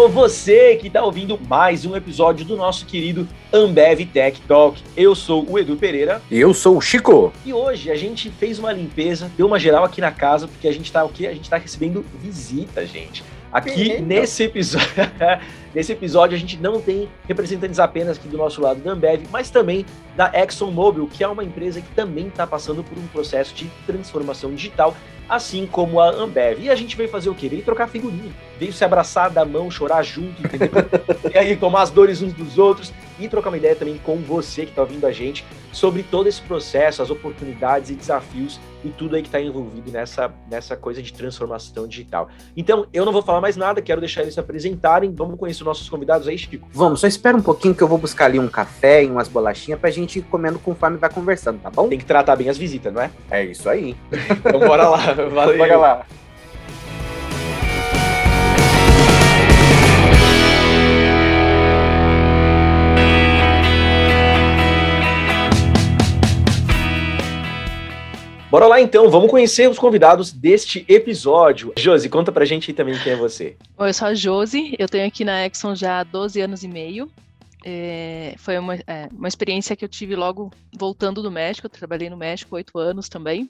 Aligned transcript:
Alô, 0.00 0.08
você 0.08 0.76
que 0.76 0.86
está 0.86 1.04
ouvindo 1.04 1.38
mais 1.46 1.84
um 1.84 1.94
episódio 1.94 2.42
do 2.46 2.56
nosso 2.56 2.86
querido 2.86 3.28
Ambev 3.52 4.06
Tech 4.06 4.40
Talk. 4.48 4.82
Eu 4.96 5.14
sou 5.14 5.44
o 5.46 5.58
Edu 5.58 5.76
Pereira. 5.76 6.22
E 6.30 6.40
eu 6.40 6.54
sou 6.54 6.78
o 6.78 6.80
Chico. 6.80 7.30
E 7.44 7.52
hoje 7.52 7.90
a 7.90 7.94
gente 7.94 8.30
fez 8.30 8.58
uma 8.58 8.72
limpeza, 8.72 9.30
deu 9.36 9.46
uma 9.46 9.58
geral 9.58 9.84
aqui 9.84 10.00
na 10.00 10.10
casa, 10.10 10.48
porque 10.48 10.66
a 10.66 10.72
gente 10.72 10.86
está 10.86 11.04
o 11.04 11.10
quê? 11.10 11.26
A 11.26 11.34
gente 11.34 11.42
está 11.42 11.58
recebendo 11.58 12.02
visita, 12.18 12.86
gente. 12.86 13.22
Aqui 13.52 13.90
Eita. 13.90 14.00
nesse 14.00 14.44
episódio, 14.44 14.88
nesse 15.74 15.92
episódio 15.92 16.36
a 16.36 16.38
gente 16.38 16.56
não 16.58 16.80
tem 16.80 17.08
representantes 17.26 17.78
apenas 17.78 18.16
aqui 18.16 18.28
do 18.28 18.36
nosso 18.36 18.60
lado 18.60 18.80
da 18.80 18.92
Ambev, 18.92 19.26
mas 19.30 19.50
também 19.50 19.84
da 20.16 20.30
ExxonMobil, 20.34 21.08
que 21.08 21.24
é 21.24 21.28
uma 21.28 21.44
empresa 21.44 21.80
que 21.80 21.90
também 21.94 22.28
está 22.28 22.46
passando 22.46 22.82
por 22.82 22.98
um 22.98 23.06
processo 23.08 23.54
de 23.54 23.70
transformação 23.86 24.54
digital 24.54 24.94
assim 25.30 25.64
como 25.64 26.00
a 26.00 26.10
Ambev. 26.10 26.58
E 26.60 26.68
a 26.68 26.74
gente 26.74 26.96
veio 26.96 27.08
fazer 27.08 27.30
o 27.30 27.34
quê? 27.34 27.48
Veio 27.48 27.62
trocar 27.62 27.86
figurinha, 27.86 28.32
veio 28.58 28.72
se 28.72 28.84
abraçar, 28.84 29.30
dar 29.30 29.44
mão, 29.44 29.70
chorar 29.70 30.02
junto, 30.02 30.42
entendeu? 30.44 30.70
e 31.32 31.38
aí 31.38 31.56
tomar 31.56 31.82
as 31.82 31.90
dores 31.90 32.20
uns 32.20 32.32
dos 32.32 32.58
outros 32.58 32.92
e 33.18 33.28
trocar 33.28 33.50
uma 33.50 33.56
ideia 33.56 33.76
também 33.76 33.96
com 33.98 34.16
você 34.16 34.64
que 34.64 34.72
está 34.72 34.82
ouvindo 34.82 35.06
a 35.06 35.12
gente 35.12 35.44
sobre 35.72 36.02
todo 36.02 36.28
esse 36.28 36.40
processo, 36.42 37.02
as 37.02 37.10
oportunidades 37.10 37.90
e 37.90 37.94
desafios 37.94 38.60
e 38.84 38.88
tudo 38.88 39.16
aí 39.16 39.22
que 39.22 39.28
está 39.28 39.40
envolvido 39.40 39.90
nessa, 39.90 40.32
nessa 40.50 40.76
coisa 40.76 41.02
de 41.02 41.12
transformação 41.12 41.86
digital. 41.86 42.28
Então, 42.56 42.86
eu 42.92 43.04
não 43.04 43.12
vou 43.12 43.22
falar 43.22 43.40
mais 43.40 43.56
nada, 43.56 43.80
quero 43.80 44.00
deixar 44.00 44.22
eles 44.22 44.34
se 44.34 44.40
apresentarem. 44.40 45.12
Vamos 45.14 45.38
conhecer 45.38 45.59
os 45.60 45.66
nossos 45.66 45.88
convidados 45.88 46.26
aí, 46.28 46.36
Chico? 46.36 46.68
Vamos, 46.72 47.00
só 47.00 47.06
espera 47.06 47.36
um 47.36 47.42
pouquinho 47.42 47.74
que 47.74 47.82
eu 47.82 47.88
vou 47.88 47.98
buscar 47.98 48.26
ali 48.26 48.38
um 48.38 48.48
café 48.48 49.04
e 49.04 49.06
umas 49.10 49.28
bolachinhas 49.28 49.80
pra 49.80 49.90
gente 49.90 50.18
ir 50.18 50.22
comendo 50.22 50.58
conforme 50.58 50.96
vai 50.96 51.10
conversando, 51.10 51.60
tá 51.60 51.70
bom? 51.70 51.88
Tem 51.88 51.98
que 51.98 52.04
tratar 52.04 52.36
bem 52.36 52.48
as 52.48 52.58
visitas, 52.58 52.92
não 52.92 53.02
é? 53.02 53.10
É 53.30 53.44
isso 53.44 53.68
aí. 53.68 53.96
então 54.10 54.60
bora 54.60 54.88
lá, 54.88 55.12
valeu. 55.32 55.58
Bora 55.58 55.76
lá. 55.76 56.06
Bora 68.50 68.66
lá 68.66 68.80
então, 68.80 69.08
vamos 69.08 69.30
conhecer 69.30 69.70
os 69.70 69.78
convidados 69.78 70.32
deste 70.32 70.84
episódio. 70.88 71.72
Josi, 71.78 72.08
conta 72.08 72.32
pra 72.32 72.44
gente 72.44 72.68
aí 72.68 72.74
também 72.74 72.98
quem 72.98 73.12
é 73.12 73.16
você. 73.16 73.56
Oi, 73.78 73.88
eu 73.90 73.94
sou 73.94 74.08
a 74.08 74.14
Josi, 74.14 74.74
eu 74.76 74.88
tenho 74.88 75.06
aqui 75.06 75.24
na 75.24 75.46
Exxon 75.46 75.76
já 75.76 76.00
há 76.00 76.02
12 76.02 76.40
anos 76.40 76.64
e 76.64 76.68
meio. 76.68 77.08
É, 77.64 78.34
foi 78.38 78.58
uma, 78.58 78.74
é, 78.74 79.08
uma 79.12 79.28
experiência 79.28 79.76
que 79.76 79.84
eu 79.84 79.88
tive 79.88 80.16
logo 80.16 80.50
voltando 80.76 81.22
do 81.22 81.30
México, 81.30 81.66
eu 81.66 81.70
trabalhei 81.70 82.10
no 82.10 82.16
México 82.16 82.56
oito 82.56 82.76
anos 82.76 83.08
também. 83.08 83.48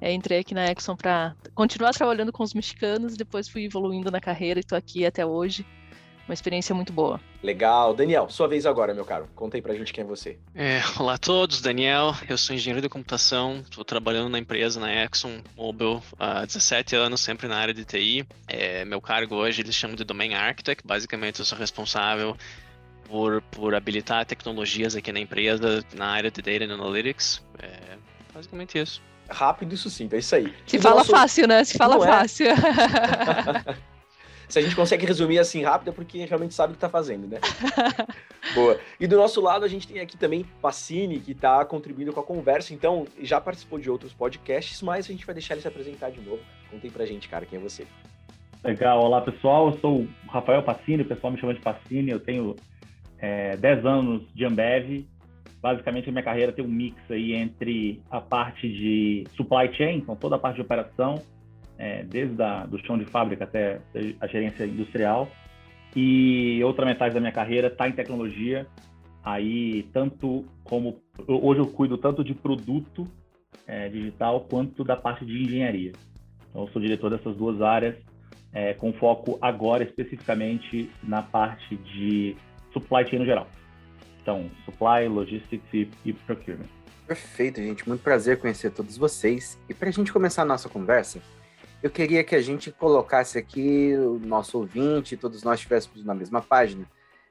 É, 0.00 0.12
entrei 0.12 0.38
aqui 0.38 0.54
na 0.54 0.70
Exxon 0.70 0.94
para 0.94 1.34
continuar 1.52 1.90
trabalhando 1.90 2.30
com 2.30 2.44
os 2.44 2.54
mexicanos, 2.54 3.16
depois 3.16 3.48
fui 3.48 3.64
evoluindo 3.64 4.08
na 4.08 4.20
carreira 4.20 4.60
e 4.60 4.62
estou 4.62 4.78
aqui 4.78 5.04
até 5.04 5.26
hoje 5.26 5.66
uma 6.28 6.34
experiência 6.34 6.74
muito 6.74 6.92
boa. 6.92 7.18
Legal. 7.42 7.94
Daniel, 7.94 8.28
sua 8.28 8.46
vez 8.46 8.66
agora, 8.66 8.92
meu 8.92 9.04
caro. 9.04 9.28
Conta 9.34 9.56
aí 9.56 9.62
pra 9.62 9.74
gente 9.74 9.92
quem 9.92 10.04
é 10.04 10.06
você. 10.06 10.38
É, 10.54 10.80
olá 10.98 11.14
a 11.14 11.18
todos, 11.18 11.62
Daniel. 11.62 12.14
Eu 12.28 12.36
sou 12.36 12.54
engenheiro 12.54 12.82
de 12.82 12.88
computação, 12.88 13.62
estou 13.62 13.84
trabalhando 13.84 14.28
na 14.28 14.38
empresa, 14.38 14.78
na 14.78 14.92
Exxon 15.04 15.40
Mobil, 15.56 16.02
há 16.18 16.44
17 16.44 16.94
anos, 16.94 17.20
sempre 17.20 17.48
na 17.48 17.56
área 17.56 17.72
de 17.72 17.84
TI. 17.84 18.26
É, 18.46 18.84
meu 18.84 19.00
cargo 19.00 19.36
hoje 19.36 19.62
eles 19.62 19.74
chamam 19.74 19.96
de 19.96 20.04
Domain 20.04 20.34
Architect. 20.34 20.86
Basicamente, 20.86 21.38
eu 21.38 21.46
sou 21.46 21.56
responsável 21.56 22.36
por, 23.04 23.40
por 23.50 23.74
habilitar 23.74 24.26
tecnologias 24.26 24.94
aqui 24.94 25.10
na 25.10 25.20
empresa, 25.20 25.82
na 25.94 26.08
área 26.08 26.30
de 26.30 26.42
Data 26.42 26.72
Analytics. 26.72 27.42
É 27.58 27.96
basicamente 28.34 28.78
isso. 28.78 29.00
Rápido 29.30 29.74
e 29.74 29.76
sucinto, 29.76 30.14
é 30.14 30.18
isso 30.18 30.34
aí. 30.34 30.54
Se 30.66 30.78
fala 30.78 30.96
nosso... 30.96 31.10
fácil, 31.10 31.48
né? 31.48 31.64
Se 31.64 31.76
fala 31.76 31.96
Não 31.96 32.04
é? 32.04 32.06
fácil. 32.06 32.46
É? 32.48 33.88
Se 34.48 34.58
a 34.58 34.62
gente 34.62 34.74
consegue 34.74 35.04
resumir 35.04 35.38
assim 35.38 35.62
rápido, 35.62 35.90
é 35.90 35.92
porque 35.92 36.24
realmente 36.24 36.54
sabe 36.54 36.72
o 36.72 36.74
que 36.74 36.78
está 36.78 36.88
fazendo, 36.88 37.26
né? 37.26 37.38
Boa. 38.54 38.80
E 38.98 39.06
do 39.06 39.16
nosso 39.16 39.42
lado, 39.42 39.64
a 39.64 39.68
gente 39.68 39.86
tem 39.86 40.00
aqui 40.00 40.16
também 40.16 40.44
Pacini, 40.62 41.20
que 41.20 41.32
está 41.32 41.62
contribuindo 41.66 42.12
com 42.12 42.20
a 42.20 42.24
conversa. 42.24 42.72
Então, 42.72 43.06
já 43.20 43.40
participou 43.40 43.78
de 43.78 43.90
outros 43.90 44.14
podcasts, 44.14 44.80
mas 44.80 45.04
a 45.04 45.12
gente 45.12 45.26
vai 45.26 45.34
deixar 45.34 45.54
ele 45.54 45.60
se 45.60 45.68
apresentar 45.68 46.10
de 46.10 46.20
novo. 46.20 46.40
Contem 46.70 46.90
pra 46.90 47.04
gente, 47.04 47.28
cara, 47.28 47.44
quem 47.44 47.58
é 47.58 47.62
você. 47.62 47.86
Legal. 48.64 49.04
Olá, 49.04 49.20
pessoal. 49.20 49.70
Eu 49.70 49.78
sou 49.80 50.00
o 50.00 50.08
Rafael 50.28 50.62
Pacini, 50.62 51.02
o 51.02 51.06
pessoal 51.06 51.32
me 51.32 51.38
chama 51.38 51.52
de 51.52 51.60
Pacini. 51.60 52.10
Eu 52.10 52.20
tenho 52.20 52.56
é, 53.18 53.54
10 53.56 53.84
anos 53.84 54.22
de 54.34 54.46
Ambev. 54.46 55.06
Basicamente, 55.60 56.08
a 56.08 56.12
minha 56.12 56.24
carreira 56.24 56.52
tem 56.52 56.64
um 56.64 56.68
mix 56.68 56.96
aí 57.10 57.34
entre 57.34 58.00
a 58.10 58.20
parte 58.20 58.68
de 58.68 59.26
supply 59.36 59.74
chain, 59.74 59.98
então 59.98 60.14
toda 60.16 60.36
a 60.36 60.38
parte 60.38 60.54
de 60.54 60.62
operação, 60.62 61.20
é, 61.78 62.02
desde 62.02 62.42
a, 62.42 62.66
do 62.66 62.78
chão 62.84 62.98
de 62.98 63.04
fábrica 63.06 63.44
até 63.44 63.80
a 64.20 64.26
gerência 64.26 64.64
industrial. 64.64 65.30
E 65.96 66.62
outra 66.64 66.84
metade 66.84 67.14
da 67.14 67.20
minha 67.20 67.32
carreira 67.32 67.68
está 67.68 67.88
em 67.88 67.92
tecnologia. 67.92 68.66
Aí, 69.24 69.84
tanto 69.92 70.44
como. 70.64 71.00
Hoje 71.26 71.60
eu 71.60 71.66
cuido 71.66 71.96
tanto 71.96 72.22
de 72.24 72.34
produto 72.34 73.06
é, 73.66 73.88
digital 73.88 74.42
quanto 74.42 74.84
da 74.84 74.96
parte 74.96 75.24
de 75.24 75.42
engenharia. 75.42 75.92
Então, 76.50 76.62
eu 76.62 76.68
sou 76.68 76.80
diretor 76.80 77.10
dessas 77.10 77.36
duas 77.36 77.60
áreas, 77.60 77.94
é, 78.52 78.74
com 78.74 78.92
foco 78.92 79.38
agora 79.40 79.84
especificamente 79.84 80.90
na 81.02 81.22
parte 81.22 81.76
de 81.76 82.36
supply 82.72 83.06
chain 83.06 83.18
no 83.18 83.26
geral. 83.26 83.48
Então, 84.22 84.50
supply, 84.64 85.08
logistics 85.08 85.66
e, 85.72 85.88
e 86.04 86.12
procurement. 86.12 86.68
Perfeito, 87.06 87.60
gente. 87.60 87.88
Muito 87.88 88.02
prazer 88.02 88.38
conhecer 88.38 88.70
todos 88.70 88.96
vocês. 88.96 89.58
E 89.68 89.74
para 89.74 89.88
a 89.88 89.92
gente 89.92 90.12
começar 90.12 90.42
a 90.42 90.44
nossa 90.44 90.68
conversa, 90.68 91.20
eu 91.82 91.90
queria 91.90 92.24
que 92.24 92.34
a 92.34 92.40
gente 92.40 92.70
colocasse 92.70 93.38
aqui 93.38 93.94
o 93.96 94.18
nosso 94.18 94.58
ouvinte, 94.58 95.16
todos 95.16 95.42
nós 95.42 95.60
estivéssemos 95.60 96.04
na 96.04 96.14
mesma 96.14 96.40
página. 96.42 96.84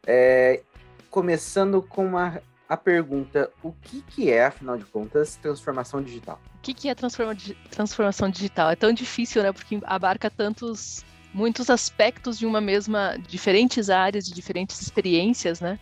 É, 0.06 0.62
começando 1.10 1.82
com 1.82 2.18
a, 2.18 2.40
a 2.68 2.78
pergunta: 2.78 3.52
o 3.62 3.74
que, 3.74 4.02
que 4.04 4.32
é, 4.32 4.46
afinal 4.46 4.78
de 4.78 4.86
contas, 4.86 5.36
transformação 5.36 6.02
digital? 6.02 6.40
O 6.56 6.62
que, 6.62 6.74
que 6.74 6.90
é 6.90 6.96
transforma, 6.96 7.36
transformação 7.70 8.30
digital? 8.30 8.70
É 8.70 8.76
tão 8.76 8.94
difícil, 8.94 9.44
né? 9.44 9.52
Porque 9.52 9.80
abarca 9.84 10.30
tantos, 10.30 11.04
muitos 11.34 11.70
aspectos 11.70 12.40
de 12.40 12.46
uma 12.46 12.62
mesma, 12.62 13.18
diferentes 13.28 13.90
áreas, 13.90 14.26
de 14.26 14.34
diferentes 14.34 14.82
experiências, 14.82 15.60
né? 15.60 15.78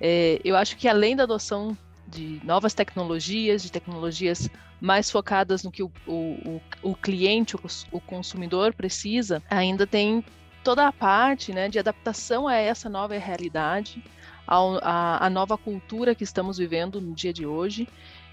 É, 0.00 0.40
eu 0.44 0.56
acho 0.56 0.76
que 0.76 0.88
além 0.88 1.14
da 1.14 1.22
adoção 1.22 1.76
de 2.08 2.40
novas 2.44 2.74
tecnologias, 2.74 3.62
de 3.62 3.70
tecnologias 3.70 4.50
mais 4.82 5.08
focadas 5.08 5.62
no 5.62 5.70
que 5.70 5.84
o, 5.84 5.92
o, 6.08 6.60
o 6.82 6.94
cliente, 6.96 7.54
o, 7.54 7.60
o 7.92 8.00
consumidor 8.00 8.74
precisa, 8.74 9.40
ainda 9.48 9.86
tem 9.86 10.24
toda 10.64 10.88
a 10.88 10.92
parte 10.92 11.52
né, 11.52 11.68
de 11.68 11.78
adaptação 11.78 12.48
a 12.48 12.56
essa 12.56 12.88
nova 12.88 13.16
realidade, 13.16 14.02
a, 14.44 15.26
a, 15.26 15.30
nova 15.30 15.56
cultura 15.56 16.16
que 16.16 16.24
estamos 16.24 16.58
vivendo 16.58 17.00
no 17.00 17.14
dia 17.14 17.32
de 17.32 17.46
hoje, 17.46 17.88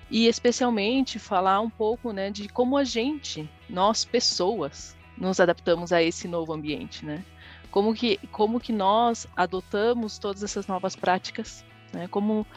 e 0.09 0.25
especialmente 0.25 1.19
falar 1.19 1.61
um 1.61 1.69
pouco 1.69 2.11
né, 2.11 2.31
de 2.31 2.49
como 2.49 2.77
a 2.77 2.83
gente, 2.83 3.47
nós 3.69 4.03
pessoas, 4.03 4.97
nos 5.15 5.39
adaptamos 5.39 5.91
a 5.91 6.01
esse 6.01 6.27
novo 6.27 6.51
ambiente, 6.51 7.05
né? 7.05 7.23
Como 7.69 7.93
que, 7.93 8.17
como 8.31 8.59
que 8.59 8.73
nós 8.73 9.27
adotamos 9.35 10.17
todas 10.17 10.41
essas 10.41 10.65
novas 10.65 10.95
práticas, 10.95 11.63
né? 11.93 12.07
Como 12.07 12.47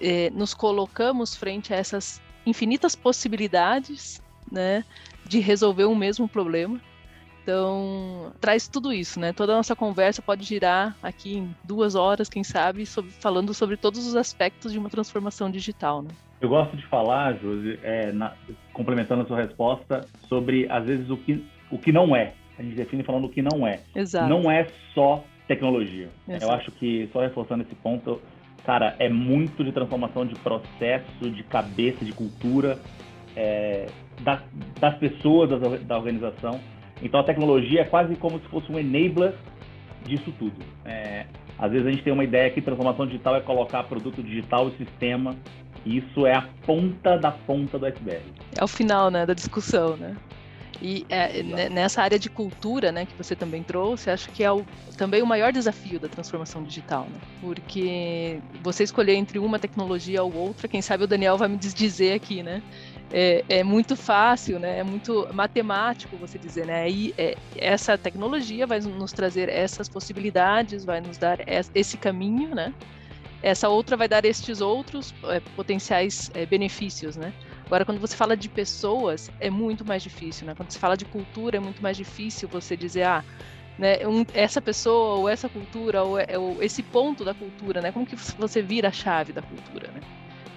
eh, 0.00 0.30
nos 0.30 0.54
colocamos 0.54 1.34
frente 1.34 1.74
a 1.74 1.76
essas 1.76 2.22
infinitas 2.46 2.94
possibilidades, 2.94 4.22
né, 4.50 4.84
de 5.26 5.38
resolver 5.40 5.86
um 5.86 5.94
mesmo 5.94 6.28
problema. 6.28 6.80
Então, 7.42 8.32
traz 8.40 8.68
tudo 8.68 8.92
isso, 8.92 9.18
né? 9.18 9.32
Toda 9.32 9.52
a 9.52 9.56
nossa 9.56 9.74
conversa 9.74 10.22
pode 10.22 10.44
girar 10.44 10.96
aqui 11.02 11.38
em 11.38 11.56
duas 11.64 11.96
horas, 11.96 12.28
quem 12.28 12.44
sabe, 12.44 12.86
sobre, 12.86 13.10
falando 13.10 13.52
sobre 13.52 13.76
todos 13.76 14.06
os 14.06 14.14
aspectos 14.14 14.72
de 14.72 14.78
uma 14.78 14.88
transformação 14.88 15.50
digital, 15.50 16.02
né? 16.02 16.10
Eu 16.40 16.48
gosto 16.48 16.76
de 16.76 16.86
falar, 16.86 17.34
Josi, 17.34 17.78
é, 17.82 18.12
na, 18.12 18.34
complementando 18.72 19.22
a 19.22 19.26
sua 19.26 19.38
resposta, 19.38 20.06
sobre, 20.28 20.70
às 20.70 20.84
vezes, 20.84 21.10
o 21.10 21.16
que, 21.16 21.44
o 21.70 21.78
que 21.78 21.90
não 21.90 22.14
é. 22.14 22.32
A 22.56 22.62
gente 22.62 22.76
define 22.76 23.02
falando 23.02 23.24
o 23.24 23.28
que 23.28 23.42
não 23.42 23.66
é. 23.66 23.80
Exato. 23.94 24.28
Não 24.28 24.48
é 24.48 24.68
só 24.94 25.24
tecnologia. 25.48 26.10
Exato. 26.28 26.44
Eu 26.44 26.50
acho 26.52 26.70
que, 26.72 27.08
só 27.12 27.20
reforçando 27.20 27.64
esse 27.64 27.74
ponto, 27.74 28.20
cara, 28.64 28.94
é 28.98 29.08
muito 29.08 29.64
de 29.64 29.72
transformação 29.72 30.26
de 30.26 30.34
processo, 30.36 31.30
de 31.30 31.42
cabeça, 31.42 32.04
de 32.04 32.12
cultura, 32.12 32.78
é, 33.36 33.86
das, 34.20 34.40
das 34.80 34.96
pessoas, 34.98 35.50
das, 35.50 35.82
da 35.82 35.96
organização. 35.96 36.60
Então 37.02 37.20
a 37.20 37.24
tecnologia 37.24 37.80
é 37.80 37.84
quase 37.84 38.14
como 38.16 38.38
se 38.38 38.46
fosse 38.48 38.70
um 38.70 38.78
enabler 38.78 39.34
disso 40.04 40.32
tudo. 40.38 40.56
É, 40.84 41.26
às 41.58 41.70
vezes 41.70 41.86
a 41.86 41.90
gente 41.90 42.02
tem 42.02 42.12
uma 42.12 42.24
ideia 42.24 42.50
que 42.50 42.60
transformação 42.60 43.06
digital 43.06 43.36
é 43.36 43.40
colocar 43.40 43.82
produto 43.84 44.22
digital 44.22 44.68
e 44.68 44.72
sistema, 44.84 45.34
e 45.84 45.98
isso 45.98 46.26
é 46.26 46.34
a 46.34 46.48
ponta 46.64 47.16
da 47.16 47.32
ponta 47.32 47.78
do 47.78 47.86
iceberg. 47.86 48.24
É 48.56 48.62
o 48.62 48.68
final, 48.68 49.10
né, 49.10 49.26
da 49.26 49.34
discussão, 49.34 49.96
né? 49.96 50.16
E 50.80 51.06
é, 51.08 51.68
nessa 51.68 52.02
área 52.02 52.18
de 52.18 52.28
cultura, 52.28 52.90
né, 52.90 53.06
que 53.06 53.16
você 53.16 53.36
também 53.36 53.62
trouxe, 53.62 54.10
acho 54.10 54.30
que 54.30 54.42
é 54.42 54.50
o, 54.50 54.64
também 54.96 55.22
o 55.22 55.26
maior 55.26 55.52
desafio 55.52 56.00
da 56.00 56.08
transformação 56.08 56.62
digital, 56.62 57.06
né? 57.10 57.18
Porque 57.40 58.40
você 58.62 58.84
escolher 58.84 59.14
entre 59.14 59.38
uma 59.38 59.58
tecnologia 59.58 60.22
ou 60.22 60.34
outra, 60.34 60.66
quem 60.68 60.82
sabe 60.82 61.04
o 61.04 61.06
Daniel 61.06 61.36
vai 61.36 61.48
me 61.48 61.56
dizer 61.56 62.14
aqui, 62.14 62.42
né? 62.42 62.62
é, 63.12 63.44
é, 63.48 63.62
muito 63.62 63.94
fácil, 63.94 64.58
né? 64.58 64.78
É 64.78 64.82
muito 64.82 65.28
matemático 65.34 66.16
você 66.16 66.38
dizer, 66.38 66.66
né? 66.66 66.88
E 66.88 67.14
é, 67.18 67.36
essa 67.56 67.98
tecnologia 67.98 68.66
vai 68.66 68.80
nos 68.80 69.12
trazer 69.12 69.48
essas 69.50 69.88
possibilidades, 69.88 70.84
vai 70.84 71.00
nos 71.00 71.18
dar 71.18 71.38
esse 71.74 71.98
caminho, 71.98 72.54
né? 72.54 72.72
Essa 73.42 73.68
outra 73.68 73.96
vai 73.96 74.08
dar 74.08 74.24
estes 74.24 74.60
outros 74.60 75.14
é, 75.24 75.40
potenciais 75.54 76.30
é, 76.32 76.46
benefícios, 76.46 77.16
né? 77.16 77.32
Agora, 77.72 77.86
quando 77.86 78.00
você 78.02 78.14
fala 78.14 78.36
de 78.36 78.50
pessoas, 78.50 79.30
é 79.40 79.48
muito 79.48 79.82
mais 79.82 80.02
difícil, 80.02 80.46
né? 80.46 80.54
Quando 80.54 80.70
você 80.70 80.78
fala 80.78 80.94
de 80.94 81.06
cultura, 81.06 81.56
é 81.56 81.60
muito 81.60 81.82
mais 81.82 81.96
difícil 81.96 82.46
você 82.46 82.76
dizer, 82.76 83.04
ah, 83.04 83.24
né, 83.78 84.06
um, 84.06 84.26
essa 84.34 84.60
pessoa 84.60 85.16
ou 85.16 85.26
essa 85.26 85.48
cultura 85.48 86.02
ou, 86.02 86.18
é, 86.18 86.36
ou, 86.36 86.62
esse 86.62 86.82
ponto 86.82 87.24
da 87.24 87.32
cultura, 87.32 87.80
né? 87.80 87.90
Como 87.90 88.04
que 88.04 88.14
você 88.14 88.60
vira 88.60 88.88
a 88.88 88.92
chave 88.92 89.32
da 89.32 89.40
cultura, 89.40 89.90
né? 89.90 90.02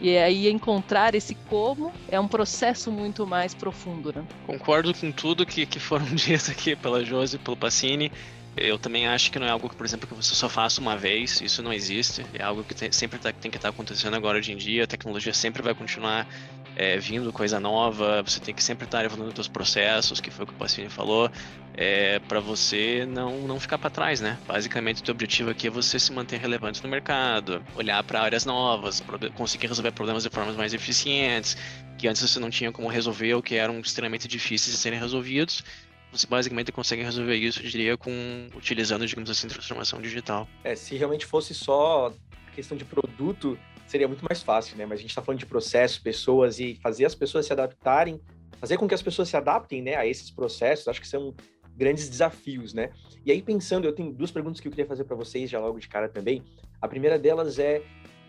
E 0.01 0.17
aí 0.17 0.49
encontrar 0.49 1.15
esse 1.15 1.35
como 1.49 1.93
é 2.09 2.19
um 2.19 2.27
processo 2.27 2.91
muito 2.91 3.25
mais 3.25 3.53
profundo, 3.53 4.11
né? 4.13 4.25
Concordo 4.45 4.93
com 4.93 5.09
tudo 5.09 5.45
que, 5.45 5.65
que 5.65 5.79
foram 5.79 6.03
ditas 6.13 6.49
aqui 6.49 6.75
pela 6.75 7.05
Josi 7.05 7.39
pelo 7.39 7.55
Pacini. 7.55 8.11
Eu 8.57 8.77
também 8.77 9.05
acho 9.07 9.31
que 9.31 9.39
não 9.39 9.47
é 9.47 9.51
algo 9.51 9.69
que, 9.69 9.75
por 9.75 9.85
exemplo, 9.85 10.07
que 10.07 10.13
você 10.13 10.33
só 10.33 10.47
faça 10.47 10.79
uma 10.79 10.97
vez, 10.97 11.41
isso 11.41 11.61
não 11.61 11.73
existe. 11.73 12.25
É 12.33 12.43
algo 12.43 12.63
que 12.63 12.73
tem, 12.73 12.89
sempre 12.91 13.19
tá, 13.19 13.31
tem 13.31 13.51
que 13.51 13.57
estar 13.57 13.69
tá 13.69 13.73
acontecendo 13.73 14.15
agora 14.15 14.37
hoje 14.37 14.51
em 14.53 14.57
dia. 14.57 14.83
A 14.85 14.87
tecnologia 14.87 15.33
sempre 15.33 15.61
vai 15.61 15.73
continuar 15.73 16.25
é, 16.75 16.97
vindo 16.97 17.31
coisa 17.31 17.59
nova, 17.59 18.21
você 18.21 18.39
tem 18.39 18.53
que 18.53 18.63
sempre 18.63 18.85
estar 18.85 19.05
evoluindo 19.05 19.39
os 19.39 19.47
processos, 19.47 20.19
que 20.19 20.29
foi 20.29 20.43
o 20.43 20.47
que 20.47 20.53
o 20.53 20.57
Pacini 20.57 20.89
falou, 20.89 21.31
é, 21.73 22.19
para 22.19 22.39
você 22.39 23.05
não, 23.05 23.47
não 23.47 23.59
ficar 23.59 23.77
para 23.77 23.89
trás, 23.89 24.19
né? 24.21 24.37
Basicamente, 24.45 25.01
o 25.01 25.03
teu 25.03 25.13
objetivo 25.13 25.49
aqui 25.49 25.67
é 25.67 25.69
você 25.69 25.99
se 25.99 26.11
manter 26.11 26.39
relevante 26.39 26.83
no 26.83 26.89
mercado, 26.89 27.63
olhar 27.75 28.03
para 28.03 28.21
áreas 28.21 28.45
novas, 28.45 29.03
conseguir 29.35 29.67
resolver 29.67 29.91
problemas 29.91 30.23
de 30.23 30.29
formas 30.29 30.55
mais 30.55 30.73
eficientes, 30.73 31.57
que 31.97 32.07
antes 32.07 32.21
você 32.21 32.39
não 32.39 32.49
tinha 32.49 32.71
como 32.71 32.87
resolver 32.87 33.33
ou 33.33 33.41
que 33.41 33.55
eram 33.55 33.79
extremamente 33.79 34.27
difíceis 34.27 34.75
de 34.75 34.81
serem 34.81 34.99
resolvidos. 34.99 35.63
Você 36.11 36.27
basicamente 36.27 36.71
consegue 36.71 37.03
resolver 37.03 37.35
isso, 37.35 37.61
eu 37.61 37.69
diria, 37.69 37.97
com 37.97 38.11
utilizando, 38.55 39.05
digamos 39.05 39.29
assim, 39.29 39.47
transformação 39.47 40.01
digital. 40.01 40.47
É, 40.63 40.75
se 40.75 40.95
realmente 40.95 41.25
fosse 41.25 41.53
só 41.53 42.13
questão 42.53 42.77
de 42.77 42.85
produto, 42.85 43.59
seria 43.87 44.07
muito 44.07 44.23
mais 44.23 44.41
fácil, 44.41 44.77
né? 44.77 44.85
Mas 44.85 44.99
a 44.99 45.01
gente 45.01 45.11
está 45.11 45.21
falando 45.21 45.39
de 45.39 45.45
processos, 45.45 45.99
pessoas 45.99 46.59
e 46.59 46.75
fazer 46.81 47.05
as 47.05 47.15
pessoas 47.15 47.45
se 47.45 47.53
adaptarem, 47.53 48.19
fazer 48.59 48.77
com 48.77 48.87
que 48.87 48.95
as 48.95 49.01
pessoas 49.01 49.29
se 49.29 49.37
adaptem, 49.37 49.81
né, 49.81 49.95
a 49.95 50.05
esses 50.05 50.31
processos, 50.31 50.87
acho 50.87 51.01
que 51.01 51.07
são 51.07 51.35
grandes 51.75 52.09
desafios, 52.09 52.73
né? 52.73 52.89
E 53.25 53.31
aí 53.31 53.41
pensando, 53.41 53.85
eu 53.85 53.93
tenho 53.93 54.11
duas 54.11 54.31
perguntas 54.31 54.59
que 54.59 54.67
eu 54.67 54.71
queria 54.71 54.85
fazer 54.85 55.03
para 55.03 55.15
vocês 55.15 55.49
já 55.49 55.59
logo 55.59 55.77
de 55.79 55.87
cara 55.87 56.07
também. 56.07 56.41
A 56.81 56.87
primeira 56.87 57.19
delas 57.19 57.59
é, 57.59 57.81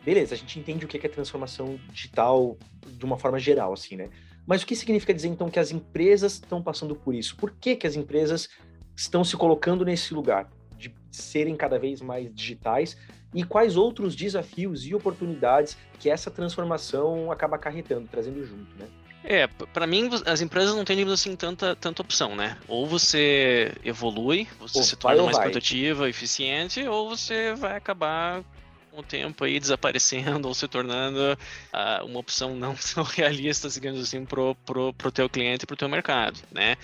beleza, 0.04 0.34
a 0.34 0.38
gente 0.38 0.58
entende 0.58 0.84
o 0.84 0.88
que 0.88 1.04
é 1.04 1.08
transformação 1.08 1.78
digital 1.92 2.56
de 2.86 3.04
uma 3.04 3.16
forma 3.16 3.38
geral, 3.38 3.72
assim, 3.72 3.96
né? 3.96 4.10
Mas 4.46 4.62
o 4.62 4.66
que 4.66 4.76
significa 4.76 5.12
dizer 5.12 5.28
então 5.28 5.50
que 5.50 5.58
as 5.58 5.70
empresas 5.72 6.34
estão 6.34 6.62
passando 6.62 6.94
por 6.94 7.14
isso? 7.14 7.36
Por 7.36 7.50
que 7.50 7.74
que 7.74 7.86
as 7.86 7.96
empresas 7.96 8.48
estão 8.94 9.24
se 9.24 9.36
colocando 9.36 9.84
nesse 9.84 10.14
lugar 10.14 10.48
de 10.76 10.94
serem 11.10 11.56
cada 11.56 11.78
vez 11.78 12.00
mais 12.00 12.32
digitais 12.32 12.96
e 13.36 13.44
quais 13.44 13.76
outros 13.76 14.16
desafios 14.16 14.86
e 14.86 14.94
oportunidades 14.94 15.76
que 16.00 16.08
essa 16.08 16.30
transformação 16.30 17.30
acaba 17.30 17.56
acarretando, 17.56 18.08
trazendo 18.10 18.42
junto, 18.42 18.74
né? 18.78 18.86
É, 19.22 19.46
para 19.46 19.86
mim 19.86 20.08
as 20.24 20.40
empresas 20.40 20.74
não 20.74 20.84
têm 20.84 21.02
assim 21.12 21.36
tanta, 21.36 21.76
tanta 21.76 22.00
opção, 22.00 22.34
né? 22.34 22.56
Ou 22.66 22.86
você 22.86 23.74
evolui, 23.84 24.48
você 24.58 24.82
se 24.82 24.96
torna 24.96 25.22
mais 25.24 25.36
vai. 25.36 25.50
produtiva, 25.50 26.08
eficiente, 26.08 26.86
ou 26.88 27.10
você 27.10 27.54
vai 27.54 27.76
acabar 27.76 28.42
com 28.90 29.00
o 29.00 29.02
tempo 29.02 29.44
aí 29.44 29.58
desaparecendo 29.60 30.48
ou 30.48 30.54
se 30.54 30.66
tornando 30.66 31.18
uh, 31.34 32.06
uma 32.06 32.20
opção 32.20 32.56
não 32.56 32.74
tão 32.94 33.04
realista, 33.04 33.68
digamos 33.68 34.00
assim, 34.00 34.24
pro, 34.24 34.54
pro, 34.64 34.94
pro 34.94 35.12
teu 35.12 35.28
cliente 35.28 35.64
e 35.64 35.66
pro 35.66 35.76
teu 35.76 35.90
mercado, 35.90 36.40
né? 36.50 36.76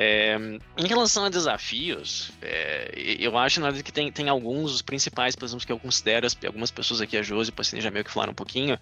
É, 0.00 0.36
em 0.76 0.86
relação 0.86 1.24
a 1.24 1.28
desafios, 1.28 2.30
é, 2.40 3.16
eu 3.18 3.36
acho 3.36 3.58
na 3.58 3.66
verdade 3.66 3.82
que 3.82 3.90
tem, 3.90 4.12
tem 4.12 4.28
alguns, 4.28 4.72
os 4.72 4.80
principais, 4.80 5.34
por 5.34 5.44
exemplo, 5.44 5.66
que 5.66 5.72
eu 5.72 5.78
considero, 5.80 6.24
algumas 6.46 6.70
pessoas 6.70 7.00
aqui, 7.00 7.16
a 7.16 7.22
Josi 7.22 7.50
e 7.50 7.78
o 7.78 7.80
já 7.80 7.90
meio 7.90 8.04
que 8.04 8.10
falaram 8.12 8.30
um 8.30 8.36
pouquinho, 8.36 8.78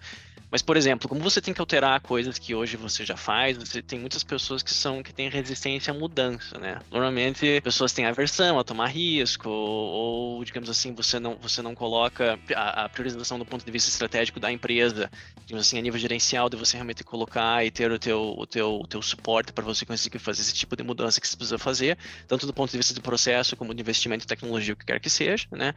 mas, 0.49 0.61
por 0.61 0.77
exemplo, 0.77 1.09
como 1.09 1.19
você 1.19 1.41
tem 1.41 1.53
que 1.53 1.59
alterar 1.59 1.99
coisas 1.99 2.39
que 2.39 2.55
hoje 2.55 2.77
você 2.77 3.03
já 3.03 3.17
faz, 3.17 3.57
você 3.57 3.81
tem 3.81 3.99
muitas 3.99 4.23
pessoas 4.23 4.63
que 4.63 4.73
são 4.73 5.03
que 5.03 5.13
têm 5.13 5.29
resistência 5.29 5.91
à 5.91 5.93
mudança, 5.93 6.57
né? 6.57 6.79
Normalmente, 6.89 7.59
pessoas 7.61 7.91
têm 7.91 8.05
aversão 8.05 8.57
a 8.57 8.63
tomar 8.63 8.87
risco, 8.87 9.49
ou, 9.49 10.43
digamos 10.45 10.69
assim, 10.69 10.93
você 10.93 11.19
não, 11.19 11.35
você 11.35 11.61
não 11.61 11.75
coloca 11.75 12.39
a, 12.55 12.85
a, 12.85 12.89
priorização 12.89 13.37
do 13.37 13.45
ponto 13.45 13.65
de 13.65 13.71
vista 13.71 13.89
estratégico 13.89 14.39
da 14.39 14.49
empresa, 14.49 15.11
digamos 15.45 15.67
assim, 15.67 15.77
a 15.77 15.81
nível 15.81 15.99
gerencial, 15.99 16.49
de 16.49 16.55
você 16.55 16.77
realmente 16.77 17.03
colocar 17.03 17.65
e 17.65 17.69
ter 17.69 17.91
o 17.91 17.99
teu, 17.99 18.33
o 18.37 18.45
teu, 18.45 18.79
o 18.79 18.87
teu 18.87 19.01
suporte 19.01 19.51
para 19.51 19.65
você 19.65 19.85
conseguir 19.85 20.19
fazer 20.19 20.41
esse 20.41 20.53
tipo 20.53 20.77
de 20.77 20.83
mudança 20.83 21.06
que 21.15 21.27
você 21.27 21.37
precisa 21.37 21.57
fazer, 21.57 21.97
tanto 22.27 22.45
do 22.45 22.53
ponto 22.53 22.71
de 22.71 22.77
vista 22.77 22.93
de 22.93 23.01
processo 23.01 23.55
como 23.55 23.73
de 23.73 23.81
investimento 23.81 24.25
em 24.25 24.27
tecnologia, 24.27 24.73
o 24.73 24.77
que 24.77 24.85
quer 24.85 24.99
que 24.99 25.09
seja, 25.09 25.47
né? 25.51 25.73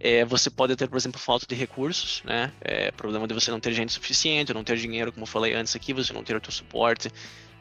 É, 0.00 0.24
você 0.24 0.50
pode 0.50 0.74
ter, 0.76 0.88
por 0.88 0.96
exemplo, 0.96 1.20
falta 1.20 1.46
de 1.46 1.54
recursos, 1.54 2.22
né? 2.24 2.52
É, 2.60 2.90
problema 2.90 3.26
de 3.26 3.34
você 3.34 3.50
não 3.50 3.60
ter 3.60 3.72
gente 3.72 3.92
suficiente 3.92 4.14
suficiente, 4.14 4.54
não 4.54 4.64
ter 4.64 4.76
dinheiro, 4.76 5.12
como 5.12 5.24
eu 5.24 5.26
falei 5.26 5.54
antes 5.54 5.74
aqui, 5.74 5.92
você 5.92 6.12
não 6.12 6.22
ter 6.22 6.36
o 6.36 6.40
teu 6.40 6.52
suporte 6.52 7.10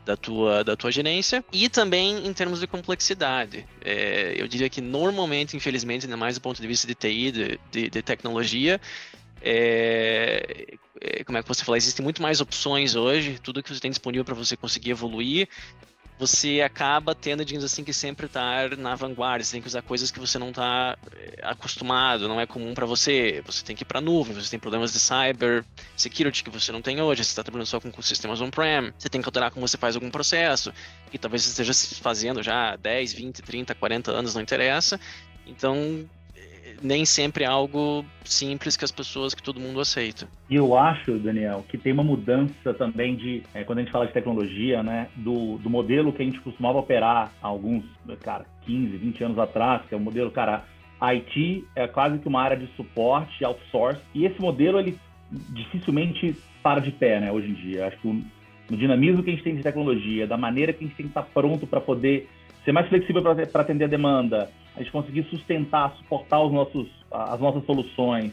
da 0.06 0.18
tua, 0.18 0.64
da 0.64 0.76
tua 0.76 0.92
gerência 0.92 1.44
e 1.52 1.70
também 1.70 2.28
em 2.28 2.34
termos 2.34 2.60
de 2.60 2.68
complexidade. 2.68 3.66
É, 3.84 4.34
eu 4.38 4.48
diria 4.48 4.70
que 4.70 4.82
normalmente, 4.82 5.56
infelizmente, 5.56 6.06
ainda 6.06 6.18
mais 6.18 6.36
do 6.36 6.42
ponto 6.42 6.62
de 6.62 6.68
vista 6.68 6.86
de 6.86 6.94
TI, 6.94 7.32
de, 7.32 7.60
de, 7.72 7.90
de 7.90 8.02
tecnologia, 8.02 8.80
é, 9.42 10.76
é, 11.02 11.24
como 11.24 11.38
é 11.38 11.42
que 11.42 11.48
você 11.48 11.64
fala, 11.64 11.78
existem 11.78 12.04
muito 12.04 12.22
mais 12.22 12.40
opções 12.40 12.96
hoje, 12.96 13.40
tudo 13.42 13.64
que 13.64 13.74
você 13.74 13.80
tem 13.80 13.92
disponível 13.92 14.24
para 14.24 14.36
você 14.36 14.56
conseguir 14.56 14.92
evoluir 14.92 15.48
você 16.18 16.62
acaba 16.62 17.16
tendo, 17.16 17.44
digamos 17.44 17.66
assim, 17.66 17.84
que 17.84 17.94
sempre 17.94 18.28
estar 18.28 18.78
na 18.78 18.96
vanguarda. 18.96 19.44
Você 19.44 19.54
tem 19.54 19.62
que 19.62 19.68
usar 19.68 19.82
coisas 19.82 20.12
que 20.12 20.20
você 20.20 20.38
não 20.38 20.50
está 20.50 20.98
eh, 21.16 21.40
acostumado, 21.44 22.28
não 22.28 22.40
é 22.40 22.46
comum 22.46 22.74
para 22.74 22.86
você. 22.86 23.42
Você 23.46 23.64
tem 23.64 23.76
que 23.76 23.84
ir 23.84 23.86
para 23.86 24.00
nuvem, 24.00 24.34
você 24.34 24.50
tem 24.50 24.60
problemas 24.60 24.94
de 24.94 25.00
cyber 25.00 25.66
security 25.98 26.44
que 26.44 26.50
você 26.50 26.72
não 26.72 26.82
tem 26.82 27.02
hoje. 27.02 27.24
Você 27.24 27.32
está 27.32 27.44
trabalhando 27.44 27.68
só 27.68 27.80
com 27.80 28.02
sistemas 28.02 28.42
on-prem. 28.42 28.94
Você 28.98 29.10
tem 29.10 29.22
que 29.22 29.28
alterar 29.28 29.52
como 29.52 29.68
você 29.68 29.78
faz 29.78 29.96
algum 29.96 30.10
processo, 30.12 30.72
que 31.12 31.18
talvez 31.18 31.44
você 31.44 31.62
esteja 31.62 31.74
fazendo 32.02 32.44
já 32.44 32.76
10, 32.76 33.14
20, 33.14 33.42
30, 33.42 33.76
40 33.76 34.12
anos, 34.12 34.36
não 34.36 34.42
interessa. 34.42 35.00
Então, 35.46 36.08
nem 36.82 37.06
sempre 37.06 37.44
é 37.44 37.48
algo 37.48 38.06
simples 38.24 38.78
que 38.78 38.86
as 38.86 38.92
pessoas, 38.92 39.34
que 39.34 39.44
todo 39.44 39.60
mundo 39.60 39.80
aceita. 39.80 40.28
E 40.50 40.56
eu 40.56 40.78
acho, 40.78 41.18
Daniel, 41.20 41.66
que 41.68 41.78
tem 41.78 41.94
uma 41.94 42.04
mudança 42.04 42.74
também 42.74 43.16
de, 43.16 43.44
é, 43.54 43.64
quando 43.64 43.80
a 43.80 43.82
gente 43.82 43.92
fala 43.92 44.08
de 44.08 44.14
tecnologia, 44.14 44.82
né, 44.82 45.08
do, 45.16 45.58
do 45.58 45.70
modelo 45.70 46.14
que 46.14 46.22
a 46.22 46.26
gente 46.26 46.40
costumava 46.42 46.80
operar 46.80 47.32
há 47.42 47.48
alguns, 47.48 47.84
cara, 48.22 48.46
15, 48.66 48.98
20 48.98 49.24
anos 49.24 49.40
atrás, 49.40 49.82
que 49.88 49.94
é 49.94 49.98
o 49.98 50.02
modelo, 50.02 50.32
cara, 50.32 50.66
IT 51.02 51.66
é 51.76 51.88
quase 51.88 52.20
que 52.20 52.28
uma 52.28 52.42
área 52.42 52.58
de 52.58 52.68
suporte, 52.76 53.44
outsource, 53.44 54.00
e 54.14 54.26
esse 54.26 54.40
modelo, 54.40 54.80
ele 54.80 54.98
dificilmente 55.32 56.36
para 56.62 56.80
de 56.80 56.92
pé, 56.92 57.20
né, 57.20 57.32
hoje 57.32 57.50
em 57.50 57.54
dia. 57.54 57.88
Acho 57.88 57.98
que 57.98 58.08
o, 58.08 58.22
no 58.70 58.78
dinamismo 58.78 59.22
que 59.22 59.30
a 59.30 59.34
gente 59.34 59.44
tem 59.44 59.56
de 59.56 59.64
tecnologia, 59.64 60.26
da 60.26 60.38
maneira 60.38 60.72
que 60.72 60.84
a 60.84 60.88
gente 60.88 60.96
tem 60.96 61.06
que 61.06 61.12
estar 61.12 61.24
pronto 61.24 61.68
para 61.68 61.82
poder 61.82 62.30
ser 62.64 62.72
mais 62.72 62.88
flexível 62.88 63.22
para 63.22 63.62
atender 63.62 63.86
a 63.86 63.88
demanda, 63.88 64.50
a 64.76 64.80
gente 64.80 64.92
conseguir 64.92 65.24
sustentar, 65.30 65.94
suportar 65.98 66.42
os 66.42 66.52
nossos, 66.52 66.88
as 67.12 67.40
nossas 67.40 67.66
soluções, 67.66 68.32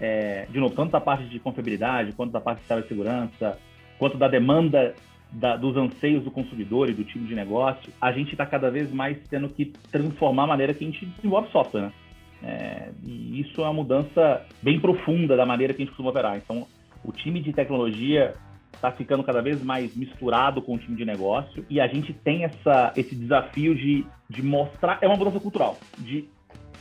é, 0.00 0.46
de 0.50 0.58
novo, 0.58 0.74
tanto 0.74 0.92
da 0.92 1.00
parte 1.00 1.24
de 1.24 1.38
confiabilidade, 1.38 2.12
quanto 2.12 2.32
da 2.32 2.40
parte 2.40 2.60
de 2.60 2.66
cibersegurança, 2.66 3.58
quanto 3.98 4.16
da 4.16 4.28
demanda 4.28 4.94
da, 5.30 5.56
dos 5.56 5.76
anseios 5.76 6.24
do 6.24 6.30
consumidor 6.30 6.88
e 6.88 6.94
do 6.94 7.04
time 7.04 7.26
de 7.26 7.34
negócio, 7.34 7.92
a 8.00 8.12
gente 8.12 8.32
está 8.32 8.46
cada 8.46 8.70
vez 8.70 8.90
mais 8.92 9.18
tendo 9.28 9.48
que 9.48 9.66
transformar 9.90 10.44
a 10.44 10.46
maneira 10.48 10.74
que 10.74 10.84
a 10.84 10.86
gente 10.86 11.04
desenvolve 11.04 11.50
software, 11.50 11.82
né? 11.82 11.92
É, 12.40 12.90
e 13.04 13.40
isso 13.40 13.60
é 13.60 13.64
uma 13.64 13.72
mudança 13.72 14.46
bem 14.62 14.78
profunda 14.78 15.36
da 15.36 15.44
maneira 15.44 15.74
que 15.74 15.82
a 15.82 15.84
gente 15.84 15.90
costuma 15.90 16.10
operar. 16.10 16.36
Então, 16.36 16.66
o 17.04 17.10
time 17.10 17.40
de 17.40 17.52
tecnologia 17.52 18.34
está 18.78 18.92
ficando 18.92 19.24
cada 19.24 19.42
vez 19.42 19.62
mais 19.62 19.94
misturado 19.96 20.62
com 20.62 20.76
o 20.76 20.78
time 20.78 20.96
de 20.96 21.04
negócio 21.04 21.66
e 21.68 21.80
a 21.80 21.88
gente 21.88 22.12
tem 22.12 22.44
essa, 22.44 22.92
esse 22.96 23.14
desafio 23.14 23.74
de, 23.74 24.06
de 24.30 24.42
mostrar, 24.42 24.98
é 25.02 25.06
uma 25.06 25.16
mudança 25.16 25.40
cultural, 25.40 25.76
de 25.98 26.28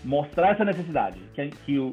mostrar 0.05 0.51
essa 0.51 0.63
necessidade, 0.63 1.19
que, 1.33 1.47
que 1.65 1.79
o 1.79 1.91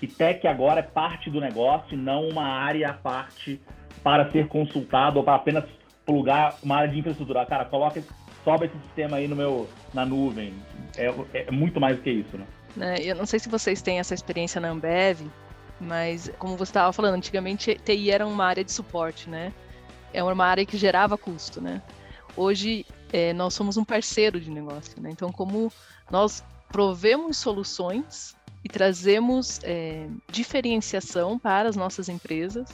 que 0.00 0.06
tech 0.08 0.46
agora 0.46 0.80
é 0.80 0.82
parte 0.82 1.30
do 1.30 1.40
negócio 1.40 1.94
e 1.94 1.96
não 1.96 2.28
uma 2.28 2.44
área 2.44 2.90
à 2.90 2.92
parte 2.92 3.60
para 4.02 4.30
ser 4.30 4.48
consultado 4.48 5.18
ou 5.18 5.24
para 5.24 5.36
apenas 5.36 5.64
plugar 6.04 6.56
uma 6.62 6.76
área 6.76 6.88
de 6.88 6.98
infraestrutura. 6.98 7.46
Cara, 7.46 7.64
coloca, 7.64 8.02
sobe 8.42 8.66
esse 8.66 8.78
sistema 8.86 9.18
aí 9.18 9.28
no 9.28 9.36
meu, 9.36 9.68
na 9.92 10.04
nuvem. 10.04 10.52
É, 10.96 11.46
é 11.46 11.50
muito 11.50 11.80
mais 11.80 11.96
do 11.96 12.02
que 12.02 12.10
isso, 12.10 12.36
né? 12.36 12.44
né 12.76 12.96
eu 13.00 13.14
não 13.14 13.24
sei 13.24 13.38
se 13.38 13.48
vocês 13.48 13.80
têm 13.80 13.98
essa 13.98 14.14
experiência 14.14 14.60
na 14.60 14.68
Ambev, 14.68 15.20
mas, 15.84 16.30
como 16.38 16.56
você 16.56 16.70
estava 16.70 16.92
falando, 16.92 17.14
antigamente 17.14 17.78
TI 17.84 18.10
era 18.10 18.26
uma 18.26 18.44
área 18.44 18.64
de 18.64 18.72
suporte, 18.72 19.28
né? 19.28 19.52
É 20.12 20.22
uma 20.22 20.44
área 20.44 20.64
que 20.64 20.76
gerava 20.76 21.18
custo, 21.18 21.60
né? 21.60 21.82
Hoje, 22.36 22.86
é, 23.12 23.32
nós 23.32 23.54
somos 23.54 23.76
um 23.76 23.84
parceiro 23.84 24.40
de 24.40 24.50
negócio, 24.50 25.00
né? 25.00 25.10
Então, 25.10 25.30
como 25.30 25.72
nós 26.10 26.42
provemos 26.68 27.36
soluções 27.36 28.34
e 28.64 28.68
trazemos 28.68 29.60
é, 29.62 30.08
diferenciação 30.30 31.38
para 31.38 31.68
as 31.68 31.76
nossas 31.76 32.08
empresas, 32.08 32.68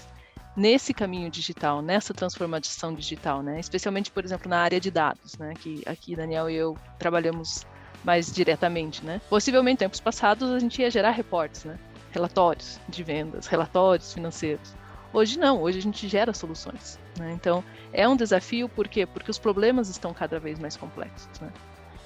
nesse 0.57 0.93
caminho 0.93 1.31
digital, 1.31 1.83
nessa 1.83 2.15
transformação 2.15 2.95
digital, 2.95 3.43
né? 3.43 3.61
Especialmente, 3.61 4.11
por 4.11 4.25
exemplo, 4.25 4.49
na 4.49 4.59
área 4.59 4.81
de 4.81 4.91
dados, 4.91 5.37
né? 5.37 5.55
Que 5.59 5.83
aqui 5.87 6.17
Daniel 6.17 6.49
e 6.49 6.55
eu 6.55 6.77
trabalhamos 6.99 7.67
mais 8.05 8.33
diretamente, 8.33 9.05
né? 9.05 9.21
Possivelmente, 9.29 9.75
em 9.75 9.87
tempos 9.87 10.01
passados, 10.01 10.51
a 10.51 10.59
gente 10.59 10.81
ia 10.81 10.91
gerar 10.91 11.11
reportes, 11.11 11.65
né? 11.65 11.79
Relatórios 12.11 12.81
de 12.89 13.03
vendas, 13.03 13.47
relatórios 13.47 14.13
financeiros. 14.13 14.75
Hoje 15.13 15.39
não, 15.39 15.61
hoje 15.61 15.79
a 15.79 15.83
gente 15.83 16.09
gera 16.09 16.33
soluções. 16.33 16.99
Né? 17.19 17.33
Então, 17.33 17.65
é 17.93 18.09
um 18.09 18.17
desafio, 18.17 18.69
por 18.69 18.87
quê? 18.87 19.07
Porque 19.07 19.31
os 19.31 19.39
problemas 19.39 19.89
estão 19.89 20.15
cada 20.15 20.39
vez 20.39 20.59
mais 20.59 20.77
complexos. 20.77 21.41
Né? 21.41 21.51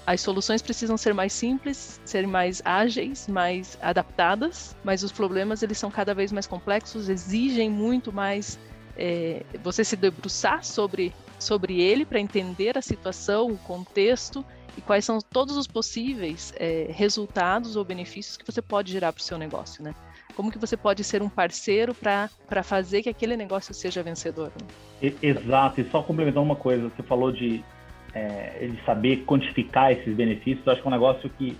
As 0.06 0.20
soluções 0.20 0.60
precisam 0.60 0.96
ser 0.96 1.14
mais 1.14 1.32
simples, 1.32 2.00
serem 2.04 2.28
mais 2.28 2.60
ágeis, 2.64 3.26
mais 3.26 3.78
adaptadas, 3.80 4.76
mas 4.84 5.02
os 5.02 5.10
problemas 5.10 5.62
eles 5.62 5.78
são 5.78 5.90
cada 5.90 6.14
vez 6.14 6.30
mais 6.30 6.46
complexos, 6.46 7.08
exigem 7.08 7.70
muito 7.70 8.12
mais 8.12 8.58
é, 8.96 9.42
você 9.62 9.82
se 9.82 9.96
debruçar 9.96 10.62
sobre, 10.62 11.14
sobre 11.38 11.80
ele 11.80 12.04
para 12.04 12.20
entender 12.20 12.76
a 12.76 12.82
situação, 12.82 13.48
o 13.48 13.58
contexto 13.58 14.44
e 14.76 14.80
quais 14.80 15.04
são 15.04 15.18
todos 15.20 15.56
os 15.56 15.66
possíveis 15.66 16.52
é, 16.56 16.86
resultados 16.90 17.76
ou 17.76 17.84
benefícios 17.84 18.36
que 18.36 18.44
você 18.44 18.60
pode 18.60 18.92
gerar 18.92 19.12
para 19.12 19.20
o 19.20 19.22
seu 19.22 19.38
negócio, 19.38 19.82
né? 19.82 19.94
Como 20.34 20.50
que 20.50 20.58
você 20.58 20.76
pode 20.76 21.04
ser 21.04 21.22
um 21.22 21.28
parceiro 21.28 21.94
para 21.94 22.62
fazer 22.62 23.02
que 23.02 23.08
aquele 23.08 23.36
negócio 23.36 23.72
seja 23.72 24.02
vencedor? 24.02 24.50
Né? 24.60 25.12
Exato, 25.22 25.80
e 25.80 25.88
só 25.90 26.02
complementando 26.02 26.44
uma 26.44 26.56
coisa, 26.56 26.88
você 26.88 27.02
falou 27.04 27.30
de 27.30 27.62
é, 28.14 28.68
de 28.70 28.84
saber 28.84 29.24
quantificar 29.24 29.92
esses 29.92 30.14
benefícios, 30.14 30.64
eu 30.64 30.72
acho 30.72 30.80
que 30.80 30.86
é 30.86 30.90
um 30.90 30.94
negócio 30.94 31.28
que, 31.30 31.56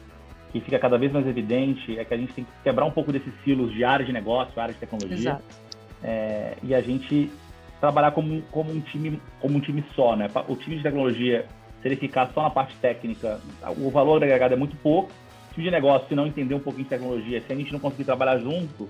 que 0.52 0.60
fica 0.60 0.78
cada 0.78 0.96
vez 0.96 1.12
mais 1.12 1.26
evidente 1.26 1.98
é 1.98 2.04
que 2.04 2.14
a 2.14 2.16
gente 2.16 2.32
tem 2.32 2.44
que 2.44 2.50
quebrar 2.62 2.84
um 2.84 2.92
pouco 2.92 3.12
desses 3.12 3.32
silos 3.42 3.72
de 3.72 3.84
área 3.84 4.06
de 4.06 4.12
negócio, 4.12 4.60
área 4.60 4.72
de 4.72 4.78
tecnologia, 4.78 5.40
é, 6.02 6.56
e 6.62 6.74
a 6.74 6.80
gente 6.80 7.30
trabalhar 7.80 8.12
como, 8.12 8.40
como, 8.50 8.70
um 8.70 8.80
time, 8.80 9.20
como 9.40 9.56
um 9.56 9.60
time 9.60 9.84
só, 9.94 10.14
né? 10.16 10.30
O 10.48 10.56
time 10.56 10.76
de 10.76 10.82
tecnologia, 10.82 11.46
se 11.84 11.88
ele 11.88 11.96
ficar 11.96 12.32
só 12.32 12.44
na 12.44 12.48
parte 12.48 12.74
técnica, 12.76 13.38
o 13.76 13.90
valor 13.90 14.24
agregado 14.24 14.54
é 14.54 14.56
muito 14.56 14.74
pouco. 14.76 15.12
O 15.50 15.52
time 15.52 15.66
de 15.66 15.70
negócio, 15.70 16.08
se 16.08 16.14
não 16.14 16.26
entender 16.26 16.54
um 16.54 16.58
pouquinho 16.58 16.84
de 16.84 16.88
tecnologia, 16.88 17.42
se 17.42 17.52
a 17.52 17.54
gente 17.54 17.70
não 17.70 17.78
conseguir 17.78 18.04
trabalhar 18.04 18.38
junto, 18.38 18.88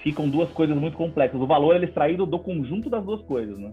ficam 0.00 0.28
duas 0.28 0.50
coisas 0.50 0.76
muito 0.76 0.96
complexas. 0.96 1.40
O 1.40 1.46
valor 1.46 1.80
é 1.80 1.84
extraído 1.84 2.26
do 2.26 2.40
conjunto 2.40 2.90
das 2.90 3.04
duas 3.04 3.22
coisas, 3.22 3.56
né? 3.56 3.72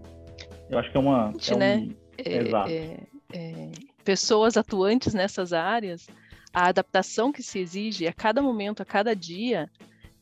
Eu 0.70 0.78
acho 0.78 0.88
que 0.88 0.96
é 0.96 1.00
uma. 1.00 1.34
É 1.50 1.56
né? 1.56 1.76
um... 1.78 1.94
É, 2.16 2.36
Exato. 2.36 2.70
É, 2.70 2.96
é, 3.32 3.70
pessoas 4.04 4.56
atuantes 4.56 5.14
nessas 5.14 5.52
áreas, 5.52 6.06
a 6.54 6.68
adaptação 6.68 7.32
que 7.32 7.42
se 7.42 7.58
exige 7.58 8.06
a 8.06 8.12
cada 8.12 8.40
momento, 8.40 8.82
a 8.82 8.84
cada 8.84 9.16
dia, 9.16 9.68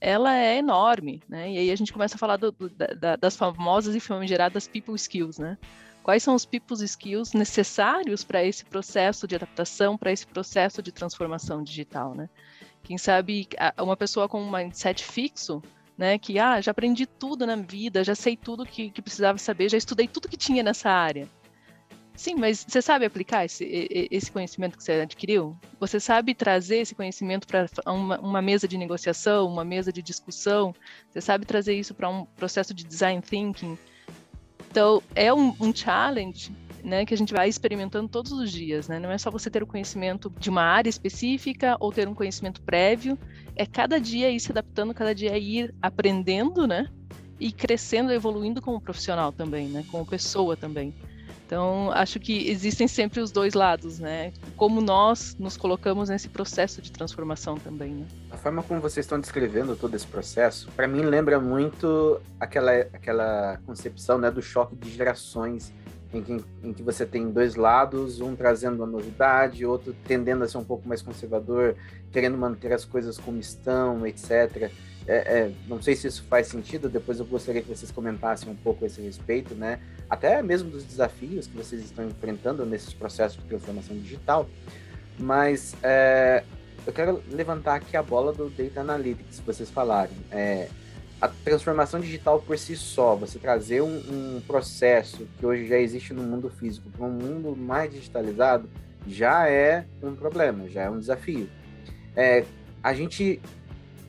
ela 0.01 0.35
é 0.35 0.57
enorme, 0.57 1.21
né? 1.29 1.53
E 1.53 1.59
aí 1.59 1.71
a 1.71 1.77
gente 1.77 1.93
começa 1.93 2.15
a 2.15 2.19
falar 2.19 2.39
do, 2.39 2.51
do, 2.51 2.71
da, 2.71 3.15
das 3.15 3.37
famosas 3.37 3.95
e 3.95 4.01
famigeradas 4.01 4.67
people 4.67 4.95
skills, 4.95 5.39
né? 5.39 5.59
Quais 6.09 6.23
são 6.23 6.35
os 6.35 6.47
people 6.47 6.83
skills 6.83 7.35
necessários 7.35 8.25
para 8.25 8.43
esse 8.43 8.65
processo 8.65 9.29
de 9.29 9.35
adaptação, 9.35 9.95
para 9.95 10.11
esse 10.11 10.27
processo 10.27 10.83
de 10.83 10.91
transformação 10.91 11.63
digital, 11.63 12.15
né? 12.15 12.31
Quem 12.83 12.97
sabe 12.97 13.47
uma 13.79 13.95
pessoa 13.95 14.27
com 14.27 14.41
um 14.41 14.51
mindset 14.51 15.05
fixo, 15.05 15.63
né? 15.99 16.19
Que 16.19 16.39
ah, 16.39 16.63
já 16.63 16.71
aprendi 16.71 17.05
tudo 17.05 17.47
na 17.47 17.57
vida, 17.57 18.03
já 18.03 18.15
sei 18.15 18.39
tudo 18.39 18.65
que, 18.65 18.91
que 18.91 19.03
precisava 19.03 19.37
saber, 19.37 19.69
já 19.69 19.77
estudei 19.77 20.09
tudo 20.09 20.31
que 20.31 20.39
tinha 20.39 20.63
nessa 20.63 20.89
área. 20.89 21.29
Sim, 22.15 22.37
mas 22.37 22.65
você 22.67 22.81
sabe 22.81 23.05
aplicar 23.05 23.45
esse, 23.45 23.67
esse 24.11 24.33
conhecimento 24.33 24.79
que 24.79 24.85
você 24.85 24.93
adquiriu? 24.93 25.59
Você 25.79 26.01
sabe 26.01 26.35
trazer 26.35 26.79
esse 26.79 26.95
conhecimento 26.95 27.47
para 27.47 27.67
uma, 27.87 28.19
uma, 28.19 28.41
mesa 28.41 28.67
de 28.67 28.79
negociação, 28.79 29.47
uma 29.47 29.63
mesa 29.63 29.93
de 29.93 30.01
discussão? 30.01 30.75
Você 31.11 31.21
sabe 31.21 31.45
trazer 31.45 31.75
isso 31.75 31.93
para 31.93 32.09
um 32.09 32.25
processo 32.25 32.73
de 32.73 32.83
design 32.83 33.21
thinking? 33.21 33.77
Então, 34.71 35.03
é 35.15 35.33
um, 35.33 35.55
um 35.61 35.75
challenge 35.75 36.53
né, 36.85 37.05
que 37.05 37.15
a 37.15 37.17
gente 37.17 37.33
vai 37.33 37.49
experimentando 37.49 38.09
todos 38.09 38.33
os 38.33 38.51
dias, 38.51 38.89
né? 38.89 38.99
Não 38.99 39.11
é 39.11 39.19
só 39.19 39.31
você 39.31 39.51
ter 39.51 39.63
o 39.63 39.67
conhecimento 39.67 40.33
de 40.39 40.49
uma 40.49 40.63
área 40.63 40.89
específica 40.89 41.77
ou 41.81 41.93
ter 41.93 42.09
um 42.09 42.15
conhecimento 42.15 42.63
prévio, 42.63 43.19
é 43.57 43.67
cada 43.67 44.01
dia 44.01 44.31
ir 44.31 44.41
se 44.41 44.51
adaptando, 44.51 44.95
cada 44.95 45.15
dia 45.15 45.37
ir 45.37 45.75
aprendendo, 45.83 46.67
né? 46.67 46.89
E 47.41 47.53
crescendo, 47.53 48.13
evoluindo 48.13 48.61
como 48.61 48.81
profissional 48.81 49.33
também, 49.33 49.69
né? 49.69 49.85
Como 49.91 50.07
pessoa 50.07 50.57
também. 50.57 50.95
Então, 51.49 51.91
acho 51.93 52.21
que 52.21 52.47
existem 52.51 52.87
sempre 52.87 53.21
os 53.21 53.31
dois 53.31 53.55
lados, 53.55 53.99
né? 53.99 54.35
Como 54.55 54.83
nós 54.83 55.35
nos 55.39 55.57
colocamos 55.57 56.11
nesse 56.11 56.29
processo 56.29 56.83
de 56.83 56.93
transformação 56.93 57.57
também, 57.57 57.95
né? 57.95 58.07
A 58.31 58.37
forma 58.37 58.63
como 58.63 58.83
vocês 58.83 59.07
estão 59.07 59.19
descrevendo 59.19 59.75
todo 59.75 59.95
esse 59.95 60.07
processo, 60.07 60.71
para 60.77 60.87
mim 60.87 61.01
lembra 61.01 61.41
muito 61.41 62.21
aquela, 62.39 62.73
aquela 62.93 63.59
concepção 63.65 64.19
né, 64.19 64.31
do 64.31 64.43
choque 64.43 64.77
de 64.77 64.91
gerações, 64.91 65.73
em 66.13 66.23
que, 66.23 66.45
em 66.63 66.75
que 66.75 66.83
você 66.83 67.07
tem 67.07 67.31
dois 67.31 67.55
lados, 67.55 68.21
um 68.21 68.37
trazendo 68.37 68.77
uma 68.85 68.87
novidade, 68.87 69.65
outro 69.65 69.97
tendendo 70.07 70.45
a 70.45 70.49
ser 70.49 70.59
um 70.59 70.65
pouco 70.65 70.87
mais 70.87 71.01
conservador, 71.01 71.77
querendo 72.13 72.37
manter 72.37 72.75
as 72.75 72.85
coisas 72.85 73.17
como 73.17 73.39
estão, 73.39 74.07
etc. 74.07 74.71
É, 75.09 75.17
é, 75.17 75.53
não 75.67 75.81
sei 75.81 75.97
se 75.97 76.07
isso 76.07 76.23
faz 76.25 76.49
sentido, 76.49 76.87
depois 76.87 77.19
eu 77.19 77.25
gostaria 77.25 77.63
que 77.63 77.69
vocês 77.69 77.91
comentassem 77.91 78.51
um 78.51 78.55
pouco 78.55 78.85
a 78.85 78.87
esse 78.87 79.01
respeito, 79.01 79.55
né? 79.55 79.81
Até 80.09 80.43
mesmo 80.43 80.71
dos 80.71 80.85
desafios 80.85 81.47
que 81.47 81.57
vocês 81.57 81.83
estão 81.83 82.07
enfrentando 82.07 82.67
nesses 82.67 82.93
processos 82.93 83.43
de 83.43 83.49
transformação 83.49 83.97
digital. 83.97 84.47
Mas 85.19 85.75
é, 85.83 86.45
eu 86.87 86.93
quero 86.93 87.23
levantar 87.31 87.77
aqui 87.77 87.97
a 87.97 88.03
bola 88.03 88.35
do 88.35 88.51
Data 88.51 88.83
Analytics, 88.83 89.41
vocês 89.41 89.71
falaram. 89.71 90.13
É, 90.31 90.69
a 91.21 91.27
transformação 91.27 91.99
digital 91.99 92.41
por 92.41 92.57
si 92.59 92.77
só, 92.77 93.17
você 93.17 93.39
trazer 93.39 93.81
um, 93.81 93.97
um 94.37 94.43
processo 94.47 95.27
que 95.39 95.45
hoje 95.45 95.67
já 95.67 95.79
existe 95.79 96.13
no 96.13 96.23
mundo 96.23 96.49
físico 96.51 96.91
para 96.91 97.07
um 97.07 97.13
mundo 97.13 97.57
mais 97.57 97.91
digitalizado, 97.91 98.69
já 99.07 99.49
é 99.49 99.87
um 100.03 100.15
problema, 100.15 100.69
já 100.69 100.83
é 100.83 100.91
um 100.91 100.99
desafio. 100.99 101.49
É, 102.15 102.45
a 102.83 102.93
gente 102.93 103.41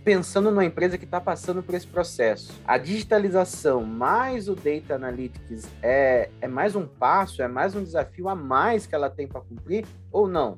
pensando 0.10 0.50
numa 0.50 0.66
empresa 0.66 0.98
que 0.98 1.06
está 1.06 1.22
passando 1.22 1.62
por 1.62 1.76
esse 1.76 1.86
processo. 1.86 2.52
A 2.66 2.80
digitalização 2.80 3.84
mais 3.84 4.50
o 4.50 4.56
Data 4.56 4.96
Analytics 4.96 5.70
é, 5.84 6.32
é 6.42 6.48
mais 6.48 6.76
um 6.76 6.88
passo, 6.88 7.44
é 7.44 7.48
mais 7.48 7.76
um 7.76 7.84
desafio 7.84 8.28
a 8.28 8.34
mais 8.34 8.88
que 8.88 8.96
ela 8.96 9.08
tem 9.08 9.28
para 9.28 9.40
cumprir 9.42 9.86
ou 10.12 10.28
não? 10.28 10.58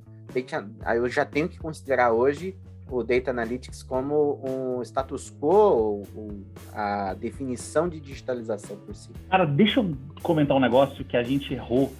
Eu 0.95 1.09
já 1.09 1.25
tenho 1.25 1.49
que 1.49 1.59
considerar 1.59 2.13
hoje 2.13 2.55
o 2.89 3.03
Data 3.03 3.31
Analytics 3.31 3.83
como 3.83 4.39
um 4.41 4.81
status 4.83 5.35
quo, 5.37 6.03
a 6.71 7.13
definição 7.15 7.89
de 7.89 7.99
digitalização 7.99 8.77
por 8.77 8.95
si. 8.95 9.09
Cara, 9.29 9.43
deixa 9.43 9.81
eu 9.81 9.97
comentar 10.23 10.55
um 10.55 10.61
negócio 10.61 11.03
que 11.03 11.17
a 11.17 11.23
gente 11.23 11.53
errou 11.53 11.91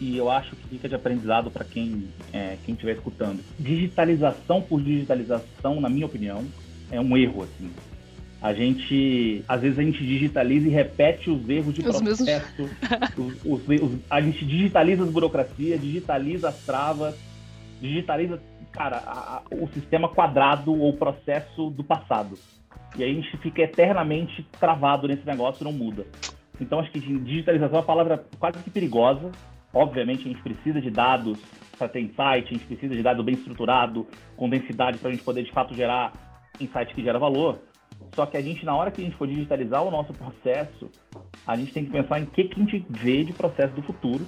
e 0.00 0.16
eu 0.16 0.28
acho 0.28 0.56
que 0.56 0.66
fica 0.66 0.88
de 0.88 0.96
aprendizado 0.96 1.48
para 1.48 1.64
quem 1.64 2.08
é, 2.32 2.56
quem 2.64 2.74
estiver 2.74 2.96
escutando. 2.96 3.40
Digitalização 3.56 4.60
por 4.60 4.82
digitalização, 4.82 5.80
na 5.80 5.88
minha 5.88 6.06
opinião, 6.06 6.44
é 6.92 7.00
um 7.00 7.16
erro, 7.16 7.42
assim. 7.42 7.70
A 8.40 8.52
gente, 8.52 9.44
às 9.48 9.62
vezes 9.62 9.78
a 9.78 9.82
gente 9.82 10.04
digitaliza 10.04 10.68
e 10.68 10.70
repete 10.70 11.30
os 11.30 11.48
erros 11.48 11.74
de 11.74 11.80
os 11.80 12.00
processo. 12.00 12.24
Mesmos... 12.24 13.44
os, 13.44 13.44
os, 13.44 13.80
os, 13.80 13.98
a 14.10 14.20
gente 14.20 14.44
digitaliza 14.44 15.04
as 15.04 15.10
burocracias, 15.10 15.80
digitaliza 15.80 16.48
as 16.48 16.58
travas, 16.64 17.14
digitaliza, 17.80 18.40
cara, 18.72 18.96
a, 19.06 19.42
o 19.52 19.68
sistema 19.68 20.08
quadrado 20.08 20.74
ou 20.74 20.92
processo 20.92 21.70
do 21.70 21.84
passado. 21.84 22.36
E 22.96 23.02
aí 23.02 23.12
a 23.12 23.14
gente 23.14 23.36
fica 23.38 23.62
eternamente 23.62 24.46
travado 24.58 25.08
nesse 25.08 25.24
negócio 25.24 25.62
e 25.62 25.64
não 25.64 25.72
muda. 25.72 26.04
Então 26.60 26.80
acho 26.80 26.90
que 26.90 27.00
digitalização 27.00 27.76
é 27.76 27.78
uma 27.78 27.86
palavra 27.86 28.24
quase 28.38 28.58
que 28.58 28.70
perigosa. 28.70 29.30
Obviamente 29.72 30.28
a 30.28 30.32
gente 30.32 30.42
precisa 30.42 30.80
de 30.80 30.90
dados 30.90 31.38
para 31.78 31.88
ter 31.88 32.00
insight, 32.00 32.48
a 32.48 32.52
gente 32.52 32.66
precisa 32.66 32.94
de 32.94 33.02
dado 33.02 33.22
bem 33.22 33.36
estruturado, 33.36 34.06
com 34.36 34.48
densidade 34.48 34.98
para 34.98 35.10
a 35.10 35.12
gente 35.12 35.24
poder 35.24 35.44
de 35.44 35.52
fato 35.52 35.74
gerar 35.74 36.31
insight 36.62 36.94
que 36.94 37.02
gera 37.02 37.18
valor. 37.18 37.58
Só 38.14 38.26
que 38.26 38.36
a 38.36 38.40
gente, 38.40 38.64
na 38.64 38.74
hora 38.74 38.90
que 38.90 39.00
a 39.00 39.04
gente 39.04 39.16
for 39.16 39.26
digitalizar 39.26 39.82
o 39.82 39.90
nosso 39.90 40.12
processo, 40.12 40.90
a 41.46 41.56
gente 41.56 41.72
tem 41.72 41.84
que 41.84 41.90
pensar 41.90 42.20
em 42.20 42.26
que, 42.26 42.44
que 42.44 42.60
a 42.60 42.64
gente 42.64 42.84
vê 42.88 43.24
de 43.24 43.32
processo 43.32 43.74
do 43.74 43.82
futuro 43.82 44.26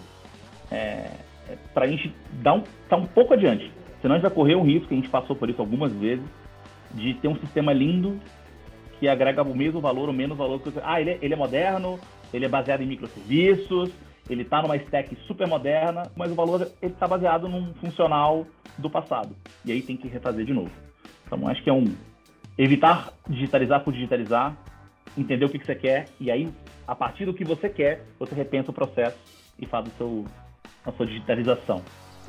é, 0.71 1.11
é 1.49 1.57
para 1.73 1.85
a 1.85 1.89
gente 1.89 2.13
dar 2.43 2.55
um, 2.55 2.63
tá 2.89 2.97
um 2.97 3.07
pouco 3.07 3.35
adiante. 3.35 3.71
Senão 4.01 4.15
a 4.15 4.19
gente 4.19 4.27
vai 4.27 4.35
correr 4.35 4.55
o 4.55 4.63
risco, 4.63 4.93
a 4.93 4.97
gente 4.97 5.09
passou 5.09 5.35
por 5.35 5.49
isso 5.49 5.61
algumas 5.61 5.93
vezes, 5.93 6.25
de 6.93 7.15
ter 7.15 7.29
um 7.29 7.37
sistema 7.37 7.73
lindo 7.73 8.19
que 8.99 9.09
agrega 9.09 9.43
o 9.43 9.55
mesmo 9.55 9.81
valor 9.81 10.09
ou 10.09 10.15
menos 10.15 10.37
valor. 10.37 10.61
Que 10.61 10.73
ah, 10.83 11.01
ele 11.01 11.11
é, 11.11 11.19
ele 11.21 11.35
é 11.35 11.37
moderno, 11.37 11.99
ele 12.33 12.45
é 12.45 12.49
baseado 12.49 12.83
em 12.83 12.87
microserviços, 12.87 13.91
ele 14.29 14.43
está 14.43 14.63
numa 14.63 14.77
stack 14.77 15.15
super 15.27 15.47
moderna, 15.47 16.11
mas 16.17 16.33
o 16.33 16.35
valor 16.35 16.71
está 16.81 17.07
baseado 17.07 17.49
num 17.49 17.75
funcional 17.75 18.47
do 18.79 18.89
passado. 18.89 19.35
E 19.65 19.73
aí 19.73 19.83
tem 19.83 19.97
que 19.97 20.09
refazer 20.09 20.45
de 20.45 20.53
novo. 20.53 20.71
Então 21.27 21.47
acho 21.49 21.63
que 21.63 21.71
é 21.71 21.73
um 21.73 21.95
evitar 22.57 23.13
digitalizar 23.29 23.83
por 23.83 23.93
digitalizar, 23.93 24.57
entender 25.17 25.45
o 25.45 25.49
que, 25.49 25.59
que 25.59 25.67
você 25.67 25.75
quer 25.75 26.09
e 26.21 26.31
aí, 26.31 26.53
a 26.87 26.95
partir 26.95 27.25
do 27.25 27.35
que 27.35 27.45
você 27.45 27.69
quer, 27.69 28.05
você 28.19 28.35
repensa 28.35 28.71
o 28.71 28.75
processo 28.75 29.17
e 29.59 29.67
faz 29.67 29.87
o 29.87 29.91
seu, 29.97 30.25
a 30.85 30.93
sua 30.93 31.07
digitalização. 31.07 31.83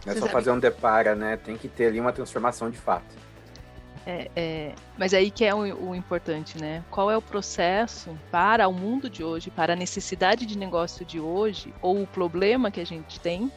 Não 0.05 0.13
é 0.13 0.15
só 0.15 0.27
fazer 0.27 0.51
um 0.51 0.59
depara, 0.59 1.15
né? 1.15 1.35
Tem 1.37 1.57
que 1.57 1.67
ter 1.67 1.87
ali 1.87 1.99
uma 1.99 2.13
transformação 2.13 2.69
de 2.69 2.77
fato. 2.77 3.15
É, 4.05 4.29
é, 4.35 4.75
mas 4.99 5.15
aí 5.15 5.31
que 5.31 5.43
é 5.43 5.53
o, 5.53 5.89
o, 5.89 5.95
importante, 5.95 6.59
né? 6.61 6.83
Qual 6.91 7.09
é 7.09 7.17
o 7.17 7.21
processo 7.21 8.15
para 8.29 8.67
o 8.67 8.73
mundo 8.73 9.09
de 9.09 9.23
hoje, 9.23 9.49
para 9.49 9.73
a 9.73 9.75
necessidade 9.75 10.45
de 10.45 10.55
negócio 10.55 11.03
de 11.03 11.19
hoje, 11.19 11.73
ou 11.81 12.03
o 12.03 12.07
problema 12.07 12.69
que 12.69 12.79
a 12.79 12.85
gente 12.85 13.19
tem? 13.19 13.51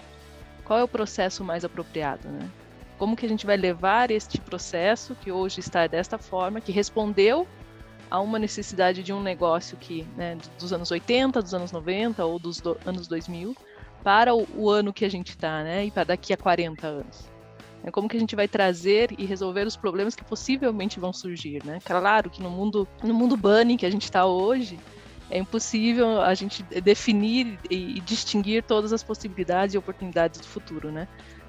Qual 0.64 0.78
é 0.78 0.82
o 0.82 0.88
processo 0.88 1.44
mais 1.44 1.66
apropriado, 1.66 2.28
né? 2.28 2.48
Como 2.98 3.16
que 3.16 3.24
a 3.24 3.28
gente 3.28 3.46
vai 3.46 3.56
levar 3.56 4.10
este 4.10 4.40
processo 4.40 5.14
que 5.14 5.30
hoje 5.30 5.60
está 5.60 5.86
desta 5.86 6.18
forma, 6.18 6.60
que 6.60 6.72
respondeu 6.72 7.46
a 8.10 8.20
uma 8.20 8.38
necessidade 8.38 9.02
de 9.02 9.12
um 9.12 9.22
negócio 9.22 9.76
que, 9.76 10.06
né, 10.16 10.36
dos 10.58 10.72
anos 10.72 10.90
80, 10.90 11.40
dos 11.40 11.54
anos 11.54 11.70
90 11.70 12.24
ou 12.24 12.38
dos 12.38 12.60
do, 12.60 12.76
anos 12.84 13.06
2000, 13.06 13.54
para 14.02 14.34
o, 14.34 14.46
o 14.56 14.70
ano 14.70 14.92
que 14.92 15.04
a 15.04 15.10
gente 15.10 15.30
está, 15.30 15.62
né? 15.62 15.86
E 15.86 15.90
para 15.90 16.04
daqui 16.04 16.32
a 16.32 16.36
40 16.36 16.86
anos. 16.86 17.28
É 17.84 17.90
como 17.90 18.08
que 18.08 18.16
a 18.16 18.20
gente 18.20 18.34
vai 18.34 18.48
trazer 18.48 19.14
e 19.18 19.24
resolver 19.24 19.66
os 19.66 19.76
problemas 19.76 20.14
que 20.14 20.24
possivelmente 20.24 20.98
vão 20.98 21.12
surgir, 21.12 21.64
né? 21.64 21.78
Claro 21.84 22.28
que 22.28 22.42
no 22.42 22.50
mundo, 22.50 22.88
no 23.02 23.14
mundo 23.14 23.36
bunny 23.36 23.76
que 23.76 23.86
a 23.86 23.90
gente 23.90 24.04
está 24.04 24.26
hoje, 24.26 24.78
é 25.30 25.38
impossível 25.38 26.20
a 26.20 26.34
gente 26.34 26.62
definir 26.62 27.58
e 27.70 28.00
distinguir 28.00 28.62
todas 28.62 28.92
as 28.92 29.02
possibilidades 29.02 29.74
e 29.74 29.78
oportunidades 29.78 30.40
do 30.40 30.46
futuro, 30.46 30.90
né? 30.90 31.06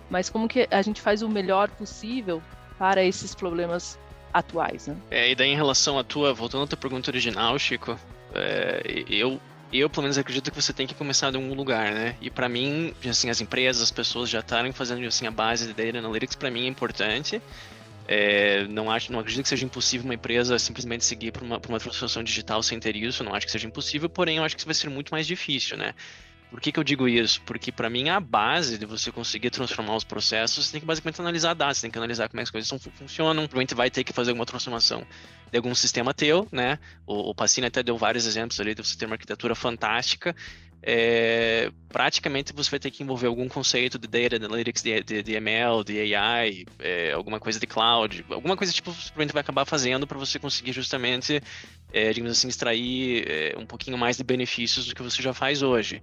Mas 0.09 0.29
como 0.29 0.47
que 0.47 0.67
a 0.71 0.81
gente 0.81 1.01
faz 1.01 1.21
o 1.21 1.29
melhor 1.29 1.69
possível 1.69 2.41
para 2.77 3.03
esses 3.03 3.35
problemas 3.35 3.99
atuais, 4.33 4.87
né? 4.87 4.97
É, 5.11 5.31
e 5.31 5.35
daí 5.35 5.49
em 5.49 5.55
relação 5.55 5.99
à 5.99 6.03
tua, 6.03 6.33
voltando 6.33 6.63
à 6.63 6.67
tua 6.67 6.77
pergunta 6.77 7.09
original, 7.09 7.57
Chico, 7.59 7.99
é, 8.33 9.03
eu 9.09 9.39
eu 9.71 9.87
pelo 9.87 10.03
menos 10.03 10.17
acredito 10.17 10.49
que 10.49 10.59
você 10.59 10.73
tem 10.73 10.87
que 10.87 10.95
começar 10.95 11.29
de 11.29 11.37
algum 11.37 11.53
lugar, 11.53 11.91
né? 11.93 12.15
E 12.19 12.29
para 12.29 12.49
mim, 12.49 12.93
assim, 13.07 13.29
as 13.29 13.39
empresas, 13.39 13.83
as 13.83 13.91
pessoas 13.91 14.27
já 14.27 14.39
estarem 14.39 14.71
fazendo 14.71 15.05
assim 15.05 15.27
a 15.27 15.31
base 15.31 15.67
de 15.67 15.73
data 15.73 15.99
analytics 15.99 16.35
para 16.35 16.49
mim 16.49 16.65
é 16.65 16.67
importante. 16.67 17.39
É, 18.07 18.65
não 18.67 18.89
acho, 18.89 19.11
não 19.11 19.19
acredito 19.19 19.43
que 19.43 19.49
seja 19.49 19.63
impossível 19.63 20.05
uma 20.05 20.15
empresa 20.15 20.57
simplesmente 20.57 21.05
seguir 21.05 21.31
para 21.31 21.43
uma, 21.43 21.61
uma 21.69 21.79
transformação 21.79 22.23
digital 22.23 22.63
sem 22.63 22.79
ter 22.79 22.95
isso. 22.95 23.23
Não 23.23 23.35
acho 23.35 23.45
que 23.45 23.51
seja 23.51 23.67
impossível, 23.67 24.09
porém 24.09 24.37
eu 24.37 24.43
acho 24.43 24.57
que 24.57 24.65
vai 24.65 24.73
ser 24.73 24.89
muito 24.89 25.11
mais 25.11 25.27
difícil, 25.27 25.77
né? 25.77 25.93
Por 26.49 26.59
que, 26.59 26.71
que 26.71 26.79
eu 26.79 26.83
digo 26.83 27.07
isso? 27.07 27.41
Porque 27.43 27.71
para 27.71 27.89
mim 27.89 28.09
a 28.09 28.19
base 28.19 28.77
de 28.77 28.85
você 28.85 29.11
conseguir 29.11 29.51
transformar 29.51 29.95
os 29.95 30.03
processos, 30.03 30.65
você 30.65 30.71
tem 30.71 30.81
que 30.81 30.87
basicamente 30.87 31.21
analisar 31.21 31.53
dados, 31.53 31.77
você 31.77 31.81
tem 31.83 31.91
que 31.91 31.97
analisar 31.97 32.27
como 32.27 32.39
é 32.39 32.43
que 32.43 32.47
as 32.47 32.51
coisas 32.51 32.83
funcionam, 32.95 33.43
provavelmente 33.43 33.75
vai 33.75 33.91
ter 33.91 34.03
que 34.03 34.11
fazer 34.11 34.31
alguma 34.31 34.47
transformação 34.47 35.05
de 35.51 35.57
algum 35.57 35.75
sistema 35.75 36.13
teu, 36.13 36.47
né? 36.51 36.79
O, 37.05 37.29
o 37.29 37.35
Pacini 37.35 37.67
até 37.67 37.83
deu 37.83 37.97
vários 37.97 38.25
exemplos 38.25 38.59
ali 38.59 38.73
de 38.73 38.83
você 38.83 38.97
ter 38.97 39.05
uma 39.05 39.15
arquitetura 39.15 39.53
fantástica. 39.53 40.35
É, 40.81 41.71
praticamente 41.89 42.53
você 42.53 42.71
vai 42.71 42.79
ter 42.79 42.89
que 42.89 43.03
envolver 43.03 43.27
algum 43.27 43.49
conceito 43.49 43.99
de 43.99 44.07
data 44.07 44.37
analytics, 44.37 44.81
de, 44.81 45.03
de, 45.03 45.21
de 45.21 45.33
ML, 45.33 45.83
de 45.83 46.15
AI, 46.15 46.65
é, 46.79 47.11
alguma 47.11 47.37
coisa 47.37 47.59
de 47.59 47.67
cloud, 47.67 48.25
alguma 48.29 48.55
coisa 48.55 48.71
tipo 48.71 48.93
provavelmente 48.93 49.33
vai 49.33 49.41
acabar 49.41 49.65
fazendo 49.65 50.07
para 50.07 50.17
você 50.17 50.39
conseguir 50.39 50.71
justamente, 50.71 51.41
é, 51.91 52.13
digamos 52.13 52.37
assim, 52.37 52.47
extrair 52.47 53.25
é, 53.27 53.55
um 53.57 53.65
pouquinho 53.65 53.97
mais 53.97 54.15
de 54.15 54.23
benefícios 54.23 54.87
do 54.87 54.95
que 54.95 55.03
você 55.03 55.21
já 55.21 55.33
faz 55.33 55.61
hoje. 55.61 56.01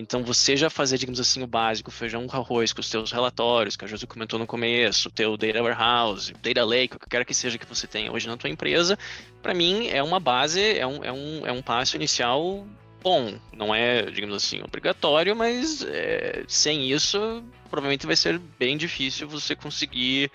Então, 0.00 0.22
você 0.22 0.56
já 0.56 0.70
fazer, 0.70 0.96
digamos 0.96 1.18
assim, 1.18 1.42
o 1.42 1.46
básico, 1.46 1.90
feijão 1.90 2.24
com 2.28 2.36
arroz, 2.36 2.72
com 2.72 2.80
os 2.80 2.88
teus 2.88 3.10
relatórios, 3.10 3.74
que 3.74 3.84
a 3.84 3.88
Josi 3.88 4.06
comentou 4.06 4.38
no 4.38 4.46
começo, 4.46 5.10
teu 5.10 5.36
data 5.36 5.60
warehouse, 5.60 6.32
data 6.34 6.64
lake, 6.64 6.94
o 6.94 7.00
que 7.00 7.08
quer 7.08 7.24
que 7.24 7.34
seja 7.34 7.58
que 7.58 7.66
você 7.66 7.84
tenha 7.88 8.12
hoje 8.12 8.28
na 8.28 8.36
tua 8.36 8.48
empresa, 8.48 8.96
para 9.42 9.52
mim 9.52 9.88
é 9.88 10.00
uma 10.00 10.20
base, 10.20 10.62
é 10.78 10.86
um, 10.86 11.02
é, 11.02 11.12
um, 11.12 11.46
é 11.48 11.50
um 11.50 11.60
passo 11.60 11.96
inicial 11.96 12.64
bom. 13.02 13.34
Não 13.52 13.74
é, 13.74 14.02
digamos 14.02 14.36
assim, 14.36 14.62
obrigatório, 14.62 15.34
mas 15.34 15.82
é, 15.82 16.44
sem 16.46 16.88
isso, 16.92 17.42
provavelmente 17.68 18.06
vai 18.06 18.14
ser 18.14 18.38
bem 18.56 18.76
difícil 18.76 19.28
você 19.28 19.56
conseguir 19.56 20.30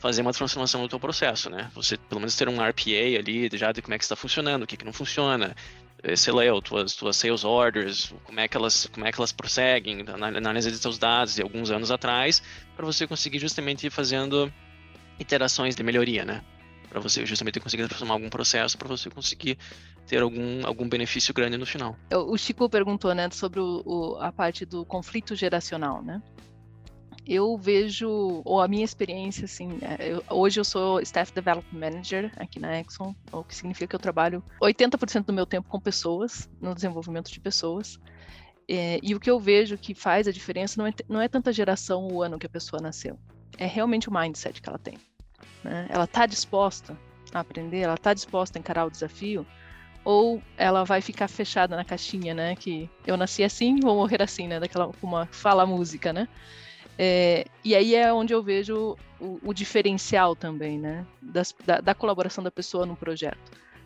fazer 0.00 0.22
uma 0.22 0.32
transformação 0.32 0.82
no 0.82 0.88
teu 0.88 1.00
processo, 1.00 1.48
né? 1.48 1.70
Você 1.74 1.96
pelo 1.96 2.20
menos 2.20 2.36
ter 2.36 2.48
um 2.48 2.56
RPA 2.56 3.18
ali, 3.18 3.48
já 3.54 3.72
de 3.72 3.80
como 3.82 3.94
é 3.94 3.98
que 3.98 4.04
está 4.04 4.16
funcionando, 4.16 4.64
o 4.64 4.66
que, 4.66 4.76
que 4.76 4.84
não 4.84 4.92
funciona, 4.92 5.54
sei 6.16 6.32
lá, 6.32 6.42
tuas, 6.62 6.94
tuas 6.94 7.16
sales 7.16 7.44
orders, 7.44 8.12
como 8.24 8.40
é 8.40 8.48
que 8.48 8.56
elas, 8.56 8.86
como 8.86 9.06
é 9.06 9.12
que 9.12 9.18
elas 9.18 9.32
prosseguem, 9.32 10.04
análise 10.08 10.70
de 10.70 10.78
seus 10.78 10.98
dados 10.98 11.34
de 11.34 11.42
alguns 11.42 11.70
anos 11.70 11.90
atrás, 11.90 12.42
para 12.76 12.84
você 12.84 13.06
conseguir 13.06 13.38
justamente 13.38 13.86
ir 13.86 13.90
fazendo 13.90 14.52
iterações 15.18 15.74
de 15.74 15.82
melhoria, 15.82 16.24
né? 16.24 16.44
Para 16.88 17.00
você 17.00 17.26
justamente 17.26 17.58
conseguir 17.60 17.86
transformar 17.88 18.14
algum 18.14 18.30
processo, 18.30 18.78
para 18.78 18.88
você 18.88 19.10
conseguir 19.10 19.58
ter 20.06 20.22
algum, 20.22 20.64
algum 20.64 20.88
benefício 20.88 21.34
grande 21.34 21.56
no 21.56 21.66
final. 21.66 21.96
O 22.12 22.36
Chico 22.38 22.68
perguntou, 22.68 23.12
né, 23.14 23.28
sobre 23.30 23.58
o, 23.58 23.82
o, 23.84 24.16
a 24.20 24.30
parte 24.30 24.64
do 24.64 24.84
conflito 24.84 25.34
geracional, 25.34 26.02
né? 26.02 26.22
Eu 27.26 27.56
vejo, 27.56 28.42
ou 28.44 28.60
a 28.60 28.68
minha 28.68 28.84
experiência, 28.84 29.46
assim, 29.46 29.78
é, 29.82 30.12
eu, 30.12 30.22
hoje 30.30 30.60
eu 30.60 30.64
sou 30.64 31.00
Staff 31.00 31.32
Development 31.32 31.78
Manager 31.78 32.32
aqui 32.36 32.60
na 32.60 32.80
Exxon, 32.80 33.14
o 33.32 33.42
que 33.42 33.54
significa 33.54 33.88
que 33.88 33.96
eu 33.96 34.00
trabalho 34.00 34.42
80% 34.62 35.24
do 35.24 35.32
meu 35.32 35.44
tempo 35.44 35.68
com 35.68 35.80
pessoas, 35.80 36.48
no 36.60 36.74
desenvolvimento 36.74 37.30
de 37.30 37.40
pessoas. 37.40 37.98
É, 38.68 39.00
e 39.02 39.14
o 39.14 39.20
que 39.20 39.30
eu 39.30 39.40
vejo 39.40 39.76
que 39.76 39.94
faz 39.94 40.28
a 40.28 40.32
diferença 40.32 40.80
não 40.80 40.86
é, 40.86 40.92
não 41.08 41.20
é 41.20 41.28
tanta 41.28 41.52
geração 41.52 42.06
o 42.08 42.22
ano 42.22 42.38
que 42.38 42.46
a 42.46 42.50
pessoa 42.50 42.80
nasceu, 42.80 43.18
é 43.58 43.66
realmente 43.66 44.08
o 44.08 44.12
mindset 44.12 44.62
que 44.62 44.68
ela 44.68 44.78
tem. 44.78 44.98
Né? 45.64 45.86
Ela 45.88 46.04
está 46.04 46.26
disposta 46.26 46.96
a 47.32 47.40
aprender, 47.40 47.80
ela 47.80 47.94
está 47.94 48.14
disposta 48.14 48.58
a 48.58 48.60
encarar 48.60 48.86
o 48.86 48.90
desafio, 48.90 49.44
ou 50.04 50.40
ela 50.56 50.84
vai 50.84 51.00
ficar 51.00 51.26
fechada 51.26 51.74
na 51.74 51.84
caixinha, 51.84 52.32
né? 52.32 52.54
Que 52.54 52.88
eu 53.04 53.16
nasci 53.16 53.42
assim, 53.42 53.80
vou 53.80 53.96
morrer 53.96 54.22
assim, 54.22 54.46
né? 54.46 54.60
Daquela 54.60 54.88
uma 55.02 55.26
fala 55.26 55.66
música, 55.66 56.12
né? 56.12 56.28
É, 56.98 57.46
e 57.62 57.74
aí 57.74 57.94
é 57.94 58.12
onde 58.12 58.32
eu 58.32 58.42
vejo 58.42 58.96
o, 59.20 59.38
o 59.42 59.52
diferencial 59.52 60.34
também, 60.34 60.78
né? 60.78 61.06
Das, 61.20 61.54
da, 61.64 61.80
da, 61.80 61.94
colaboração 61.94 62.42
da 62.42 62.50
pessoa 62.50 62.86
no 62.86 62.96
projeto. 62.96 63.38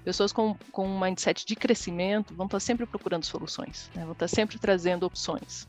Pessoas 0.04 0.32
com, 0.32 0.56
com 0.72 0.86
um 0.86 0.98
mindset 0.98 1.44
de 1.44 1.54
crescimento 1.54 2.34
vão 2.34 2.46
estar 2.46 2.60
sempre 2.60 2.86
procurando 2.86 3.24
soluções, 3.24 3.90
né? 3.94 4.02
vão 4.02 4.12
estar 4.12 4.28
sempre 4.28 4.58
trazendo 4.58 5.04
opções. 5.04 5.68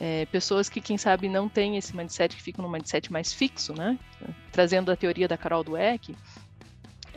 É, 0.00 0.26
pessoas 0.26 0.68
que, 0.68 0.80
quem 0.80 0.96
sabe, 0.96 1.28
não 1.28 1.48
têm 1.48 1.76
esse 1.76 1.94
mindset, 1.94 2.34
que 2.34 2.42
ficam 2.42 2.64
no 2.64 2.70
mindset 2.70 3.12
mais 3.12 3.32
fixo, 3.32 3.74
né? 3.74 3.98
Trazendo 4.50 4.90
a 4.90 4.96
teoria 4.96 5.28
da 5.28 5.36
Carol 5.36 5.62
Dweck, 5.62 6.16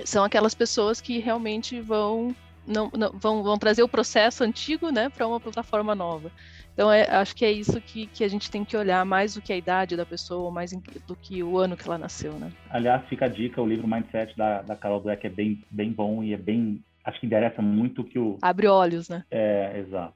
são 0.03 0.23
aquelas 0.23 0.53
pessoas 0.53 0.99
que 0.99 1.19
realmente 1.19 1.79
vão 1.79 2.35
não, 2.67 2.89
não, 2.97 3.11
vão, 3.11 3.43
vão 3.43 3.57
trazer 3.57 3.83
o 3.83 3.87
processo 3.87 4.43
antigo 4.43 4.91
né, 4.91 5.09
para 5.09 5.27
uma 5.27 5.39
plataforma 5.39 5.95
nova. 5.95 6.31
Então, 6.73 6.91
é, 6.91 7.09
acho 7.09 7.35
que 7.35 7.45
é 7.45 7.51
isso 7.51 7.79
que, 7.79 8.07
que 8.07 8.23
a 8.23 8.27
gente 8.27 8.51
tem 8.51 8.65
que 8.65 8.75
olhar 8.75 9.05
mais 9.05 9.33
do 9.33 9.41
que 9.41 9.53
a 9.53 9.57
idade 9.57 9.95
da 9.95 10.05
pessoa, 10.05 10.51
mais 10.51 10.71
do 11.07 11.15
que 11.15 11.41
o 11.41 11.57
ano 11.57 11.77
que 11.77 11.87
ela 11.87 11.97
nasceu, 11.97 12.33
né? 12.33 12.51
Aliás, 12.69 13.07
fica 13.07 13.25
a 13.25 13.29
dica, 13.29 13.61
o 13.61 13.67
livro 13.67 13.87
Mindset 13.87 14.35
da, 14.35 14.61
da 14.61 14.75
Carol 14.75 14.99
Dweck 14.99 15.25
é 15.25 15.29
bem, 15.29 15.63
bem 15.71 15.91
bom 15.91 16.23
e 16.23 16.33
é 16.33 16.37
bem... 16.37 16.83
Acho 17.03 17.19
que 17.19 17.25
interessa 17.25 17.61
muito 17.61 18.03
que 18.03 18.19
o... 18.19 18.37
Abre 18.41 18.67
olhos, 18.67 19.07
né? 19.07 19.23
É, 19.31 19.79
exato. 19.79 20.15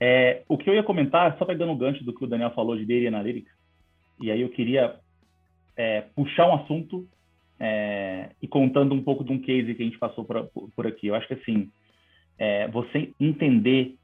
É, 0.00 0.42
o 0.48 0.58
que 0.58 0.68
eu 0.68 0.74
ia 0.74 0.82
comentar, 0.82 1.36
só 1.38 1.44
pegando 1.44 1.72
o 1.72 1.76
gancho 1.76 2.02
do 2.04 2.12
que 2.12 2.24
o 2.24 2.26
Daniel 2.26 2.50
falou 2.50 2.76
de 2.76 2.84
Data 2.84 3.08
Analytics, 3.08 3.52
e 4.20 4.30
aí 4.30 4.40
eu 4.40 4.48
queria 4.48 4.96
é, 5.76 6.00
puxar 6.14 6.48
um 6.48 6.54
assunto 6.54 7.06
é, 7.58 8.30
e 8.40 8.46
contando 8.46 8.94
um 8.94 9.02
pouco 9.02 9.24
de 9.24 9.32
um 9.32 9.38
case 9.38 9.74
que 9.74 9.82
a 9.82 9.86
gente 9.86 9.98
passou 9.98 10.24
por, 10.24 10.50
por 10.74 10.86
aqui. 10.86 11.06
Eu 11.08 11.14
acho 11.14 11.26
que, 11.26 11.34
assim, 11.34 11.70
é, 12.38 12.68
você 12.68 13.12
entender 13.18 13.94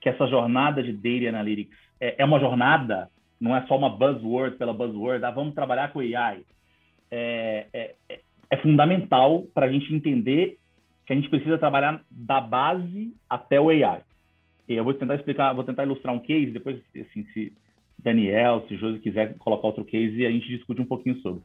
que 0.00 0.08
essa 0.08 0.26
jornada 0.26 0.82
de 0.82 0.92
Data 0.92 1.28
Analytics 1.28 1.76
é, 2.00 2.16
é, 2.18 2.24
uma 2.24 2.40
jornada, 2.40 3.08
não 3.40 3.54
é 3.54 3.64
só 3.66 3.76
uma 3.76 3.90
buzzword 3.90 4.56
pela 4.56 4.72
buzzword, 4.72 5.24
ah, 5.24 5.30
vamos 5.30 5.54
trabalhar 5.54 5.92
com 5.92 6.00
AI. 6.00 6.42
É, 7.10 7.66
é, 7.72 7.94
é, 8.08 8.20
é 8.50 8.56
fundamental 8.58 9.44
para 9.54 9.66
a 9.66 9.72
gente 9.72 9.94
entender 9.94 10.58
que 11.06 11.12
a 11.12 11.16
gente 11.16 11.28
precisa 11.28 11.58
trabalhar 11.58 12.02
da 12.10 12.40
base 12.40 13.14
até 13.28 13.60
o 13.60 13.68
AI. 13.68 14.02
Eu 14.68 14.84
vou 14.84 14.94
tentar 14.94 15.16
explicar, 15.16 15.52
vou 15.52 15.64
tentar 15.64 15.84
ilustrar 15.84 16.14
um 16.14 16.20
case, 16.20 16.50
depois, 16.50 16.80
assim, 16.96 17.24
se 17.32 17.52
Daniel, 17.98 18.64
se 18.68 18.76
Josi 18.76 18.98
quiser 18.98 19.36
colocar 19.38 19.68
outro 19.68 19.84
case, 19.84 20.26
a 20.26 20.30
gente 20.30 20.48
discute 20.48 20.80
um 20.80 20.86
pouquinho 20.86 21.16
sobre. 21.20 21.42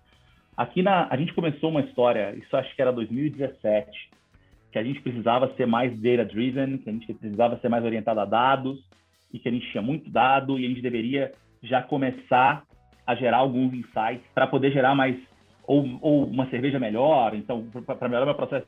Aqui 0.57 0.81
na, 0.81 1.07
a 1.11 1.15
gente 1.15 1.33
começou 1.33 1.69
uma 1.69 1.81
história, 1.81 2.35
isso 2.35 2.57
acho 2.57 2.75
que 2.75 2.81
era 2.81 2.91
2017, 2.91 4.09
que 4.71 4.79
a 4.79 4.83
gente 4.83 4.99
precisava 5.01 5.53
ser 5.55 5.67
mais 5.67 5.95
data-driven, 6.01 6.79
que 6.79 6.89
a 6.89 6.93
gente 6.93 7.13
precisava 7.13 7.59
ser 7.59 7.69
mais 7.69 7.85
orientado 7.85 8.19
a 8.19 8.25
dados, 8.25 8.83
e 9.31 9.37
que 9.37 9.47
a 9.47 9.51
gente 9.51 9.69
tinha 9.69 9.83
muito 9.83 10.09
dado, 10.09 10.57
e 10.57 10.65
a 10.65 10.67
gente 10.67 10.81
deveria 10.81 11.31
já 11.61 11.83
começar 11.83 12.63
a 13.05 13.13
gerar 13.13 13.37
alguns 13.37 13.71
insights 13.71 14.25
para 14.33 14.47
poder 14.47 14.71
gerar 14.71 14.95
mais, 14.95 15.15
ou, 15.67 15.85
ou, 16.01 16.25
uma 16.25 16.49
cerveja 16.49 16.79
melhor, 16.79 17.35
então, 17.35 17.67
para 17.85 18.09
melhorar 18.09 18.31
o 18.31 18.35
processo 18.35 18.65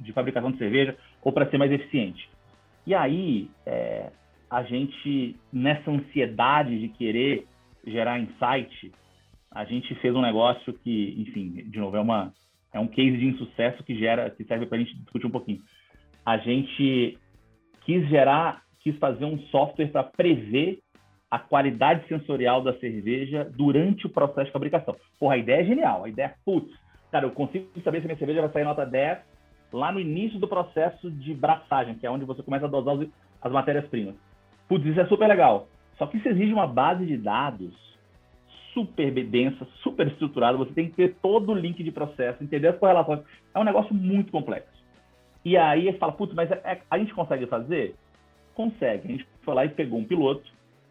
de, 0.00 0.12
fabricação 0.12 0.50
de 0.50 0.58
cerveja, 0.58 0.96
ou 1.22 1.32
para 1.32 1.48
ser 1.48 1.56
mais 1.56 1.70
eficiente. 1.70 2.28
E 2.84 2.96
aí, 2.96 3.48
é, 3.64 4.10
a 4.50 4.64
gente, 4.64 5.36
nessa 5.52 5.88
ansiedade 5.88 6.80
de 6.80 6.88
querer 6.88 7.46
gerar 7.86 8.18
insight, 8.18 8.90
a 9.50 9.64
gente 9.64 9.94
fez 9.96 10.14
um 10.14 10.20
negócio 10.20 10.72
que, 10.72 11.14
enfim, 11.18 11.50
de 11.70 11.78
novo, 11.78 11.96
é 11.96 12.00
uma, 12.00 12.32
é 12.72 12.78
um 12.78 12.86
case 12.86 13.16
de 13.16 13.26
insucesso 13.26 13.82
que 13.82 13.98
gera, 13.98 14.30
que 14.30 14.44
serve 14.44 14.66
para 14.66 14.76
a 14.76 14.80
gente 14.80 14.96
discutir 14.96 15.26
um 15.26 15.30
pouquinho. 15.30 15.60
A 16.24 16.36
gente 16.38 17.18
quis 17.82 18.06
gerar, 18.08 18.62
quis 18.80 18.96
fazer 18.98 19.24
um 19.24 19.38
software 19.44 19.88
para 19.88 20.04
prever 20.04 20.80
a 21.30 21.38
qualidade 21.38 22.06
sensorial 22.08 22.62
da 22.62 22.78
cerveja 22.78 23.50
durante 23.54 24.06
o 24.06 24.10
processo 24.10 24.46
de 24.46 24.52
fabricação. 24.52 24.96
Porra, 25.18 25.34
a 25.34 25.38
ideia 25.38 25.62
é 25.62 25.64
genial. 25.64 26.04
A 26.04 26.08
ideia 26.08 26.26
é, 26.26 26.34
putz, 26.44 26.72
cara, 27.10 27.26
eu 27.26 27.30
consigo 27.30 27.68
saber 27.82 28.00
se 28.00 28.06
minha 28.06 28.18
cerveja 28.18 28.40
vai 28.40 28.50
sair 28.50 28.64
nota 28.64 28.84
10 28.84 29.18
lá 29.72 29.92
no 29.92 30.00
início 30.00 30.38
do 30.38 30.48
processo 30.48 31.10
de 31.10 31.34
braçagem, 31.34 31.94
que 31.94 32.06
é 32.06 32.10
onde 32.10 32.24
você 32.24 32.42
começa 32.42 32.66
a 32.66 32.68
dosar 32.68 32.96
as 33.42 33.52
matérias-primas. 33.52 34.14
Putz, 34.68 34.84
isso 34.86 35.00
é 35.00 35.06
super 35.06 35.28
legal. 35.28 35.68
Só 35.98 36.06
que 36.06 36.16
isso 36.16 36.28
exige 36.28 36.52
uma 36.52 36.66
base 36.66 37.04
de 37.04 37.16
dados 37.16 37.74
super 38.78 39.10
densa, 39.24 39.66
super 39.82 40.06
estruturada. 40.06 40.56
Você 40.58 40.72
tem 40.72 40.88
que 40.88 40.94
ter 40.94 41.16
todo 41.20 41.50
o 41.50 41.54
link 41.54 41.82
de 41.82 41.90
processo, 41.90 42.42
entender 42.42 42.68
as 42.68 42.78
correlações. 42.78 43.20
É 43.52 43.58
um 43.58 43.64
negócio 43.64 43.92
muito 43.92 44.30
complexo. 44.30 44.78
E 45.44 45.56
aí 45.56 45.84
você 45.84 45.98
fala, 45.98 46.12
putz, 46.12 46.34
mas 46.34 46.50
é, 46.50 46.60
é, 46.64 46.80
a 46.88 46.98
gente 46.98 47.12
consegue 47.14 47.46
fazer? 47.46 47.94
Consegue. 48.54 49.08
A 49.08 49.10
gente 49.10 49.26
foi 49.42 49.54
lá 49.54 49.64
e 49.64 49.68
pegou 49.68 49.98
um 49.98 50.04
piloto, 50.04 50.42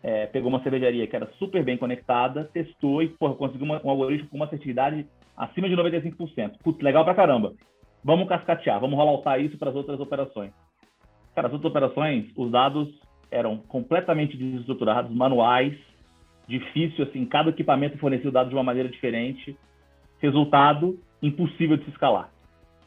é, 0.03 0.25
pegou 0.25 0.49
uma 0.49 0.61
cervejaria 0.63 1.07
que 1.07 1.15
era 1.15 1.27
super 1.37 1.63
bem 1.63 1.77
conectada, 1.77 2.49
testou 2.53 3.01
e 3.01 3.09
porra, 3.09 3.35
conseguiu 3.35 3.65
uma, 3.65 3.81
um 3.83 3.89
algoritmo 3.89 4.29
com 4.29 4.35
uma 4.35 4.45
assertividade 4.45 5.05
acima 5.35 5.69
de 5.69 5.75
95%. 5.75 6.57
Putz, 6.63 6.81
legal 6.81 7.05
pra 7.05 7.15
caramba. 7.15 7.53
Vamos 8.03 8.27
cascatear, 8.27 8.79
vamos 8.79 8.97
rolloutar 8.97 9.39
isso 9.39 9.57
para 9.57 9.69
as 9.69 9.75
outras 9.75 9.99
operações. 9.99 10.51
Cara, 11.35 11.47
as 11.47 11.53
outras 11.53 11.69
operações, 11.69 12.25
os 12.35 12.51
dados 12.51 12.87
eram 13.29 13.57
completamente 13.57 14.37
desestruturados, 14.37 15.13
manuais, 15.13 15.77
difícil, 16.47 17.03
assim, 17.03 17.25
cada 17.25 17.49
equipamento 17.49 17.97
fornecia 17.97 18.31
dados 18.31 18.49
de 18.49 18.55
uma 18.55 18.63
maneira 18.63 18.89
diferente. 18.89 19.57
Resultado, 20.19 20.99
impossível 21.21 21.77
de 21.77 21.83
se 21.83 21.91
escalar. 21.91 22.29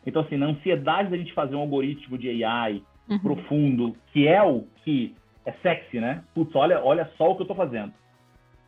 Então, 0.07 0.23
assim, 0.23 0.37
na 0.37 0.47
ansiedade 0.47 1.11
da 1.11 1.17
gente 1.17 1.33
fazer 1.35 1.55
um 1.55 1.61
algoritmo 1.61 2.17
de 2.17 2.43
AI 2.43 2.83
uhum. 3.09 3.19
profundo, 3.19 3.97
que 4.13 4.27
é 4.27 4.43
o 4.43 4.65
que 4.85 5.15
é 5.45 5.53
sexy, 5.63 6.01
né? 6.01 6.25
Putz, 6.35 6.55
olha, 6.55 6.83
olha 6.83 7.11
só 7.17 7.31
o 7.31 7.35
que 7.35 7.43
eu 7.43 7.45
estou 7.45 7.57
fazendo. 7.57 7.93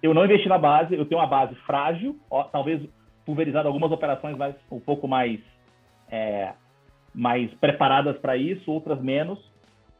Eu 0.02 0.12
não 0.12 0.24
investi 0.24 0.48
na 0.48 0.58
base, 0.58 0.94
eu 0.94 1.06
tenho 1.06 1.20
uma 1.20 1.26
base 1.26 1.54
frágil, 1.66 2.18
ó, 2.30 2.42
talvez 2.44 2.82
pulverizado 3.24 3.68
algumas 3.68 3.92
operações 3.92 4.36
mais, 4.36 4.54
um 4.70 4.80
pouco 4.80 5.06
mais, 5.06 5.40
é, 6.10 6.52
mais 7.14 7.52
preparadas 7.54 8.18
para 8.18 8.36
isso, 8.36 8.70
outras 8.70 9.00
menos. 9.00 9.38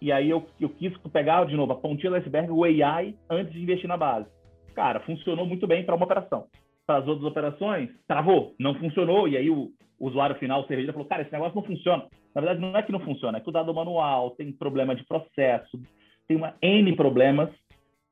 E 0.01 0.11
aí 0.11 0.29
eu, 0.29 0.45
eu 0.61 0.69
quis 0.69 0.93
pegar, 1.13 1.45
de 1.47 1.57
novo, 1.57 1.73
a 1.73 1.77
pontinha 1.77 2.11
do 2.11 2.17
iceberg, 2.17 2.51
o 2.51 2.65
AI, 2.65 3.15
antes 3.31 3.53
de 3.53 3.63
investir 3.63 3.89
na 3.89 3.97
base. 3.97 4.27
Cara, 4.75 5.01
funcionou 5.01 5.47
muito 5.47 5.67
bem 5.67 5.85
para 5.85 5.95
uma 5.95 6.05
operação. 6.05 6.47
Para 6.87 6.99
as 6.99 7.07
outras 7.07 7.27
operações, 7.27 7.91
travou, 8.07 8.55
não 8.59 8.75
funcionou. 8.75 9.29
E 9.29 9.37
aí 9.37 9.51
o, 9.51 9.73
usuário 10.03 10.37
final, 10.37 10.63
o 10.63 10.67
cerveja, 10.67 10.93
falou, 10.93 11.07
cara, 11.07 11.23
esse 11.23 11.33
negócio 11.33 11.55
não 11.55 11.63
funciona. 11.63 12.05
Na 12.35 12.41
verdade, 12.41 12.61
não 12.61 12.77
é 12.77 12.83
que 12.83 12.91
não 12.91 13.01
funciona, 13.01 13.39
é 13.39 13.41
que 13.41 13.49
o 13.49 13.53
dado 13.53 13.73
manual 13.73 14.31
tem 14.33 14.51
problema 14.53 14.97
de 14.97 15.05
processo, 15.05 15.81
tem 16.27 16.37
uma 16.37 16.55
N 16.61 16.97
problemas 16.97 17.51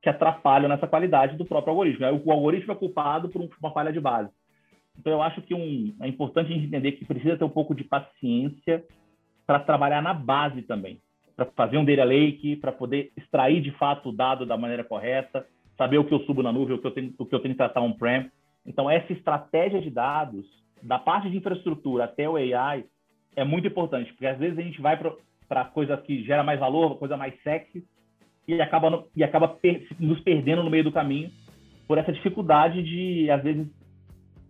que 0.01 0.09
atrapalham 0.09 0.69
nessa 0.69 0.87
qualidade 0.87 1.35
do 1.37 1.45
próprio 1.45 1.71
algoritmo. 1.71 2.05
O 2.23 2.31
algoritmo 2.31 2.71
é 2.71 2.75
culpado 2.75 3.29
por 3.29 3.47
uma 3.61 3.71
falha 3.71 3.91
de 3.91 3.99
base. 3.99 4.29
Então, 4.97 5.11
eu 5.11 5.21
acho 5.21 5.41
que 5.41 5.53
um, 5.53 5.93
é 6.01 6.07
importante 6.07 6.51
a 6.51 6.55
gente 6.55 6.65
entender 6.65 6.93
que 6.93 7.05
precisa 7.05 7.37
ter 7.37 7.43
um 7.43 7.49
pouco 7.49 7.75
de 7.75 7.83
paciência 7.83 8.83
para 9.45 9.59
trabalhar 9.59 10.01
na 10.01 10.13
base 10.13 10.61
também, 10.61 10.99
para 11.35 11.45
fazer 11.45 11.77
um 11.77 11.85
data 11.85 12.03
lake, 12.03 12.55
para 12.55 12.71
poder 12.71 13.11
extrair 13.17 13.61
de 13.61 13.71
fato 13.71 14.09
o 14.09 14.11
dado 14.11 14.45
da 14.45 14.57
maneira 14.57 14.83
correta, 14.83 15.45
saber 15.81 15.97
o 15.97 16.05
que 16.05 16.13
eu 16.13 16.19
subo 16.25 16.43
na 16.43 16.51
nuvem, 16.51 16.75
o 16.75 16.79
que 16.79 16.85
eu 16.85 16.91
tenho, 16.91 17.11
o 17.17 17.25
que 17.25 17.33
eu 17.33 17.39
tenho 17.39 17.55
que 17.55 17.57
tratar 17.57 17.81
on-prem. 17.81 18.29
Então, 18.63 18.87
essa 18.87 19.11
estratégia 19.11 19.81
de 19.81 19.89
dados, 19.89 20.45
da 20.83 20.99
parte 20.99 21.27
de 21.27 21.37
infraestrutura 21.37 22.03
até 22.03 22.29
o 22.29 22.35
AI, 22.35 22.85
é 23.35 23.43
muito 23.43 23.67
importante, 23.67 24.11
porque 24.11 24.27
às 24.27 24.37
vezes 24.37 24.59
a 24.59 24.61
gente 24.61 24.79
vai 24.79 24.95
para 25.49 25.65
coisas 25.65 25.99
que 26.01 26.23
geram 26.23 26.43
mais 26.43 26.59
valor, 26.59 26.99
coisa 26.99 27.17
mais 27.17 27.33
sexy, 27.41 27.83
e 28.47 28.61
acaba, 28.61 28.91
no, 28.91 29.07
e 29.15 29.23
acaba 29.23 29.47
per, 29.47 29.87
nos 29.99 30.19
perdendo 30.19 30.63
no 30.63 30.69
meio 30.69 30.83
do 30.83 30.91
caminho 30.91 31.31
por 31.87 31.97
essa 31.97 32.13
dificuldade 32.13 32.83
de, 32.83 33.31
às 33.31 33.41
vezes, 33.41 33.67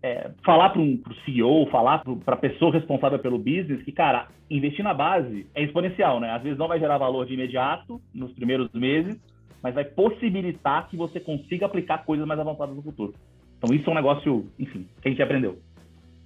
é, 0.02 0.32
falar 0.44 0.68
para 0.70 0.82
um 0.82 1.00
CEO, 1.24 1.66
falar 1.70 2.04
para 2.26 2.34
a 2.34 2.38
pessoa 2.38 2.72
responsável 2.72 3.18
pelo 3.18 3.38
business 3.38 3.82
que, 3.84 3.92
cara, 3.92 4.28
investir 4.50 4.84
na 4.84 4.92
base 4.92 5.46
é 5.54 5.62
exponencial, 5.62 6.20
né? 6.20 6.30
Às 6.30 6.42
vezes 6.42 6.58
não 6.58 6.68
vai 6.68 6.78
gerar 6.78 6.98
valor 6.98 7.24
de 7.24 7.32
imediato 7.32 8.02
nos 8.12 8.32
primeiros 8.32 8.70
meses, 8.72 9.18
mas 9.62 9.74
vai 9.74 9.84
possibilitar 9.84 10.88
que 10.88 10.96
você 10.96 11.20
consiga 11.20 11.66
aplicar 11.66 12.04
coisas 12.04 12.26
mais 12.26 12.40
avançadas 12.40 12.74
no 12.74 12.82
futuro. 12.82 13.14
Então 13.58 13.74
isso 13.74 13.88
é 13.88 13.92
um 13.92 13.94
negócio, 13.94 14.48
enfim, 14.58 14.88
que 15.00 15.08
a 15.08 15.10
gente 15.10 15.22
aprendeu. 15.22 15.58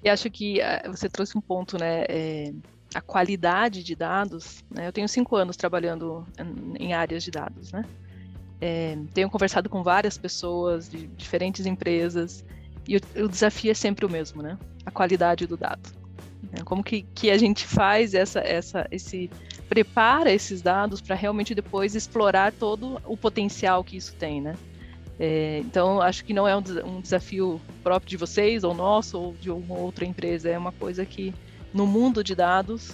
E 0.03 0.09
acho 0.09 0.31
que 0.31 0.61
uh, 0.61 0.91
você 0.91 1.09
trouxe 1.09 1.37
um 1.37 1.41
ponto, 1.41 1.79
né? 1.79 2.05
É, 2.09 2.53
a 2.95 3.01
qualidade 3.01 3.83
de 3.83 3.95
dados. 3.95 4.65
Né? 4.71 4.87
Eu 4.87 4.93
tenho 4.93 5.09
cinco 5.09 5.37
anos 5.37 5.57
trabalhando 5.57 6.27
em 6.79 6.95
áreas 6.95 7.23
de 7.23 7.31
dados, 7.31 7.73
né? 7.73 7.85
É, 8.59 8.97
tenho 9.13 9.29
conversado 9.29 9.69
com 9.69 9.83
várias 9.83 10.17
pessoas 10.17 10.89
de 10.89 11.07
diferentes 11.09 11.67
empresas 11.67 12.43
e 12.89 12.97
o, 12.97 13.01
o 13.25 13.29
desafio 13.29 13.71
é 13.71 13.75
sempre 13.75 14.07
o 14.07 14.09
mesmo, 14.09 14.43
né? 14.43 14.57
A 14.85 14.91
qualidade 14.91 15.47
do 15.47 15.57
dado. 15.57 15.91
Né? 16.45 16.63
Como 16.65 16.83
que, 16.83 17.03
que 17.15 17.31
a 17.31 17.37
gente 17.37 17.67
faz 17.67 18.15
essa, 18.15 18.41
essa, 18.41 18.87
esse 18.91 19.29
prepara 19.69 20.33
esses 20.33 20.63
dados 20.63 21.01
para 21.01 21.15
realmente 21.15 21.55
depois 21.55 21.95
explorar 21.95 22.53
todo 22.53 23.01
o 23.05 23.17
potencial 23.17 23.83
que 23.83 23.97
isso 23.97 24.15
tem, 24.15 24.41
né? 24.41 24.55
É, 25.19 25.59
então, 25.61 26.01
acho 26.01 26.25
que 26.25 26.35
não 26.35 26.47
é 26.47 26.55
um, 26.55 26.63
um, 26.85 27.01
desafio 27.01 27.61
próprio 27.83 28.09
de 28.09 28.17
vocês, 28.17 28.65
ou 28.65 28.75
nosso, 28.75 29.19
ou 29.19 29.35
de 29.35 29.51
uma 29.51 29.77
outra 29.77 30.05
empresa. 30.05 30.51
É 30.51 30.59
uma 30.59 30.73
coisa 30.73 31.07
que, 31.07 31.35
no 31.73 31.87
mundo 31.87 32.23
de 32.23 32.35
dados, 32.35 32.93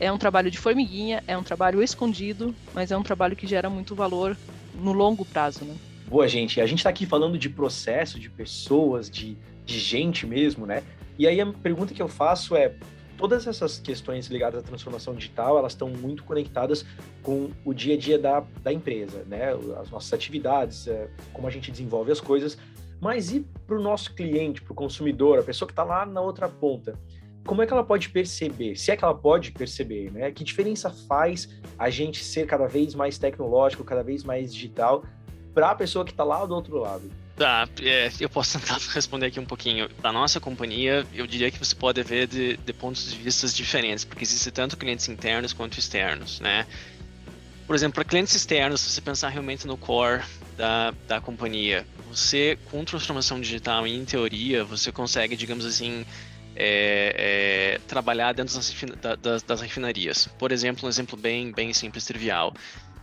é 0.00 0.10
um 0.10 0.18
trabalho 0.18 0.50
de 0.50 0.58
formiguinha, 0.58 1.22
é 1.28 1.38
um 1.38 1.42
trabalho 1.42 1.82
escondido, 1.82 2.54
mas 2.74 2.90
é 2.90 2.96
um 2.96 3.02
trabalho 3.02 3.36
que 3.36 3.46
gera 3.46 3.70
muito 3.70 3.94
valor 3.94 4.36
no 4.74 4.92
longo 4.92 5.24
prazo, 5.24 5.64
né? 5.64 5.74
Boa, 6.08 6.26
gente. 6.26 6.60
A 6.60 6.66
gente 6.66 6.80
está 6.80 6.90
aqui 6.90 7.06
falando 7.06 7.38
de 7.38 7.48
processo, 7.48 8.18
de 8.18 8.28
pessoas, 8.28 9.08
de, 9.08 9.36
de 9.64 9.78
gente 9.78 10.26
mesmo, 10.26 10.66
né? 10.66 10.82
E 11.18 11.26
aí 11.26 11.40
a 11.40 11.46
pergunta 11.46 11.94
que 11.94 12.02
eu 12.02 12.08
faço 12.08 12.56
é: 12.56 12.74
todas 13.16 13.46
essas 13.46 13.78
questões 13.78 14.26
ligadas 14.26 14.60
à 14.60 14.62
transformação 14.62 15.14
digital, 15.14 15.58
elas 15.58 15.72
estão 15.72 15.88
muito 15.88 16.24
conectadas 16.24 16.84
com 17.22 17.50
o 17.64 17.72
dia 17.72 17.94
a 17.94 17.98
dia 17.98 18.18
da, 18.18 18.44
da 18.62 18.72
empresa, 18.72 19.24
né? 19.26 19.52
As 19.80 19.90
nossas 19.90 20.12
atividades, 20.12 20.86
é, 20.86 21.08
como 21.32 21.46
a 21.46 21.50
gente 21.50 21.70
desenvolve 21.70 22.12
as 22.12 22.20
coisas. 22.20 22.58
Mas 23.00 23.32
e 23.32 23.40
para 23.66 23.76
o 23.76 23.82
nosso 23.82 24.14
cliente, 24.14 24.62
para 24.62 24.72
o 24.72 24.74
consumidor, 24.74 25.38
a 25.38 25.42
pessoa 25.42 25.66
que 25.66 25.72
está 25.72 25.84
lá 25.84 26.06
na 26.06 26.20
outra 26.20 26.48
ponta? 26.48 26.98
Como 27.46 27.60
é 27.60 27.66
que 27.66 27.72
ela 27.72 27.84
pode 27.84 28.08
perceber? 28.08 28.76
Se 28.76 28.90
é 28.90 28.96
que 28.96 29.04
ela 29.04 29.14
pode 29.14 29.52
perceber, 29.52 30.10
né? 30.10 30.32
Que 30.32 30.42
diferença 30.42 30.88
faz 30.90 31.48
a 31.78 31.90
gente 31.90 32.24
ser 32.24 32.46
cada 32.46 32.66
vez 32.66 32.94
mais 32.94 33.18
tecnológico, 33.18 33.84
cada 33.84 34.02
vez 34.02 34.24
mais 34.24 34.52
digital, 34.52 35.04
para 35.52 35.70
a 35.70 35.74
pessoa 35.74 36.04
que 36.04 36.10
está 36.10 36.24
lá 36.24 36.44
do 36.46 36.54
outro 36.54 36.78
lado? 36.78 37.10
Tá, 37.36 37.68
é, 37.82 38.10
eu 38.20 38.28
posso 38.28 38.58
tentar 38.58 38.78
responder 38.94 39.26
aqui 39.26 39.40
um 39.40 39.44
pouquinho. 39.44 39.88
Da 40.00 40.12
nossa 40.12 40.38
companhia, 40.38 41.06
eu 41.12 41.26
diria 41.26 41.50
que 41.50 41.58
você 41.58 41.74
pode 41.74 42.02
ver 42.02 42.28
de, 42.28 42.56
de 42.56 42.72
pontos 42.72 43.12
de 43.12 43.18
vista 43.18 43.46
diferentes, 43.48 44.04
porque 44.04 44.24
existem 44.24 44.52
tanto 44.52 44.76
clientes 44.76 45.08
internos 45.08 45.52
quanto 45.52 45.78
externos, 45.78 46.40
né? 46.40 46.66
Por 47.66 47.74
exemplo, 47.74 47.94
para 47.94 48.04
clientes 48.04 48.34
externos, 48.34 48.82
se 48.82 48.90
você 48.90 49.00
pensar 49.00 49.30
realmente 49.30 49.66
no 49.66 49.76
core 49.76 50.22
da, 50.56 50.92
da 51.08 51.20
companhia, 51.20 51.84
você, 52.06 52.56
com 52.70 52.84
transformação 52.84 53.40
digital, 53.40 53.86
em 53.86 54.04
teoria, 54.04 54.64
você 54.64 54.92
consegue, 54.92 55.34
digamos 55.34 55.64
assim, 55.64 56.04
é, 56.54 57.76
é, 57.76 57.78
trabalhar 57.88 58.32
dentro 58.32 58.54
das, 58.54 58.72
das, 59.20 59.42
das, 59.42 59.60
refinarias. 59.60 60.28
Por 60.38 60.52
exemplo, 60.52 60.86
um 60.86 60.88
exemplo 60.88 61.16
bem, 61.16 61.50
bem 61.52 61.72
simples, 61.72 62.04
trivial. 62.04 62.54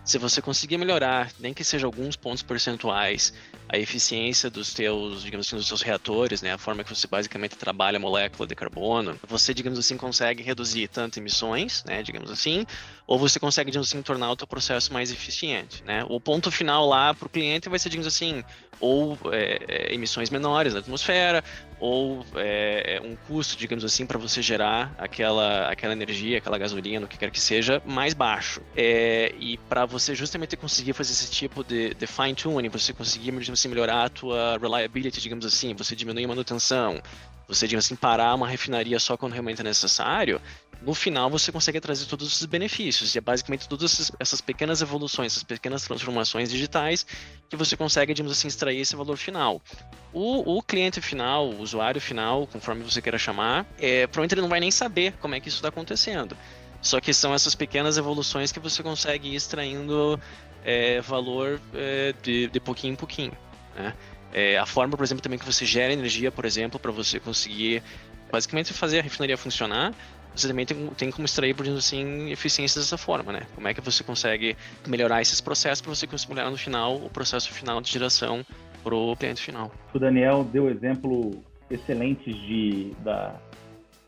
Se 0.05 0.17
você 0.17 0.41
conseguir 0.41 0.77
melhorar, 0.77 1.31
nem 1.39 1.53
que 1.53 1.63
seja 1.63 1.85
alguns 1.85 2.15
pontos 2.15 2.41
percentuais, 2.41 3.33
a 3.71 3.77
eficiência 3.77 4.49
dos 4.49 4.73
teus, 4.73 5.23
digamos 5.23 5.47
assim, 5.47 5.55
dos 5.55 5.65
seus 5.65 5.81
reatores, 5.81 6.41
né, 6.41 6.51
a 6.51 6.57
forma 6.57 6.83
que 6.83 6.93
você 6.93 7.07
basicamente 7.07 7.55
trabalha 7.55 7.95
a 7.95 7.99
molécula 7.99 8.45
de 8.45 8.53
carbono, 8.53 9.17
você, 9.25 9.53
digamos 9.53 9.79
assim, 9.79 9.95
consegue 9.95 10.43
reduzir 10.43 10.89
tanto 10.89 11.19
emissões, 11.19 11.81
né, 11.85 12.03
digamos 12.03 12.29
assim, 12.29 12.65
ou 13.07 13.17
você 13.17 13.39
consegue, 13.39 13.71
digamos 13.71 13.87
assim, 13.87 14.01
tornar 14.01 14.29
o 14.31 14.35
teu 14.35 14.45
processo 14.45 14.91
mais 14.91 15.11
eficiente, 15.11 15.83
né? 15.85 16.05
O 16.09 16.19
ponto 16.19 16.51
final 16.51 16.87
lá 16.87 17.13
para 17.13 17.25
o 17.25 17.29
cliente 17.29 17.67
vai 17.67 17.79
ser, 17.79 17.89
digamos 17.89 18.07
assim, 18.07 18.43
ou 18.79 19.17
é, 19.31 19.59
é, 19.67 19.93
emissões 19.93 20.29
menores 20.29 20.73
na 20.73 20.79
atmosfera, 20.79 21.43
ou 21.79 22.25
é, 22.35 22.97
é 22.97 23.01
um 23.01 23.15
custo, 23.15 23.57
digamos 23.57 23.83
assim, 23.83 24.05
para 24.05 24.17
você 24.17 24.41
gerar 24.41 24.93
aquela, 24.97 25.69
aquela 25.69 25.93
energia, 25.93 26.37
aquela 26.37 26.57
gasolina, 26.57 27.05
o 27.05 27.07
que 27.07 27.17
quer 27.17 27.31
que 27.31 27.39
seja, 27.39 27.81
mais 27.85 28.13
baixo. 28.13 28.61
É, 28.75 29.33
e 29.39 29.57
para 29.57 29.85
você 29.85 30.15
justamente 30.15 30.55
conseguir 30.55 30.93
fazer 30.93 31.11
esse 31.11 31.29
tipo 31.29 31.63
de, 31.63 31.93
de 31.93 32.07
fine 32.07 32.35
tuning, 32.35 32.69
você 32.69 32.93
conseguir, 32.93 33.31
digamos 33.31 33.60
assim, 33.61 33.69
melhorar 33.69 34.05
a 34.05 34.09
tua 34.09 34.57
reliability, 34.57 35.21
digamos 35.21 35.45
assim, 35.45 35.73
você 35.73 35.95
diminuir 35.95 36.25
a 36.25 36.27
manutenção, 36.27 37.01
você, 37.47 37.67
digamos 37.67 37.85
assim, 37.85 37.95
parar 37.95 38.33
uma 38.33 38.47
refinaria 38.47 38.99
só 38.99 39.15
quando 39.15 39.33
realmente 39.33 39.61
é 39.61 39.63
necessário, 39.63 40.41
no 40.81 40.95
final 40.95 41.29
você 41.29 41.51
consegue 41.51 41.79
trazer 41.79 42.05
todos 42.05 42.27
esses 42.27 42.45
benefícios. 42.45 43.13
E 43.13 43.17
é 43.17 43.21
basicamente 43.21 43.69
todas 43.69 44.11
essas 44.19 44.41
pequenas 44.41 44.81
evoluções, 44.81 45.33
essas 45.33 45.43
pequenas 45.43 45.83
transformações 45.83 46.49
digitais 46.49 47.05
que 47.49 47.55
você 47.55 47.77
consegue, 47.77 48.13
digamos 48.13 48.31
assim, 48.31 48.47
extrair 48.47 48.79
esse 48.79 48.95
valor 48.95 49.17
final. 49.17 49.61
O, 50.11 50.57
o 50.57 50.63
cliente 50.63 50.99
final, 51.01 51.49
o 51.49 51.61
usuário 51.61 52.01
final, 52.01 52.47
conforme 52.47 52.83
você 52.83 53.01
queira 53.01 53.17
chamar, 53.17 53.65
é, 53.77 54.07
provavelmente 54.07 54.33
ele 54.33 54.41
não 54.41 54.49
vai 54.49 54.59
nem 54.59 54.71
saber 54.71 55.13
como 55.21 55.35
é 55.35 55.39
que 55.39 55.49
isso 55.49 55.57
está 55.57 55.69
acontecendo. 55.69 56.35
Só 56.81 56.99
que 56.99 57.13
são 57.13 57.33
essas 57.33 57.53
pequenas 57.53 57.97
evoluções 57.97 58.51
que 58.51 58.59
você 58.59 58.81
consegue 58.81 59.29
ir 59.29 59.35
extraindo 59.35 60.19
é, 60.63 60.99
valor 61.01 61.61
é, 61.75 62.13
de, 62.23 62.47
de 62.47 62.59
pouquinho 62.59 62.93
em 62.93 62.95
pouquinho. 62.95 63.33
Né? 63.75 63.93
É, 64.33 64.57
a 64.57 64.65
forma, 64.65 64.95
por 64.95 65.03
exemplo, 65.03 65.21
também 65.21 65.37
que 65.37 65.45
você 65.45 65.65
gera 65.65 65.91
energia, 65.91 66.31
por 66.31 66.45
exemplo, 66.45 66.79
para 66.79 66.91
você 66.91 67.19
conseguir 67.19 67.83
basicamente 68.31 68.73
fazer 68.73 68.99
a 68.99 69.01
refinaria 69.01 69.37
funcionar, 69.37 69.93
você 70.33 70.47
também 70.47 70.65
tem, 70.65 70.87
tem 70.87 71.11
como 71.11 71.25
extrair, 71.25 71.53
por 71.53 71.63
exemplo, 71.63 71.79
assim, 71.79 72.31
eficiências 72.31 72.85
dessa 72.85 72.97
forma, 72.97 73.33
né? 73.33 73.41
Como 73.53 73.67
é 73.67 73.73
que 73.73 73.81
você 73.81 74.03
consegue 74.03 74.55
melhorar 74.87 75.21
esses 75.21 75.41
processos 75.41 75.81
para 75.81 75.93
você 75.93 76.07
conseguir 76.07 76.33
melhorar 76.33 76.49
no 76.49 76.57
final 76.57 76.95
o 76.95 77.09
processo 77.09 77.51
final 77.51 77.81
de 77.81 77.91
geração 77.91 78.45
para 78.81 78.95
o 78.95 79.15
cliente 79.15 79.41
final. 79.41 79.71
O 79.93 79.99
Daniel 79.99 80.43
deu 80.43 80.69
exemplo 80.69 81.43
excelentes 81.69 82.35
de, 82.35 82.93
da, 83.03 83.35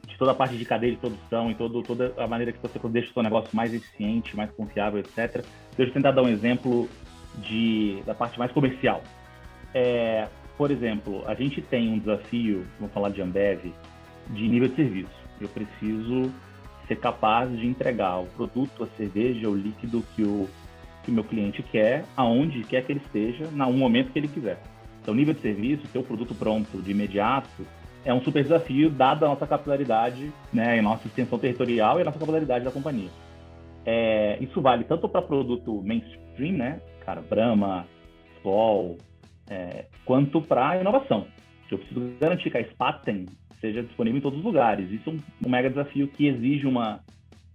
de 0.08 0.18
toda 0.18 0.32
a 0.32 0.36
parte 0.36 0.58
de 0.58 0.66
cadeia 0.66 0.94
de 0.94 0.98
produção 0.98 1.52
e 1.52 1.56
todo, 1.56 1.84
toda 1.84 2.14
a 2.18 2.28
maneira 2.28 2.52
que 2.52 2.60
você 2.60 2.80
deixa 2.90 3.10
o 3.12 3.14
seu 3.14 3.24
negócio 3.24 3.50
mais 3.54 3.74
eficiente, 3.74 4.36
mais 4.36 4.50
confiável, 4.52 5.00
etc. 5.00 5.44
Deixa 5.76 5.92
eu 5.92 5.94
tentar 5.94 6.12
dar 6.12 6.24
um 6.24 6.30
exemplo 6.30 6.90
de, 7.38 8.02
da 8.06 8.14
parte 8.14 8.40
mais 8.40 8.52
comercial. 8.52 9.04
É, 9.74 10.28
por 10.58 10.72
exemplo, 10.72 11.24
a 11.28 11.34
gente 11.34 11.62
tem 11.62 11.90
um 11.90 12.00
desafio, 12.00 12.66
vamos 12.80 12.94
falar 12.94 13.10
de 13.10 13.22
Ambev, 13.22 13.74
de 14.30 14.48
nível 14.48 14.70
de 14.70 14.76
serviço. 14.76 15.24
Eu 15.42 15.50
preciso 15.50 16.32
ser 16.88 16.98
capaz 16.98 17.50
de 17.52 17.66
entregar 17.66 18.20
o 18.20 18.26
produto, 18.28 18.84
a 18.84 18.88
cerveja, 18.98 19.50
o 19.50 19.56
líquido 19.56 20.04
que 20.16 20.24
o, 20.24 20.48
que 21.04 21.12
o 21.12 21.14
meu 21.14 21.24
cliente 21.24 21.64
quer, 21.64 22.06
aonde 22.16 22.64
quer 22.64 22.86
que 22.86 22.92
ele 22.92 23.02
esteja, 23.06 23.46
no 23.52 23.74
momento 23.74 24.12
que 24.12 24.20
ele 24.20 24.28
quiser. 24.28 24.60
Então, 25.02 25.14
nível 25.14 25.34
de 25.34 25.42
serviço, 25.42 25.88
ter 25.88 26.00
o 26.00 26.04
produto 26.04 26.34
pronto 26.36 26.82
de 26.82 26.92
imediato, 26.92 27.66
é 28.06 28.14
um 28.14 28.22
super 28.22 28.44
desafio, 28.44 28.90
dada 28.90 29.26
a 29.26 29.30
nossa 29.30 29.48
capilaridade, 29.48 30.32
né, 30.52 30.82
nossa 30.82 31.08
extensão 31.08 31.40
territorial 31.40 31.98
e 31.98 32.02
a 32.02 32.06
nossa 32.06 32.20
capilaridade 32.20 32.66
da 32.66 32.72
companhia. 32.72 33.10
É, 33.86 34.38
isso 34.42 34.62
vale 34.62 34.84
tanto 34.84 35.10
para 35.10 35.22
produto 35.22 35.82
mainstream, 35.82 36.54
né, 36.54 36.82
cara, 37.06 37.22
Brahma, 37.22 37.86
Sol, 38.42 38.98
é, 39.50 39.86
quanto 40.06 40.42
para 40.42 40.80
inovação. 40.80 41.28
Eu 41.74 41.80
preciso 41.80 42.02
garantir 42.20 42.52
que 42.52 42.58
a 42.58 42.64
Spaten 42.70 43.26
seja 43.60 43.82
disponível 43.82 44.20
em 44.20 44.22
todos 44.22 44.40
os 44.40 44.46
lugares. 44.46 44.92
Isso 44.92 45.10
é 45.10 45.14
um, 45.14 45.20
um 45.46 45.50
mega 45.50 45.70
desafio 45.70 46.08
que 46.08 46.28
exige 46.28 46.68
uma, 46.68 47.00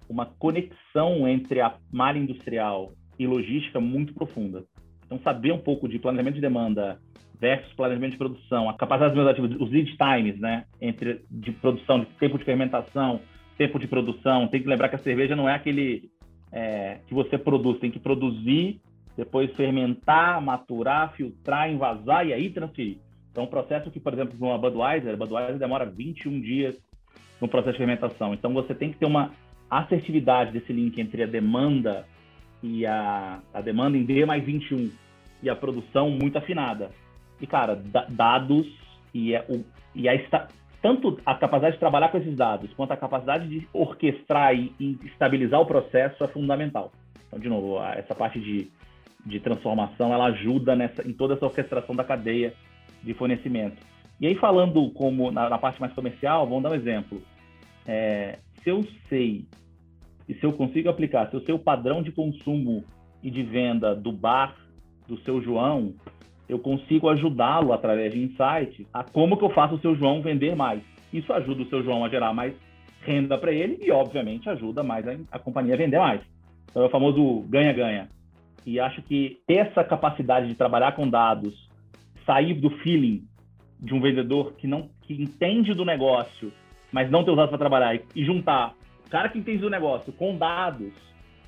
uma 0.08 0.26
conexão 0.26 1.28
entre 1.28 1.60
a 1.60 1.76
malha 1.92 2.18
industrial 2.18 2.92
e 3.18 3.26
logística 3.26 3.78
muito 3.78 4.14
profunda. 4.14 4.64
Então, 5.06 5.20
saber 5.20 5.52
um 5.52 5.58
pouco 5.58 5.88
de 5.88 5.98
planejamento 5.98 6.34
de 6.34 6.40
demanda 6.40 6.98
versus 7.40 7.72
planejamento 7.74 8.12
de 8.12 8.18
produção, 8.18 8.68
a 8.68 8.74
capacidade 8.74 9.18
administrativa, 9.18 9.64
os 9.64 9.70
lead 9.70 9.96
times, 9.96 10.40
né, 10.40 10.64
entre 10.80 11.22
de 11.30 11.52
produção, 11.52 12.00
de 12.00 12.06
tempo 12.18 12.36
de 12.36 12.44
fermentação, 12.44 13.20
tempo 13.56 13.78
de 13.78 13.86
produção. 13.86 14.48
Tem 14.48 14.60
que 14.60 14.68
lembrar 14.68 14.88
que 14.88 14.96
a 14.96 15.00
cerveja 15.00 15.36
não 15.36 15.48
é 15.48 15.54
aquele 15.54 16.10
é, 16.50 16.98
que 17.06 17.14
você 17.14 17.38
produz, 17.38 17.78
tem 17.78 17.90
que 17.90 18.00
produzir, 18.00 18.80
depois 19.18 19.52
fermentar, 19.56 20.40
maturar, 20.40 21.12
filtrar, 21.14 21.68
envasar 21.68 22.24
e 22.24 22.32
aí 22.32 22.50
transferir. 22.50 22.98
Então, 23.32 23.42
um 23.42 23.48
processo 23.48 23.90
que, 23.90 23.98
por 23.98 24.14
exemplo, 24.14 24.36
numa 24.38 24.56
Budweiser, 24.56 25.16
Budweiser 25.16 25.58
demora 25.58 25.84
21 25.84 26.40
dias 26.40 26.76
no 27.40 27.48
processo 27.48 27.72
de 27.72 27.78
fermentação. 27.78 28.32
Então, 28.32 28.54
você 28.54 28.72
tem 28.76 28.92
que 28.92 28.98
ter 28.98 29.06
uma 29.06 29.32
assertividade 29.68 30.52
desse 30.52 30.72
link 30.72 31.00
entre 31.00 31.24
a 31.24 31.26
demanda 31.26 32.06
e 32.62 32.86
a, 32.86 33.40
a 33.52 33.60
demanda 33.60 33.98
em 33.98 34.04
D 34.04 34.24
mais 34.24 34.44
21 34.44 34.88
e 35.42 35.50
a 35.50 35.56
produção 35.56 36.10
muito 36.10 36.38
afinada. 36.38 36.90
E, 37.40 37.46
cara, 37.46 37.74
dados 38.08 38.68
e, 39.12 39.34
a, 39.34 39.44
o, 39.48 39.64
e 39.96 40.08
a, 40.08 40.12
tanto 40.80 41.20
a 41.26 41.34
capacidade 41.34 41.74
de 41.74 41.80
trabalhar 41.80 42.10
com 42.10 42.18
esses 42.18 42.36
dados 42.36 42.72
quanto 42.74 42.92
a 42.92 42.96
capacidade 42.96 43.48
de 43.48 43.66
orquestrar 43.72 44.54
e, 44.54 44.72
e 44.78 44.96
estabilizar 45.06 45.60
o 45.60 45.66
processo 45.66 46.22
é 46.22 46.28
fundamental. 46.28 46.92
Então, 47.26 47.40
de 47.40 47.48
novo, 47.48 47.82
essa 47.82 48.14
parte 48.14 48.40
de, 48.40 48.70
de 49.28 49.40
transformação, 49.40 50.12
ela 50.12 50.26
ajuda 50.26 50.74
nessa, 50.74 51.06
em 51.06 51.12
toda 51.12 51.34
essa 51.34 51.44
orquestração 51.44 51.94
da 51.94 52.04
cadeia 52.04 52.54
de 53.02 53.14
fornecimento. 53.14 53.76
E 54.20 54.26
aí, 54.26 54.34
falando 54.34 54.90
como 54.90 55.30
na, 55.30 55.48
na 55.48 55.58
parte 55.58 55.80
mais 55.80 55.92
comercial, 55.92 56.46
vamos 56.46 56.62
dar 56.62 56.70
um 56.70 56.74
exemplo. 56.74 57.22
É, 57.86 58.38
se 58.62 58.70
eu 58.70 58.84
sei 59.08 59.46
e 60.28 60.34
se 60.34 60.44
eu 60.44 60.52
consigo 60.52 60.88
aplicar, 60.88 61.30
se 61.30 61.34
eu 61.34 61.40
sei 61.40 61.54
o 61.54 61.58
padrão 61.58 62.02
de 62.02 62.10
consumo 62.10 62.84
e 63.22 63.30
de 63.30 63.42
venda 63.42 63.94
do 63.94 64.12
bar 64.12 64.56
do 65.06 65.16
seu 65.20 65.40
João, 65.40 65.94
eu 66.48 66.58
consigo 66.58 67.08
ajudá-lo 67.08 67.72
através 67.72 68.12
de 68.12 68.22
insights 68.22 68.86
a 68.92 69.04
como 69.04 69.36
que 69.36 69.44
eu 69.44 69.50
faço 69.50 69.76
o 69.76 69.80
seu 69.80 69.94
João 69.94 70.20
vender 70.20 70.56
mais. 70.56 70.82
Isso 71.12 71.32
ajuda 71.32 71.62
o 71.62 71.68
seu 71.68 71.82
João 71.82 72.04
a 72.04 72.08
gerar 72.08 72.34
mais 72.34 72.54
renda 73.02 73.38
para 73.38 73.52
ele 73.52 73.78
e, 73.80 73.90
obviamente, 73.90 74.48
ajuda 74.50 74.82
mais 74.82 75.06
a, 75.06 75.16
a 75.32 75.38
companhia 75.38 75.74
a 75.74 75.78
vender 75.78 75.98
mais. 75.98 76.20
Então, 76.70 76.82
é 76.82 76.86
o 76.86 76.90
famoso 76.90 77.40
ganha-ganha. 77.48 78.08
E 78.68 78.78
acho 78.78 79.00
que 79.00 79.40
ter 79.46 79.66
essa 79.66 79.82
capacidade 79.82 80.46
de 80.46 80.54
trabalhar 80.54 80.92
com 80.92 81.08
dados 81.08 81.68
sair 82.26 82.52
do 82.52 82.68
feeling 82.80 83.26
de 83.80 83.94
um 83.94 84.00
vendedor 84.00 84.52
que 84.58 84.66
não 84.66 84.90
que 85.02 85.14
entende 85.14 85.72
do 85.72 85.86
negócio, 85.86 86.52
mas 86.92 87.10
não 87.10 87.24
ter 87.24 87.30
usado 87.30 87.48
para 87.48 87.56
trabalhar 87.56 87.94
e, 87.94 88.02
e 88.14 88.24
juntar 88.26 88.74
o 89.06 89.10
cara 89.10 89.30
que 89.30 89.38
entende 89.38 89.60
do 89.60 89.70
negócio 89.70 90.12
com 90.12 90.36
dados, 90.36 90.92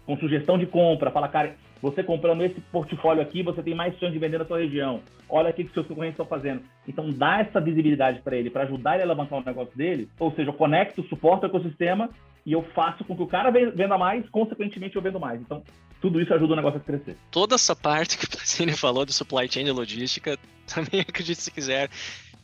com 0.07 0.17
sugestão 0.17 0.57
de 0.57 0.65
compra, 0.65 1.11
fala, 1.11 1.29
cara, 1.29 1.57
você 1.83 2.03
comprando 2.03 2.43
esse 2.43 2.59
portfólio 2.73 3.23
aqui, 3.23 3.43
você 3.43 3.63
tem 3.63 3.75
mais 3.75 3.95
chance 3.99 4.13
de 4.13 4.19
vender 4.19 4.39
na 4.39 4.47
sua 4.47 4.59
região. 4.59 5.01
Olha 5.29 5.51
o 5.51 5.53
que 5.53 5.69
seus 5.69 5.87
concorrentes 5.87 6.15
estão 6.15 6.25
fazendo. 6.25 6.63
Então, 6.89 7.11
dá 7.11 7.41
essa 7.41 7.61
visibilidade 7.61 8.21
para 8.21 8.35
ele, 8.35 8.49
para 8.49 8.63
ajudar 8.63 8.95
ele 8.95 9.03
a 9.03 9.07
alavancar 9.07 9.39
o 9.39 9.45
negócio 9.45 9.77
dele. 9.77 10.09
Ou 10.19 10.33
seja, 10.33 10.49
eu 10.49 10.55
conecto, 10.55 11.03
suporto 11.05 11.45
o 11.45 11.47
ecossistema 11.47 12.09
e 12.47 12.53
eu 12.53 12.63
faço 12.75 13.05
com 13.05 13.15
que 13.15 13.23
o 13.23 13.27
cara 13.27 13.51
venda 13.51 13.99
mais, 13.99 14.27
consequentemente 14.31 14.97
eu 14.97 15.03
vendo 15.03 15.21
mais. 15.21 15.41
Então, 15.41 15.63
tudo 16.01 16.21
isso 16.21 16.33
ajuda 16.33 16.53
o 16.53 16.57
negócio 16.57 16.81
a 16.81 16.83
crescer. 16.83 17.17
Toda 17.31 17.55
essa 17.55 17.77
parte 17.77 18.17
que 18.17 18.25
o 18.25 18.29
Placini 18.29 18.73
falou 18.77 19.05
de 19.05 19.13
supply 19.13 19.51
chain 19.51 19.67
e 19.67 19.71
logística, 19.71 20.39
também 20.67 21.01
acredito 21.01 21.39
se 21.39 21.51
quiser, 21.51 21.91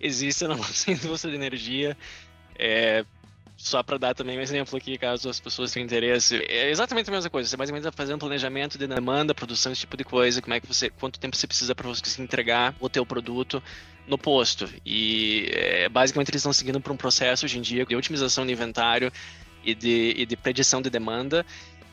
existe 0.00 0.46
na 0.46 0.56
nossa 0.56 0.90
indústria 0.92 1.30
de 1.30 1.36
energia. 1.36 1.96
É, 2.58 3.04
só 3.56 3.82
para 3.82 3.96
dar 3.96 4.14
também 4.14 4.38
um 4.38 4.42
exemplo 4.42 4.76
aqui, 4.76 4.98
caso 4.98 5.30
as 5.30 5.40
pessoas 5.40 5.72
tenham 5.72 5.86
interesse, 5.86 6.36
é 6.46 6.70
exatamente 6.70 7.08
a 7.08 7.12
mesma 7.12 7.30
coisa. 7.30 7.48
Você 7.48 7.56
basicamente 7.56 7.86
está 7.86 7.96
fazendo 7.96 8.16
um 8.16 8.20
planejamento 8.20 8.76
de 8.76 8.86
demanda, 8.86 9.34
produção, 9.34 9.72
esse 9.72 9.80
tipo 9.80 9.96
de 9.96 10.04
coisa, 10.04 10.42
como 10.42 10.52
é 10.52 10.60
que 10.60 10.66
você, 10.66 10.90
quanto 10.90 11.18
tempo 11.18 11.34
você 11.34 11.46
precisa 11.46 11.74
para 11.74 11.88
você 11.88 12.22
entregar 12.22 12.74
o 12.78 12.88
teu 12.88 13.06
produto 13.06 13.62
no 14.06 14.18
posto. 14.18 14.68
E 14.84 15.48
é, 15.52 15.88
basicamente 15.88 16.30
eles 16.30 16.40
estão 16.40 16.52
seguindo 16.52 16.80
por 16.80 16.92
um 16.92 16.96
processo 16.96 17.46
hoje 17.46 17.58
em 17.58 17.62
dia 17.62 17.86
de 17.86 17.96
otimização 17.96 18.44
de 18.46 18.52
inventário 18.52 19.10
e 19.64 19.74
de, 19.74 20.14
e 20.16 20.26
de 20.26 20.36
predição 20.36 20.82
de 20.82 20.90
demanda. 20.90 21.44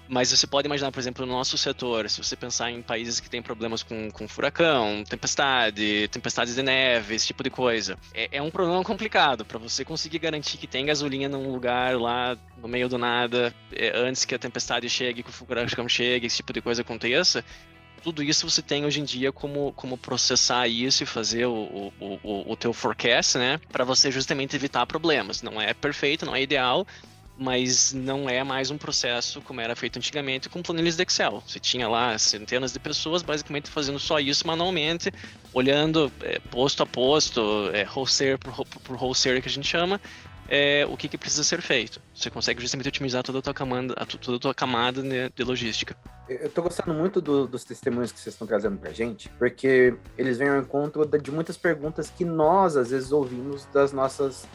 Mas 0.07 0.31
você 0.31 0.45
pode 0.45 0.67
imaginar, 0.67 0.91
por 0.91 0.99
exemplo, 0.99 1.25
no 1.25 1.31
nosso 1.31 1.57
setor, 1.57 2.09
se 2.09 2.21
você 2.21 2.35
pensar 2.35 2.69
em 2.69 2.81
países 2.81 3.19
que 3.19 3.29
têm 3.29 3.41
problemas 3.41 3.81
com, 3.83 4.11
com 4.11 4.27
furacão, 4.27 5.03
tempestade, 5.07 6.07
tempestades 6.09 6.55
de 6.55 6.61
neve, 6.61 7.15
esse 7.15 7.27
tipo 7.27 7.41
de 7.41 7.49
coisa, 7.49 7.97
é, 8.13 8.29
é 8.33 8.41
um 8.41 8.51
problema 8.51 8.83
complicado 8.83 9.45
para 9.45 9.57
você 9.57 9.85
conseguir 9.85 10.19
garantir 10.19 10.57
que 10.57 10.67
tem 10.67 10.85
gasolina 10.85 11.37
num 11.37 11.51
lugar 11.51 11.97
lá 11.97 12.37
no 12.57 12.67
meio 12.67 12.89
do 12.89 12.97
nada, 12.97 13.53
é, 13.71 13.97
antes 13.97 14.25
que 14.25 14.35
a 14.35 14.39
tempestade 14.39 14.89
chegue, 14.89 15.23
que 15.23 15.29
o 15.29 15.33
furacão 15.33 15.87
chegue, 15.87 16.27
esse 16.27 16.37
tipo 16.37 16.51
de 16.51 16.61
coisa 16.61 16.81
aconteça. 16.81 17.43
Tudo 18.03 18.21
isso 18.21 18.49
você 18.49 18.61
tem 18.61 18.85
hoje 18.85 18.99
em 18.99 19.05
dia 19.05 19.31
como, 19.31 19.71
como 19.71 19.97
processar 19.97 20.67
isso 20.67 21.03
e 21.03 21.05
fazer 21.05 21.45
o, 21.45 21.93
o, 22.01 22.19
o, 22.21 22.51
o 22.51 22.55
teu 22.57 22.73
forecast, 22.73 23.37
né? 23.37 23.61
Para 23.71 23.85
você 23.85 24.11
justamente 24.11 24.57
evitar 24.57 24.85
problemas. 24.85 25.41
Não 25.41 25.61
é 25.61 25.73
perfeito, 25.73 26.25
não 26.25 26.35
é 26.35 26.41
ideal, 26.41 26.85
mas 27.37 27.93
não 27.93 28.29
é 28.29 28.43
mais 28.43 28.69
um 28.69 28.77
processo 28.77 29.41
como 29.41 29.59
era 29.59 29.75
feito 29.75 29.97
antigamente 29.97 30.49
com 30.49 30.61
planilhas 30.61 30.95
de 30.95 31.03
Excel. 31.03 31.41
Você 31.45 31.59
tinha 31.59 31.87
lá 31.87 32.17
centenas 32.17 32.73
de 32.73 32.79
pessoas 32.79 33.21
basicamente 33.21 33.69
fazendo 33.69 33.99
só 33.99 34.19
isso 34.19 34.45
manualmente, 34.45 35.11
olhando 35.53 36.11
é, 36.21 36.39
posto 36.39 36.83
a 36.83 36.85
posto, 36.85 37.41
é, 37.73 37.83
por, 38.37 38.65
por 38.65 38.97
que 39.41 39.47
a 39.47 39.51
gente 39.51 39.67
chama, 39.67 39.99
é, 40.47 40.85
o 40.87 40.95
que, 40.95 41.07
que, 41.07 41.17
precisa 41.17 41.43
ser 41.43 41.61
feito. 41.61 42.01
Você 42.13 42.29
consegue 42.29 42.61
justamente 42.61 42.87
otimizar 42.87 43.23
toda 43.23 43.39
a 43.39 43.41
tua 43.41 43.53
camada, 43.53 43.93
a, 43.97 44.05
toda 44.05 44.37
a 44.37 44.39
tua 44.39 44.53
camada 44.53 45.01
de, 45.01 45.29
de 45.29 45.43
logística. 45.43 45.95
Eu 46.29 46.47
estou 46.47 46.63
gostando 46.63 46.93
muito 46.93 47.21
do, 47.21 47.47
dos 47.47 47.63
testemunhos 47.63 48.11
que 48.11 48.19
vocês 48.19 48.35
estão 48.35 48.47
trazendo 48.47 48.77
para 48.77 48.89
a 48.89 48.93
gente, 48.93 49.29
porque 49.39 49.95
eles 50.17 50.37
vêm 50.37 50.49
ao 50.49 50.59
encontro 50.59 51.05
de 51.05 51.31
muitas 51.31 51.57
perguntas 51.57 52.09
que 52.09 52.25
nós, 52.25 52.75
às 52.77 52.91
vezes, 52.91 53.11
ouvimos 53.11 53.65
das 53.73 53.91
nossas 53.91 54.45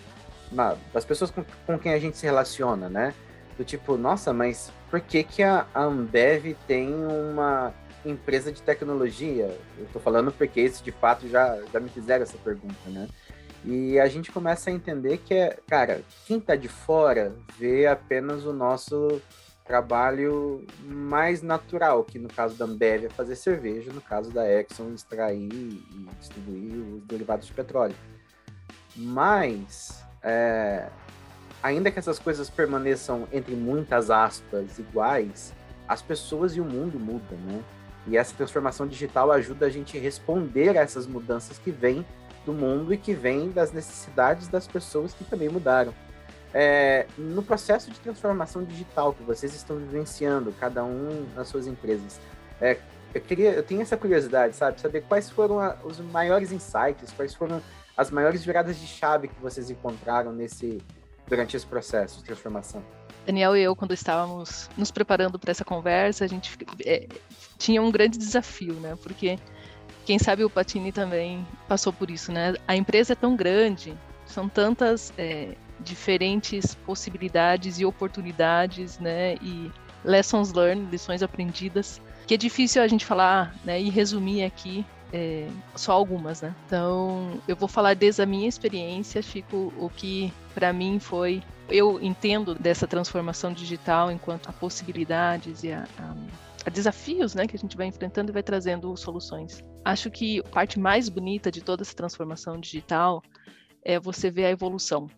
das 0.93 1.05
pessoas 1.05 1.31
com, 1.31 1.45
com 1.67 1.79
quem 1.79 1.93
a 1.93 1.99
gente 1.99 2.17
se 2.17 2.27
relaciona, 2.27 2.89
né? 2.89 3.15
Do 3.57 3.65
tipo, 3.65 3.97
nossa, 3.97 4.33
mas 4.33 4.73
por 4.91 5.01
que, 5.01 5.23
que 5.23 5.43
a 5.43 5.67
Ambev 5.75 6.57
tem 6.67 6.95
uma 6.95 7.75
empresa 8.05 8.53
de 8.53 8.63
tecnologia? 8.63 9.57
Eu 9.77 9.87
tô 9.93 10.01
falando 10.01 10.33
porque 10.33 10.61
isso 10.61 10.83
de 10.83 10.93
fato 10.93 11.29
já, 11.29 11.59
já 11.73 11.81
me 11.81 11.89
fizeram 11.89 12.23
essa 12.23 12.39
pergunta, 12.39 12.75
né? 12.87 13.09
E 13.65 13.99
a 13.99 14.07
gente 14.07 14.31
começa 14.31 14.71
a 14.71 14.73
entender 14.73 15.19
que 15.19 15.35
é, 15.35 15.59
cara, 15.67 16.03
quem 16.27 16.39
tá 16.39 16.55
de 16.55 16.69
fora 16.69 17.35
vê 17.59 17.87
apenas 17.87 18.45
o 18.45 18.53
nosso 18.53 19.21
trabalho 19.69 20.65
mais 20.83 21.43
natural, 21.43 22.03
que 22.03 22.19
no 22.19 22.29
caso 22.29 22.57
da 22.57 22.65
Ambev 22.65 23.05
é 23.05 23.09
fazer 23.11 23.37
cerveja, 23.37 23.93
no 23.93 24.01
caso 24.01 24.31
da 24.31 24.51
Exxon 24.51 24.95
extrair 24.95 25.53
e 25.53 26.09
distribuir 26.19 26.79
os 26.95 27.03
derivados 27.05 27.47
de 27.47 27.53
petróleo. 27.53 27.95
Mas 28.97 30.03
é, 30.23 30.89
ainda 31.63 31.91
que 31.91 31.99
essas 31.99 32.19
coisas 32.19 32.49
permaneçam 32.51 33.29
entre 33.33 33.55
muitas 33.55 34.11
aspas 34.11 34.79
iguais, 34.79 35.53
as 35.87 36.03
pessoas 36.03 36.57
e 36.57 36.61
o 36.61 36.65
mundo 36.65 36.99
mudam, 36.99 37.39
né? 37.47 37.63
E 38.07 38.17
essa 38.17 38.35
transformação 38.35 38.87
digital 38.87 39.31
ajuda 39.33 39.67
a 39.67 39.71
gente 39.71 39.97
a 39.97 40.01
responder 40.01 40.77
a 40.79 40.83
essas 40.83 41.07
mudanças 41.07 41.59
que 41.59 41.71
vêm 41.71 42.05
do 42.45 42.53
mundo 42.53 42.93
e 42.93 42.97
que 42.97 43.13
vêm 43.13 43.51
das 43.51 43.73
necessidades 43.73 44.49
das 44.49 44.67
pessoas 44.67 45.13
que 45.13 45.25
também 45.25 45.49
mudaram. 45.49 45.93
É, 46.55 47.07
no 47.19 47.43
processo 47.43 47.91
de 47.91 48.01
transformação 48.01 48.65
digital 48.65 49.13
que 49.13 49.23
vocês 49.23 49.55
estão 49.55 49.77
vivenciando, 49.77 50.55
cada 50.59 50.83
um 50.83 51.27
nas 51.35 51.49
suas 51.49 51.67
empresas, 51.67 52.19
é, 52.61 52.79
eu 53.15 53.21
queria, 53.21 53.51
eu 53.51 53.63
tenho 53.63 53.83
essa 53.83 53.97
curiosidade, 53.97 54.57
sabe, 54.57 54.81
saber 54.81 55.03
quais 55.03 55.29
foram 55.29 55.61
a, 55.61 55.77
os 55.85 55.99
maiores 55.99 56.51
insights, 56.51 57.13
quais 57.15 57.35
foram 57.35 57.61
as 57.99 58.13
maiores 58.13 58.45
viradas 58.45 58.79
de 58.79 58.87
chave 58.87 59.27
que 59.27 59.41
vocês 59.41 59.69
encontraram 59.69 60.33
nesse 60.33 60.81
durante 61.27 61.57
esse 61.57 61.67
processo 61.67 62.21
de 62.21 62.25
transformação. 62.25 62.83
Daniel 63.27 63.55
e 63.55 63.61
eu, 63.61 63.77
quando 63.77 63.93
estávamos 63.93 64.71
nos 64.79 64.91
preparando 64.91 65.39
para 65.39 65.51
essa 65.51 65.65
conversa, 65.65 66.25
a 66.25 66.29
gente 66.29 66.57
é, 66.87 67.07
tinha 67.59 67.83
um 67.83 67.91
grande 67.91 68.17
desafio, 68.17 68.75
né? 68.75 68.97
Porque 69.03 69.39
quem 70.07 70.19
sabe 70.19 70.45
o 70.45 70.49
Patini 70.49 70.93
também 70.93 71.47
passou 71.67 71.93
por 71.93 72.09
isso, 72.09 72.33
né? 72.33 72.55
A 72.67 72.75
empresa 72.75 73.13
é 73.13 73.17
tão 73.17 73.37
grande, 73.37 73.95
são 74.25 74.49
tantas 74.49 75.13
é, 75.19 75.55
diferentes 75.81 76.75
possibilidades 76.75 77.79
e 77.79 77.85
oportunidades, 77.85 78.99
né? 78.99 79.35
E 79.43 79.71
lessons 80.05 80.53
learned, 80.53 80.89
lições 80.91 81.23
aprendidas, 81.23 82.01
que 82.27 82.33
é 82.33 82.37
difícil 82.37 82.81
a 82.81 82.89
gente 82.89 83.05
falar, 83.05 83.55
né? 83.65 83.79
E 83.79 83.91
resumir 83.91 84.45
aqui 84.45 84.87
é, 85.13 85.49
só 85.75 85.93
algumas, 85.93 86.43
né? 86.43 86.55
Então, 86.67 87.41
eu 87.47 87.57
vou 87.57 87.69
falar 87.69 87.95
desde 87.95 88.23
a 88.23 88.27
minha 88.27 88.49
experiência, 88.49 89.23
fico 89.23 89.73
o 89.79 89.89
que 89.89 90.33
para 90.55 90.73
mim 90.73 90.99
foi 90.99 91.43
eu 91.69 92.01
entendo 92.03 92.55
dessa 92.55 92.87
transformação 92.87 93.53
digital 93.53 94.11
enquanto 94.11 94.49
a 94.49 94.53
possibilidades 94.53 95.63
e 95.63 95.73
a, 95.73 95.87
a, 95.99 96.17
a, 96.65 96.71
desafios 96.71 97.35
né, 97.35 97.47
que 97.47 97.57
a 97.57 97.59
gente 97.59 97.77
vai 97.77 97.87
enfrentando 97.87 98.31
e 98.31 98.33
vai 98.33 98.43
trazendo 98.43 98.97
soluções. 98.97 99.63
Acho 99.85 100.11
que 100.11 100.41
a 100.41 100.49
parte 100.49 100.79
mais 100.79 101.09
bonita 101.09 101.51
de 101.51 101.61
toda 101.61 101.83
essa 101.83 101.95
transformação 101.95 102.59
digital 102.59 103.23
é 103.85 104.01
você 104.01 104.31
ver 104.31 104.47
a 104.47 104.51
evolução. 104.51 105.09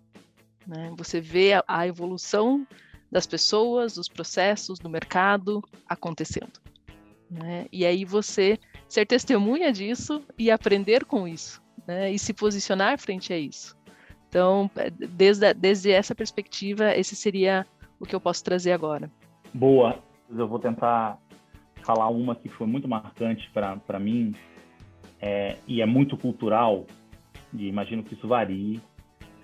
Né? 0.67 0.93
Você 0.97 1.21
vê 1.21 1.55
a, 1.55 1.65
a 1.67 1.87
evolução 1.87 2.67
das 3.11 3.27
pessoas, 3.27 3.95
dos 3.95 4.09
processos, 4.09 4.79
do 4.79 4.89
mercado 4.89 5.63
acontecendo. 5.89 6.61
Né? 7.31 7.67
E 7.73 7.87
aí 7.87 8.05
você 8.05 8.59
ser 8.89 9.07
testemunha 9.07 9.73
disso 9.73 10.23
e 10.37 10.51
aprender 10.51 11.05
com 11.05 11.29
isso, 11.29 11.63
né? 11.87 12.11
e 12.11 12.19
se 12.19 12.35
posicionar 12.35 12.99
frente 12.99 13.33
a 13.33 13.39
isso. 13.39 13.79
Então, 14.29 14.71
é, 14.77 14.91
desde, 14.91 15.55
desde 15.55 15.91
essa 15.93 16.15
perspectiva, 16.15 16.97
esse 16.97 17.15
seria 17.15 17.67
o 17.99 18.07
que 18.07 18.15
eu 18.15 18.21
posso 18.21 18.43
trazer 18.43 18.73
agora. 18.73 19.11
Boa. 19.53 19.99
Eu 20.29 20.47
vou 20.47 20.59
tentar 20.59 21.19
falar 21.83 22.09
uma 22.09 22.37
que 22.37 22.49
foi 22.49 22.67
muito 22.67 22.87
marcante 22.87 23.51
para 23.51 23.99
mim 23.99 24.35
é, 25.21 25.57
e 25.67 25.83
é 25.83 25.87
muito 25.87 26.17
cultural, 26.17 26.87
e 27.53 27.67
imagino 27.67 28.03
que 28.03 28.15
isso 28.15 28.27
varie 28.27 28.81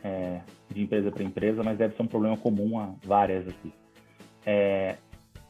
é, 0.03 0.41
de 0.73 0.83
empresa 0.83 1.11
para 1.11 1.23
empresa, 1.23 1.63
mas 1.63 1.77
deve 1.77 1.97
ser 1.97 2.03
um 2.03 2.07
problema 2.07 2.37
comum 2.37 2.79
a 2.79 2.95
várias 3.05 3.47
aqui. 3.49 3.73
É, 4.45 4.97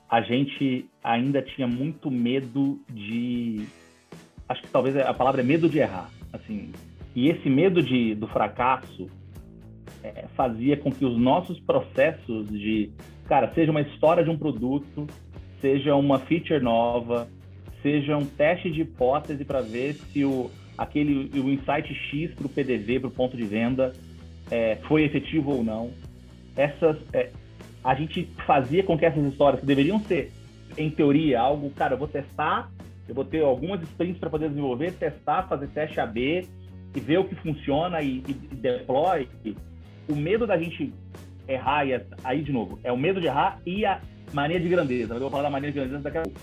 a 0.08 0.20
gente 0.20 0.88
ainda 1.02 1.42
tinha 1.42 1.66
muito 1.66 2.10
medo 2.10 2.80
de. 2.88 3.66
Acho 4.48 4.62
que 4.62 4.68
talvez 4.68 4.96
a 4.96 5.12
palavra 5.12 5.40
é 5.40 5.44
medo 5.44 5.68
de 5.68 5.78
errar. 5.78 6.10
Assim, 6.32 6.70
e 7.14 7.28
esse 7.28 7.48
medo 7.48 7.82
de, 7.82 8.14
do 8.14 8.28
fracasso 8.28 9.08
é, 10.02 10.26
fazia 10.36 10.76
com 10.76 10.90
que 10.92 11.04
os 11.04 11.18
nossos 11.18 11.58
processos 11.60 12.48
de, 12.48 12.90
cara, 13.26 13.52
seja 13.54 13.70
uma 13.70 13.80
história 13.80 14.22
de 14.22 14.30
um 14.30 14.38
produto, 14.38 15.06
seja 15.60 15.96
uma 15.96 16.20
feature 16.20 16.60
nova, 16.60 17.28
seja 17.82 18.16
um 18.16 18.24
teste 18.24 18.70
de 18.70 18.82
hipótese 18.82 19.44
para 19.44 19.60
ver 19.60 19.94
se 19.94 20.24
o, 20.24 20.50
aquele, 20.78 21.30
o 21.40 21.50
insight 21.50 21.92
X 22.10 22.34
para 22.34 22.46
o 22.46 22.48
PDV, 22.48 23.00
para 23.00 23.08
o 23.08 23.12
ponto 23.12 23.36
de 23.36 23.44
venda, 23.44 23.92
é, 24.50 24.76
foi 24.86 25.04
efetivo 25.04 25.52
ou 25.52 25.64
não. 25.64 25.90
Essas, 26.56 26.96
é, 27.12 27.30
a 27.86 27.94
gente 27.94 28.28
fazia 28.44 28.82
com 28.82 28.98
que 28.98 29.06
essas 29.06 29.24
histórias 29.24 29.60
que 29.60 29.66
deveriam 29.66 30.00
ser, 30.00 30.32
em 30.76 30.90
teoria, 30.90 31.40
algo, 31.40 31.70
cara, 31.70 31.94
eu 31.94 31.98
vou 31.98 32.08
testar, 32.08 32.68
eu 33.08 33.14
vou 33.14 33.24
ter 33.24 33.44
algumas 33.44 33.80
sprints 33.80 34.18
para 34.18 34.28
poder 34.28 34.48
desenvolver, 34.48 34.90
testar, 34.94 35.44
fazer 35.44 35.68
teste 35.68 36.00
AB 36.00 36.48
e 36.96 37.00
ver 37.00 37.18
o 37.20 37.24
que 37.24 37.36
funciona 37.36 38.02
e, 38.02 38.24
e, 38.26 38.32
deploy 38.56 39.28
o 40.08 40.16
medo 40.16 40.48
da 40.48 40.58
gente 40.58 40.92
errar, 41.46 41.86
e 41.86 42.00
aí 42.24 42.42
de 42.42 42.52
novo, 42.52 42.76
é 42.82 42.90
o 42.90 42.96
medo 42.96 43.20
de 43.20 43.28
errar 43.28 43.60
e 43.64 43.86
a 43.86 44.00
mania 44.32 44.58
de 44.58 44.68
grandeza. 44.68 45.14
Eu 45.14 45.20
vou 45.20 45.30
falar 45.30 45.44
da 45.44 45.50
mania 45.50 45.70
de 45.70 45.78
grandeza 45.78 46.02
daqui 46.02 46.18
a 46.18 46.22
pouco. 46.22 46.40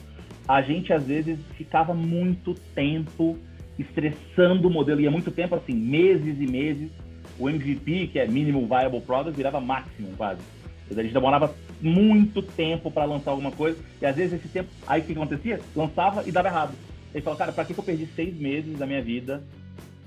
A 0.48 0.62
gente, 0.62 0.94
às 0.94 1.06
vezes, 1.06 1.38
ficava 1.58 1.94
muito 1.94 2.54
tempo 2.74 3.38
estressando 3.78 4.70
o 4.70 4.72
modelo, 4.72 5.02
ia 5.02 5.12
muito 5.12 5.30
tempo, 5.30 5.56
assim, 5.56 5.74
meses 5.74 6.40
e 6.40 6.48
meses. 6.48 6.90
O 7.38 7.50
MVP, 7.50 8.08
que 8.08 8.20
é 8.20 8.28
Minimal 8.28 8.66
Viable 8.66 9.02
Product, 9.02 9.36
virava 9.36 9.60
Maximum, 9.60 10.14
quase. 10.16 10.42
A 10.90 11.02
gente 11.02 11.14
demorava 11.14 11.54
muito 11.82 12.42
tempo 12.42 12.92
para 12.92 13.06
lançar 13.06 13.32
alguma 13.32 13.52
coisa, 13.52 13.78
e 14.02 14.06
às 14.06 14.16
vezes 14.16 14.34
esse 14.34 14.48
tempo, 14.48 14.70
aí 14.86 15.02
o 15.02 15.04
que 15.04 15.14
acontecia? 15.14 15.60
Lançava 15.76 16.24
e 16.28 16.32
dava 16.32 16.48
errado. 16.48 16.74
Ele 17.14 17.24
falou, 17.24 17.38
cara, 17.38 17.52
para 17.52 17.66
que 17.66 17.78
eu 17.78 17.84
perdi 17.84 18.06
seis 18.16 18.36
meses 18.36 18.78
da 18.78 18.86
minha 18.86 19.02
vida, 19.02 19.44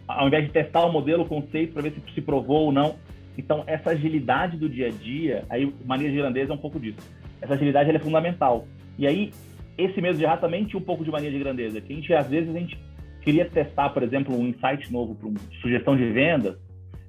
ao 0.07 0.27
invés 0.27 0.45
de 0.45 0.53
testar 0.53 0.85
o 0.85 0.93
modelo, 0.93 1.25
o 1.25 1.29
conceito, 1.29 1.73
para 1.73 1.83
ver 1.83 1.93
se 1.93 2.15
se 2.15 2.21
provou 2.21 2.67
ou 2.67 2.73
não? 2.73 2.97
Então, 3.37 3.65
essa 3.67 3.91
agilidade 3.91 4.57
do 4.57 4.69
dia 4.69 4.89
a 4.89 4.91
dia, 4.91 5.45
aí 5.51 5.73
mania 5.85 6.11
de 6.11 6.17
grandeza 6.17 6.53
é 6.53 6.55
um 6.55 6.59
pouco 6.59 6.81
disso. 6.81 6.99
Essa 7.41 7.55
agilidade 7.55 7.91
é 7.91 7.99
fundamental. 7.99 8.67
E 8.99 9.07
aí, 9.07 9.33
esse 9.77 10.01
medo 10.01 10.17
de 10.17 10.25
errar 10.25 10.39
também 10.39 10.65
tinha 10.65 10.81
um 10.81 10.85
pouco 10.85 11.05
de 11.05 11.11
mania 11.11 11.31
de 11.31 11.39
grandeza, 11.39 11.81
que 11.81 11.93
a 11.93 11.97
gente, 11.97 12.15
às 12.15 12.29
vezes, 12.29 12.55
a 12.55 12.59
gente 12.59 12.79
queria 13.21 13.45
testar, 13.45 13.91
por 13.91 14.03
exemplo, 14.03 14.35
um 14.35 14.47
insight 14.47 14.91
novo 14.91 15.15
para 15.15 15.29
uma 15.29 15.39
sugestão 15.61 15.97
de 15.97 16.11
vendas. 16.11 16.57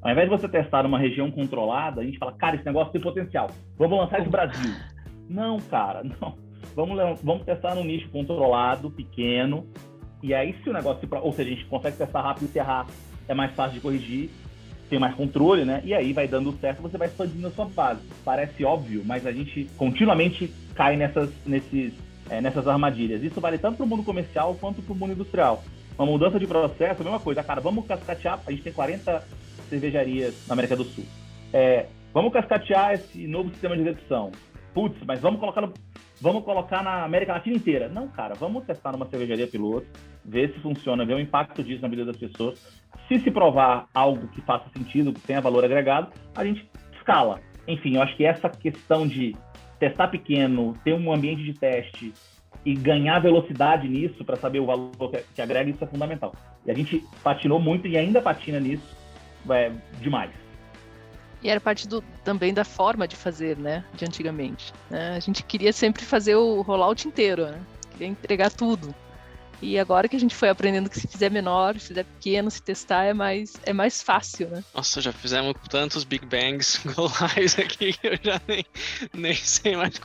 Ao 0.01 0.11
invés 0.11 0.29
de 0.29 0.37
você 0.37 0.47
testar 0.47 0.83
numa 0.83 0.99
região 0.99 1.29
controlada, 1.31 2.01
a 2.01 2.03
gente 2.03 2.17
fala, 2.17 2.31
cara, 2.33 2.55
esse 2.55 2.65
negócio 2.65 2.91
tem 2.91 3.01
potencial. 3.01 3.49
Vamos 3.77 3.97
lançar 3.97 4.17
isso 4.17 4.25
no 4.25 4.31
Brasil. 4.31 4.73
Não, 5.29 5.59
cara, 5.59 6.05
não. 6.05 6.37
Vamos, 6.73 7.19
vamos 7.21 7.43
testar 7.43 7.75
num 7.75 7.83
nicho 7.83 8.09
controlado, 8.11 8.89
pequeno. 8.89 9.67
E 10.23 10.33
aí, 10.33 10.55
se 10.63 10.69
o 10.69 10.73
negócio, 10.73 11.05
ou 11.21 11.33
seja, 11.33 11.49
a 11.49 11.53
gente 11.53 11.65
consegue 11.65 11.97
testar 11.97 12.21
rápido 12.21 12.49
e 12.55 12.57
errar, 12.57 12.87
é 13.27 13.33
mais 13.33 13.53
fácil 13.53 13.73
de 13.73 13.81
corrigir 13.81 14.29
tem 14.89 14.99
mais 14.99 15.15
controle, 15.15 15.65
né? 15.65 15.81
E 15.83 15.93
aí 15.93 16.13
vai 16.13 16.27
dando 16.27 16.57
certo, 16.59 16.81
você 16.81 16.97
vai 16.97 17.07
expandindo 17.07 17.47
a 17.47 17.51
sua 17.51 17.65
base. 17.65 18.01
Parece 18.23 18.63
óbvio, 18.63 19.03
mas 19.05 19.25
a 19.25 19.31
gente 19.31 19.69
continuamente 19.77 20.51
cai 20.75 20.95
nessas, 20.95 21.29
nesses, 21.45 21.93
é, 22.29 22.41
nessas 22.41 22.67
armadilhas. 22.67 23.23
Isso 23.23 23.41
vale 23.41 23.57
tanto 23.57 23.77
para 23.77 23.85
o 23.85 23.87
mundo 23.87 24.03
comercial 24.03 24.55
quanto 24.55 24.81
para 24.81 24.93
o 24.93 24.95
mundo 24.95 25.13
industrial. 25.13 25.63
Uma 25.97 26.05
mudança 26.07 26.39
de 26.39 26.47
processo, 26.47 27.01
a 27.01 27.03
mesma 27.03 27.19
coisa. 27.19 27.43
Cara, 27.43 27.59
vamos 27.59 27.85
cascatear. 27.85 28.39
A 28.45 28.51
gente 28.51 28.63
tem 28.63 28.73
40 28.73 29.23
cervejarias 29.67 30.47
na 30.47 30.53
América 30.53 30.75
do 30.75 30.83
Sul. 30.83 31.05
É, 31.53 31.87
vamos 32.13 32.33
cascatear 32.33 32.93
esse 32.93 33.27
novo 33.27 33.49
sistema 33.49 33.75
de 33.75 33.81
execução. 33.81 34.31
Putz, 34.73 34.97
mas 35.05 35.19
vamos 35.19 35.39
colocar 35.39 35.61
no, 35.61 35.73
vamos 36.21 36.43
colocar 36.43 36.83
na 36.83 37.03
América 37.03 37.33
Latina 37.33 37.55
inteira. 37.55 37.89
Não, 37.89 38.07
cara, 38.07 38.35
vamos 38.35 38.65
testar 38.65 38.91
numa 38.91 39.07
cervejaria 39.07 39.47
piloto, 39.47 39.87
ver 40.23 40.53
se 40.53 40.59
funciona, 40.59 41.05
ver 41.05 41.15
o 41.15 41.19
impacto 41.19 41.63
disso 41.63 41.81
na 41.81 41.87
vida 41.87 42.05
das 42.05 42.17
pessoas. 42.17 42.59
Se 43.07 43.19
se 43.19 43.31
provar 43.31 43.87
algo 43.93 44.27
que 44.29 44.41
faça 44.41 44.69
sentido, 44.69 45.13
que 45.13 45.21
tenha 45.21 45.41
valor 45.41 45.63
agregado, 45.63 46.11
a 46.35 46.43
gente 46.43 46.69
escala. 46.95 47.39
Enfim, 47.67 47.95
eu 47.95 48.01
acho 48.01 48.15
que 48.15 48.25
essa 48.25 48.49
questão 48.49 49.07
de 49.07 49.35
testar 49.79 50.07
pequeno, 50.07 50.73
ter 50.83 50.93
um 50.93 51.13
ambiente 51.13 51.43
de 51.43 51.53
teste 51.53 52.13
e 52.65 52.73
ganhar 52.73 53.19
velocidade 53.19 53.87
nisso 53.87 54.25
para 54.25 54.35
saber 54.35 54.59
o 54.59 54.65
valor 54.65 54.91
que, 55.11 55.23
que, 55.35 55.41
agrega, 55.41 55.69
isso 55.69 55.83
é 55.83 55.87
fundamental. 55.87 56.33
E 56.65 56.71
a 56.71 56.73
gente 56.73 57.03
patinou 57.23 57.59
muito 57.59 57.87
e 57.87 57.97
ainda 57.97 58.21
patina 58.21 58.59
nisso 58.59 58.96
é, 59.53 59.71
demais. 60.01 60.31
E 61.41 61.49
era 61.49 61.61
parte 61.61 61.87
do, 61.87 62.03
também 62.23 62.53
da 62.53 62.63
forma 62.63 63.07
de 63.07 63.15
fazer, 63.15 63.57
né, 63.57 63.83
de 63.93 64.05
antigamente. 64.05 64.73
Né? 64.89 65.15
A 65.15 65.19
gente 65.19 65.43
queria 65.43 65.71
sempre 65.71 66.03
fazer 66.03 66.35
o 66.35 66.61
rollout 66.61 67.07
inteiro, 67.07 67.45
né? 67.45 67.59
Queria 67.91 68.07
entregar 68.07 68.51
tudo. 68.51 68.93
E 69.61 69.79
agora 69.79 70.07
que 70.07 70.15
a 70.15 70.19
gente 70.19 70.35
foi 70.35 70.49
aprendendo 70.49 70.89
que 70.89 70.99
se 70.99 71.07
fizer 71.07 71.31
menor, 71.31 71.79
se 71.79 71.87
fizer 71.87 72.03
pequeno, 72.03 72.51
se 72.51 72.61
testar 72.61 73.05
é 73.05 73.13
mais, 73.13 73.53
é 73.63 73.73
mais 73.73 74.03
fácil, 74.03 74.49
né? 74.49 74.63
Nossa, 74.73 75.01
já 75.01 75.11
fizemos 75.11 75.55
tantos 75.69 76.03
Big 76.03 76.25
Bangs 76.25 76.79
Go 76.93 77.11
aqui 77.61 77.93
que 77.93 78.07
eu 78.07 78.19
já 78.21 78.39
nem, 78.47 78.65
nem 79.13 79.33
sei 79.33 79.75
mais 79.75 79.99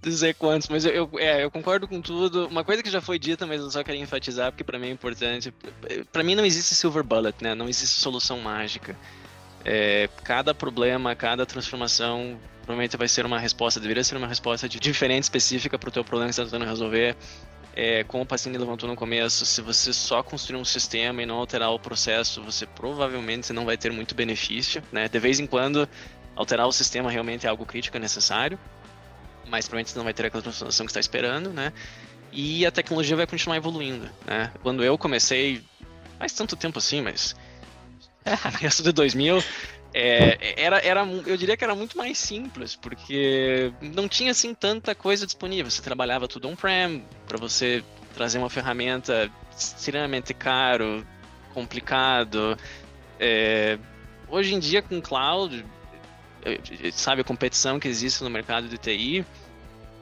dizer 0.00 0.34
quantos, 0.34 0.68
mas 0.68 0.84
eu, 0.84 0.92
eu, 0.92 1.10
é, 1.18 1.42
eu 1.42 1.50
concordo 1.50 1.88
com 1.88 2.00
tudo. 2.00 2.46
Uma 2.46 2.64
coisa 2.64 2.82
que 2.82 2.90
já 2.90 3.00
foi 3.00 3.18
dita, 3.18 3.44
mas 3.44 3.60
eu 3.60 3.70
só 3.70 3.82
queria 3.82 4.00
enfatizar 4.00 4.52
porque 4.52 4.62
para 4.62 4.78
mim 4.78 4.88
é 4.88 4.90
importante. 4.90 5.52
Para 6.12 6.22
mim 6.22 6.36
não 6.36 6.44
existe 6.44 6.74
silver 6.74 7.02
bullet, 7.02 7.36
né? 7.42 7.54
Não 7.54 7.68
existe 7.68 8.00
solução 8.00 8.38
mágica. 8.40 8.96
É, 9.64 10.08
cada 10.22 10.54
problema, 10.54 11.14
cada 11.16 11.44
transformação 11.44 12.38
provavelmente 12.66 12.96
vai 12.96 13.08
ser 13.08 13.24
uma 13.24 13.38
resposta, 13.38 13.80
deveria 13.80 14.02
ser 14.02 14.16
uma 14.16 14.26
resposta 14.26 14.68
de, 14.68 14.78
diferente, 14.78 15.24
específica 15.24 15.78
para 15.78 15.88
o 15.88 15.92
teu 15.92 16.04
problema 16.04 16.28
que 16.28 16.34
você 16.34 16.42
está 16.42 16.56
tentando 16.56 16.68
resolver 16.68 17.16
é, 17.76 18.02
como 18.04 18.22
o 18.22 18.26
Pacini 18.26 18.56
levantou 18.56 18.88
no 18.88 18.96
começo, 18.96 19.44
se 19.44 19.60
você 19.60 19.92
só 19.92 20.22
construir 20.22 20.58
um 20.58 20.64
sistema 20.64 21.22
e 21.22 21.26
não 21.26 21.36
alterar 21.36 21.70
o 21.70 21.78
processo, 21.78 22.42
você 22.42 22.66
provavelmente 22.66 23.52
não 23.52 23.66
vai 23.66 23.76
ter 23.76 23.92
muito 23.92 24.14
benefício, 24.14 24.82
né? 24.90 25.08
De 25.08 25.18
vez 25.18 25.38
em 25.38 25.46
quando, 25.46 25.86
alterar 26.34 26.66
o 26.66 26.72
sistema 26.72 27.10
realmente 27.10 27.46
é 27.46 27.50
algo 27.50 27.66
crítico, 27.66 27.98
é 27.98 28.00
necessário, 28.00 28.58
mas 29.46 29.66
provavelmente 29.66 29.90
você 29.90 29.98
não 29.98 30.04
vai 30.04 30.14
ter 30.14 30.24
aquela 30.24 30.42
transformação 30.42 30.86
que 30.86 30.90
está 30.90 31.00
esperando, 31.00 31.50
né? 31.50 31.70
E 32.32 32.64
a 32.64 32.70
tecnologia 32.70 33.14
vai 33.14 33.26
continuar 33.26 33.58
evoluindo, 33.58 34.08
né? 34.24 34.50
Quando 34.62 34.82
eu 34.82 34.96
comecei, 34.96 35.62
faz 36.18 36.32
tanto 36.32 36.56
tempo 36.56 36.78
assim, 36.78 37.02
mas 37.02 37.36
começo 38.58 38.82
de 38.82 38.90
2000, 38.90 39.44
É, 39.98 40.62
era, 40.62 40.78
era, 40.80 41.06
eu 41.24 41.38
diria 41.38 41.56
que 41.56 41.64
era 41.64 41.74
muito 41.74 41.96
mais 41.96 42.18
simples, 42.18 42.76
porque 42.76 43.72
não 43.80 44.06
tinha 44.06 44.30
assim 44.30 44.52
tanta 44.52 44.94
coisa 44.94 45.24
disponível. 45.24 45.70
Você 45.70 45.80
trabalhava 45.80 46.28
tudo 46.28 46.46
on-prem, 46.48 47.02
para 47.26 47.38
você 47.38 47.82
trazer 48.14 48.36
uma 48.36 48.50
ferramenta 48.50 49.30
extremamente 49.56 50.34
caro, 50.34 51.02
complicado. 51.54 52.58
É, 53.18 53.78
hoje 54.28 54.54
em 54.54 54.58
dia, 54.58 54.82
com 54.82 55.00
cloud, 55.00 55.64
sabe 56.92 57.22
a 57.22 57.24
competição 57.24 57.80
que 57.80 57.88
existe 57.88 58.22
no 58.22 58.28
mercado 58.28 58.68
de 58.68 58.76
TI, 58.76 59.24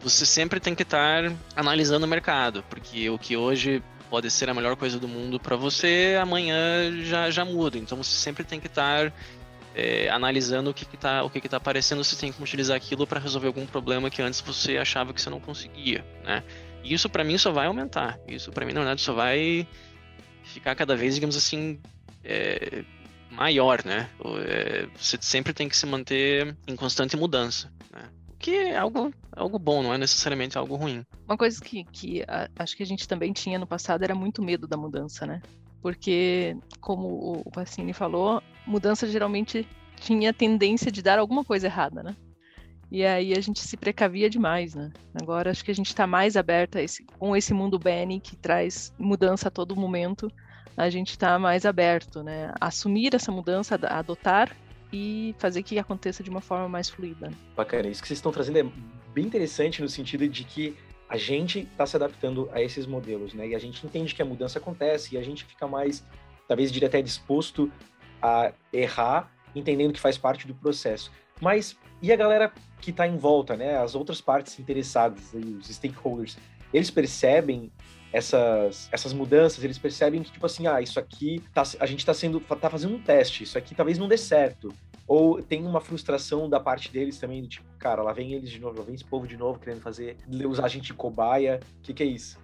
você 0.01 0.27
sempre 0.27 0.59
tem 0.59 0.75
que 0.75 0.83
estar 0.83 1.33
analisando 1.55 2.05
o 2.05 2.09
mercado, 2.09 2.65
porque 2.69 3.09
o 3.11 3.17
que 3.17 3.37
hoje 3.37 3.81
pode 4.11 4.29
ser 4.29 4.51
a 4.51 4.55
melhor 4.55 4.75
coisa 4.75 4.99
do 4.99 5.07
mundo 5.07 5.39
para 5.39 5.55
você, 5.55 6.19
amanhã 6.21 6.91
já, 7.05 7.31
já 7.31 7.45
muda. 7.45 7.79
Então 7.79 7.97
você 7.97 8.17
sempre 8.17 8.43
tem 8.43 8.59
que 8.59 8.67
estar 8.67 9.13
é, 9.75 10.09
analisando 10.09 10.71
o 10.71 10.75
que 10.75 10.85
está 10.95 11.25
o 11.25 11.31
que 11.31 11.41
que 11.41 11.49
tá 11.49 11.57
aparecendo, 11.57 12.03
você 12.03 12.17
tem 12.17 12.33
como 12.33 12.45
utilizar 12.45 12.77
aquilo 12.77 13.07
para 13.07 13.21
resolver 13.21 13.49
algum 13.49 13.67
problema 13.67 14.09
que 14.09 14.23
antes 14.23 14.41
você 14.41 14.79
achava 14.79 15.13
que 15.13 15.21
você 15.21 15.29
não 15.29 15.41
conseguia, 15.41 16.05
né? 16.25 16.43
E 16.83 16.95
isso 16.95 17.09
para 17.09 17.25
mim 17.25 17.37
só 17.37 17.51
vai 17.51 17.67
aumentar. 17.67 18.19
Isso 18.29 18.53
para 18.53 18.65
mim 18.65 18.73
na 18.73 18.81
verdade 18.81 19.01
só 19.01 19.13
vai 19.13 19.67
ficar 20.45 20.75
cada 20.75 20.95
vez, 20.95 21.15
digamos 21.15 21.37
assim, 21.37 21.81
é, 22.23 22.85
maior, 23.31 23.85
né? 23.85 24.09
É, 24.47 24.87
você 24.97 25.19
sempre 25.21 25.53
tem 25.53 25.69
que 25.69 25.77
se 25.77 25.87
manter 25.87 26.57
em 26.67 26.77
constante 26.77 27.17
mudança, 27.17 27.73
né? 27.93 28.09
Que 28.39 28.57
é 28.57 28.77
algo, 28.77 29.13
algo 29.33 29.59
bom, 29.59 29.83
não 29.83 29.95
é 29.95 29.99
necessariamente 29.99 30.59
algo 30.59 30.77
ruim. 30.77 31.05
Uma 31.27 31.37
coisa 31.37 31.61
que, 31.61 31.85
que 31.85 32.23
a, 32.29 32.49
acho 32.59 32.77
que 32.77 32.83
a 32.83 32.87
gente 32.87 33.09
também 33.09 33.33
tinha 33.33 33.59
no 33.59 33.67
passado 33.67 34.05
era 34.05 34.15
muito 34.15 34.43
medo 34.43 34.67
da 34.67 34.77
mudança, 34.77 35.27
né? 35.27 35.41
Porque, 35.85 36.57
como 36.81 37.43
o 37.45 37.51
Pacini 37.51 37.93
falou, 37.93 38.43
mudança 38.67 39.07
geralmente 39.07 39.69
tinha 39.97 40.33
tendência 40.33 40.91
de 40.91 41.03
dar 41.03 41.19
alguma 41.19 41.45
coisa 41.45 41.67
errada, 41.67 42.03
né? 42.03 42.17
E 42.91 43.05
aí 43.05 43.35
a 43.35 43.41
gente 43.43 43.61
se 43.61 43.77
precavia 43.77 44.31
demais, 44.31 44.75
né? 44.75 44.91
Agora 45.21 45.51
acho 45.51 45.63
que 45.63 45.71
a 45.71 45.75
gente 45.75 45.89
está 45.89 46.07
mais 46.07 46.39
aberta 46.39 46.81
esse, 46.81 47.05
com 47.19 47.37
esse 47.37 47.53
mundo 47.53 47.79
Benny 47.79 48.19
que 48.19 48.35
traz 48.35 48.95
mudança 48.99 49.49
a 49.49 49.51
todo 49.51 49.77
momento. 49.77 50.33
A 50.75 50.89
gente 50.89 51.11
está 51.11 51.39
mais 51.39 51.67
aberto, 51.67 52.23
né? 52.23 52.51
Assumir 52.59 53.15
essa 53.15 53.31
mudança, 53.31 53.75
adotar 53.75 54.57
e 54.91 55.35
fazer 55.39 55.63
que 55.63 55.79
aconteça 55.79 56.23
de 56.23 56.31
uma 56.31 56.41
forma 56.41 56.67
mais 56.67 56.89
fluida. 56.89 57.31
Bacana. 57.55 57.89
Isso 57.89 58.01
que 58.01 58.09
vocês 58.09 58.17
estão 58.17 58.33
trazendo 58.33 58.59
é 58.59 58.65
bem 59.13 59.27
interessante 59.27 59.83
no 59.83 59.89
sentido 59.91 60.27
de 60.27 60.45
que 60.45 60.75
a 61.09 61.17
gente 61.17 61.61
está 61.61 61.87
se 61.87 61.97
adaptando 61.97 62.49
a 62.53 62.63
esses 62.63 62.87
modelos, 62.87 63.35
né? 63.35 63.49
E 63.49 63.55
a 63.55 63.59
gente 63.59 63.85
entende 63.87 64.15
que 64.15 64.23
a 64.23 64.25
mudança 64.25 64.59
acontece 64.59 65.15
e 65.15 65.19
a 65.19 65.23
gente 65.23 65.45
fica 65.45 65.67
mais, 65.67 66.05
talvez 66.49 66.73
diria 66.73 66.89
até 66.89 67.03
disposto 67.03 67.71
a 68.23 68.53
errar, 68.73 69.31
entendendo 69.55 69.93
que 69.93 70.01
faz 70.01 70.17
parte 70.17 70.47
do 70.47 70.55
processo. 70.55 71.13
Mas 71.41 71.77
e 72.01 72.13
a 72.13 72.17
galera 72.17 72.53
que 72.81 72.91
está 72.91 73.07
em 73.07 73.17
volta, 73.17 73.57
né? 73.57 73.77
As 73.77 73.95
outras 73.95 74.21
partes 74.21 74.59
interessadas, 74.59 75.33
os 75.33 75.69
stakeholders, 75.69 76.37
eles 76.73 76.91
percebem 76.91 77.71
essas, 78.13 78.89
essas 78.93 79.13
mudanças, 79.13 79.65
eles 79.65 79.79
percebem 79.79 80.23
que, 80.23 80.31
tipo 80.31 80.47
assim, 80.47 80.67
ah, 80.67 80.81
isso 80.81 81.01
aqui, 81.01 81.43
tá, 81.53 81.63
a 81.81 81.87
gente 81.87 82.01
está 82.01 82.15
sendo, 82.15 82.41
tá 82.41 82.71
fazendo 82.71 82.95
um 82.95 83.03
teste, 83.03 83.43
isso 83.43 83.59
aqui 83.59 83.75
talvez 83.75 83.99
não 83.99 84.07
dê 84.07 84.17
certo. 84.17 84.73
Ou 85.07 85.43
tem 85.43 85.65
uma 85.67 85.81
frustração 85.81 86.49
da 86.49 86.59
parte 86.59 86.91
deles 86.91 87.19
também, 87.19 87.43
do 87.43 87.49
tipo, 87.49 87.67
cara, 87.79 88.03
lá 88.03 88.13
vem 88.13 88.33
eles 88.33 88.51
de 88.51 88.59
novo, 88.59 88.79
lá 88.79 88.85
vem 88.85 88.95
esse 88.95 89.05
povo 89.05 89.27
de 89.27 89.37
novo 89.37 89.59
querendo 89.59 89.81
fazer, 89.81 90.17
usar 90.47 90.65
a 90.65 90.69
gente 90.69 90.87
de 90.87 90.95
cobaia. 90.95 91.61
O 91.79 91.83
que, 91.83 91.93
que 91.93 92.03
é 92.03 92.07
isso? 92.07 92.39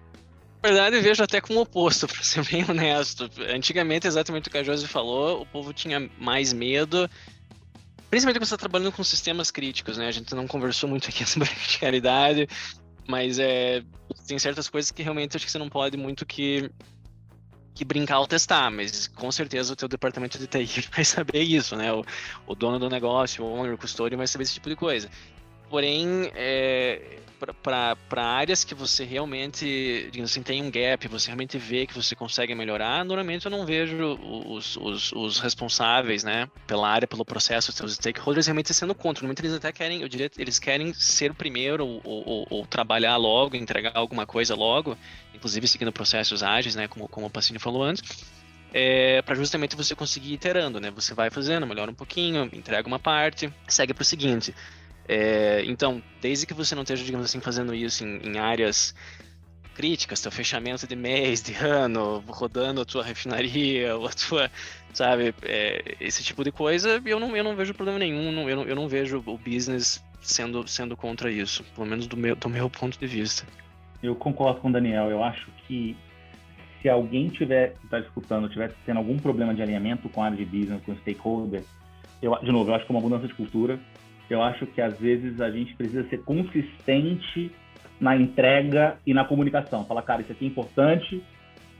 Na 0.61 0.69
verdade, 0.69 0.95
eu 0.95 1.01
vejo 1.01 1.23
até 1.23 1.41
como 1.41 1.61
oposto, 1.61 2.05
para 2.07 2.21
ser 2.21 2.45
bem 2.45 2.63
honesto. 2.69 3.29
Antigamente, 3.49 4.07
exatamente 4.07 4.47
o 4.47 4.51
que 4.51 4.59
a 4.59 4.63
Josi 4.63 4.87
falou, 4.87 5.41
o 5.41 5.45
povo 5.45 5.73
tinha 5.73 6.07
mais 6.19 6.53
medo, 6.53 7.09
principalmente 8.11 8.37
quando 8.37 8.47
você 8.47 8.55
está 8.55 8.57
trabalhando 8.57 8.91
com 8.91 9.03
sistemas 9.03 9.49
críticos, 9.49 9.97
né? 9.97 10.07
A 10.07 10.11
gente 10.11 10.35
não 10.35 10.45
conversou 10.45 10.87
muito 10.87 11.09
aqui 11.09 11.25
sobre 11.27 11.49
criticalidade, 11.49 12.47
mas 13.07 13.39
é, 13.39 13.83
tem 14.27 14.37
certas 14.37 14.69
coisas 14.69 14.91
que 14.91 15.01
realmente 15.01 15.35
acho 15.35 15.45
que 15.45 15.51
você 15.51 15.57
não 15.57 15.69
pode 15.69 15.97
muito 15.97 16.25
que 16.25 16.69
que 17.73 17.85
brincar 17.85 18.19
ou 18.19 18.27
testar, 18.27 18.69
mas 18.69 19.07
com 19.07 19.31
certeza 19.31 19.73
o 19.73 19.75
teu 19.75 19.87
departamento 19.87 20.37
de 20.37 20.47
TI 20.47 20.87
vai 20.93 21.05
saber 21.05 21.41
isso, 21.41 21.75
né? 21.75 21.91
O, 21.93 22.03
o 22.47 22.55
dono 22.55 22.79
do 22.79 22.89
negócio, 22.89 23.43
o 23.43 23.47
owner, 23.47 23.73
o 23.73 23.77
custódio 23.77 24.17
vai 24.17 24.27
saber 24.27 24.43
esse 24.43 24.53
tipo 24.53 24.69
de 24.69 24.75
coisa. 24.75 25.09
Porém, 25.71 26.29
é, 26.35 26.99
para 27.63 27.95
áreas 28.21 28.65
que 28.65 28.75
você 28.75 29.05
realmente, 29.05 30.11
assim, 30.21 30.43
tem 30.43 30.61
um 30.61 30.69
gap, 30.69 31.07
você 31.07 31.27
realmente 31.27 31.57
vê 31.57 31.87
que 31.87 31.95
você 31.95 32.13
consegue 32.13 32.53
melhorar, 32.53 33.05
normalmente 33.05 33.45
eu 33.45 33.49
não 33.49 33.65
vejo 33.65 33.95
os, 33.95 34.75
os, 34.75 35.13
os 35.13 35.39
responsáveis, 35.39 36.25
né, 36.25 36.49
pela 36.67 36.89
área, 36.89 37.07
pelo 37.07 37.23
processo, 37.23 37.71
os 37.85 37.93
stakeholders 37.93 38.47
realmente 38.47 38.73
sendo 38.73 38.93
contra. 38.93 39.23
Normalmente 39.23 39.39
eles 39.39 39.53
até 39.55 39.71
querem, 39.71 40.01
eu 40.01 40.09
diria, 40.09 40.29
eles 40.37 40.59
querem 40.59 40.93
ser 40.93 41.31
o 41.31 41.35
primeiro 41.35 41.87
ou, 41.87 42.01
ou, 42.03 42.47
ou 42.49 42.65
trabalhar 42.65 43.15
logo, 43.15 43.55
entregar 43.55 43.93
alguma 43.95 44.25
coisa 44.25 44.53
logo, 44.53 44.97
inclusive 45.33 45.69
seguindo 45.69 45.93
processos 45.93 46.43
ágeis, 46.43 46.75
né, 46.75 46.89
como, 46.89 47.07
como 47.07 47.27
o 47.27 47.29
Pacini 47.29 47.59
falou 47.59 47.81
antes. 47.81 48.03
É, 48.73 49.21
para 49.21 49.35
justamente 49.35 49.75
você 49.75 49.95
conseguir 49.95 50.33
iterando, 50.33 50.79
né? 50.79 50.89
Você 50.91 51.13
vai 51.13 51.29
fazendo, 51.29 51.67
melhora 51.67 51.91
um 51.91 51.93
pouquinho, 51.93 52.49
entrega 52.53 52.87
uma 52.87 52.99
parte, 52.99 53.51
segue 53.67 53.93
para 53.93 54.01
o 54.01 54.05
seguinte. 54.05 54.53
É, 55.07 55.63
então, 55.65 56.01
desde 56.21 56.45
que 56.45 56.53
você 56.53 56.75
não 56.75 56.83
esteja, 56.83 57.03
digamos 57.03 57.25
assim, 57.25 57.39
fazendo 57.39 57.73
isso 57.73 58.05
em, 58.05 58.17
em 58.17 58.39
áreas 58.39 58.93
críticas, 59.73 60.21
teu 60.21 60.31
fechamento 60.31 60.85
de 60.85 60.95
mês, 60.95 61.41
de 61.41 61.53
ano, 61.55 62.23
rodando 62.27 62.81
a 62.81 62.85
tua 62.85 63.03
refinaria, 63.03 63.95
ou 63.97 64.07
a 64.07 64.11
tua, 64.11 64.51
sabe, 64.93 65.33
é, 65.43 65.95
esse 65.99 66.23
tipo 66.23 66.43
de 66.43 66.51
coisa, 66.51 67.01
eu 67.05 67.19
não, 67.19 67.35
eu 67.35 67.43
não 67.43 67.55
vejo 67.55 67.73
problema 67.73 67.99
nenhum, 67.99 68.47
eu, 68.47 68.55
não, 68.55 68.63
eu 68.63 68.75
não 68.75 68.87
vejo 68.87 69.23
o 69.25 69.37
business 69.37 70.03
sendo, 70.21 70.67
sendo 70.67 70.95
contra 70.95 71.31
isso, 71.31 71.63
pelo 71.75 71.87
menos 71.87 72.07
do 72.07 72.17
meu, 72.17 72.35
do 72.35 72.49
meu 72.49 72.69
ponto 72.69 72.99
de 72.99 73.07
vista. 73.07 73.45
Eu 74.03 74.15
concordo 74.15 74.61
com 74.61 74.69
o 74.69 74.71
Daniel, 74.71 75.09
eu 75.09 75.23
acho 75.23 75.47
que 75.67 75.95
se 76.81 76.89
alguém 76.89 77.29
tiver, 77.29 77.75
está 77.83 77.99
escutando, 77.99 78.49
tiver 78.49 78.73
tendo 78.85 78.97
algum 78.97 79.17
problema 79.17 79.53
de 79.53 79.61
alinhamento 79.61 80.09
com 80.09 80.21
a 80.21 80.25
área 80.25 80.37
de 80.37 80.45
business, 80.45 80.81
com 80.83 80.95
stakeholder, 80.97 81.63
eu, 82.21 82.37
de 82.39 82.51
novo, 82.51 82.69
eu 82.69 82.75
acho 82.75 82.85
que 82.85 82.91
é 82.91 82.95
uma 82.95 83.01
mudança 83.01 83.27
de 83.27 83.33
cultura, 83.33 83.79
eu 84.33 84.41
acho 84.41 84.65
que 84.67 84.81
às 84.81 84.97
vezes 84.99 85.41
a 85.41 85.49
gente 85.51 85.75
precisa 85.75 86.07
ser 86.09 86.23
consistente 86.23 87.51
na 87.99 88.15
entrega 88.15 88.97
e 89.05 89.13
na 89.13 89.25
comunicação. 89.25 89.85
Falar, 89.85 90.01
cara, 90.01 90.21
isso 90.21 90.31
aqui 90.31 90.45
é 90.45 90.47
importante, 90.47 91.23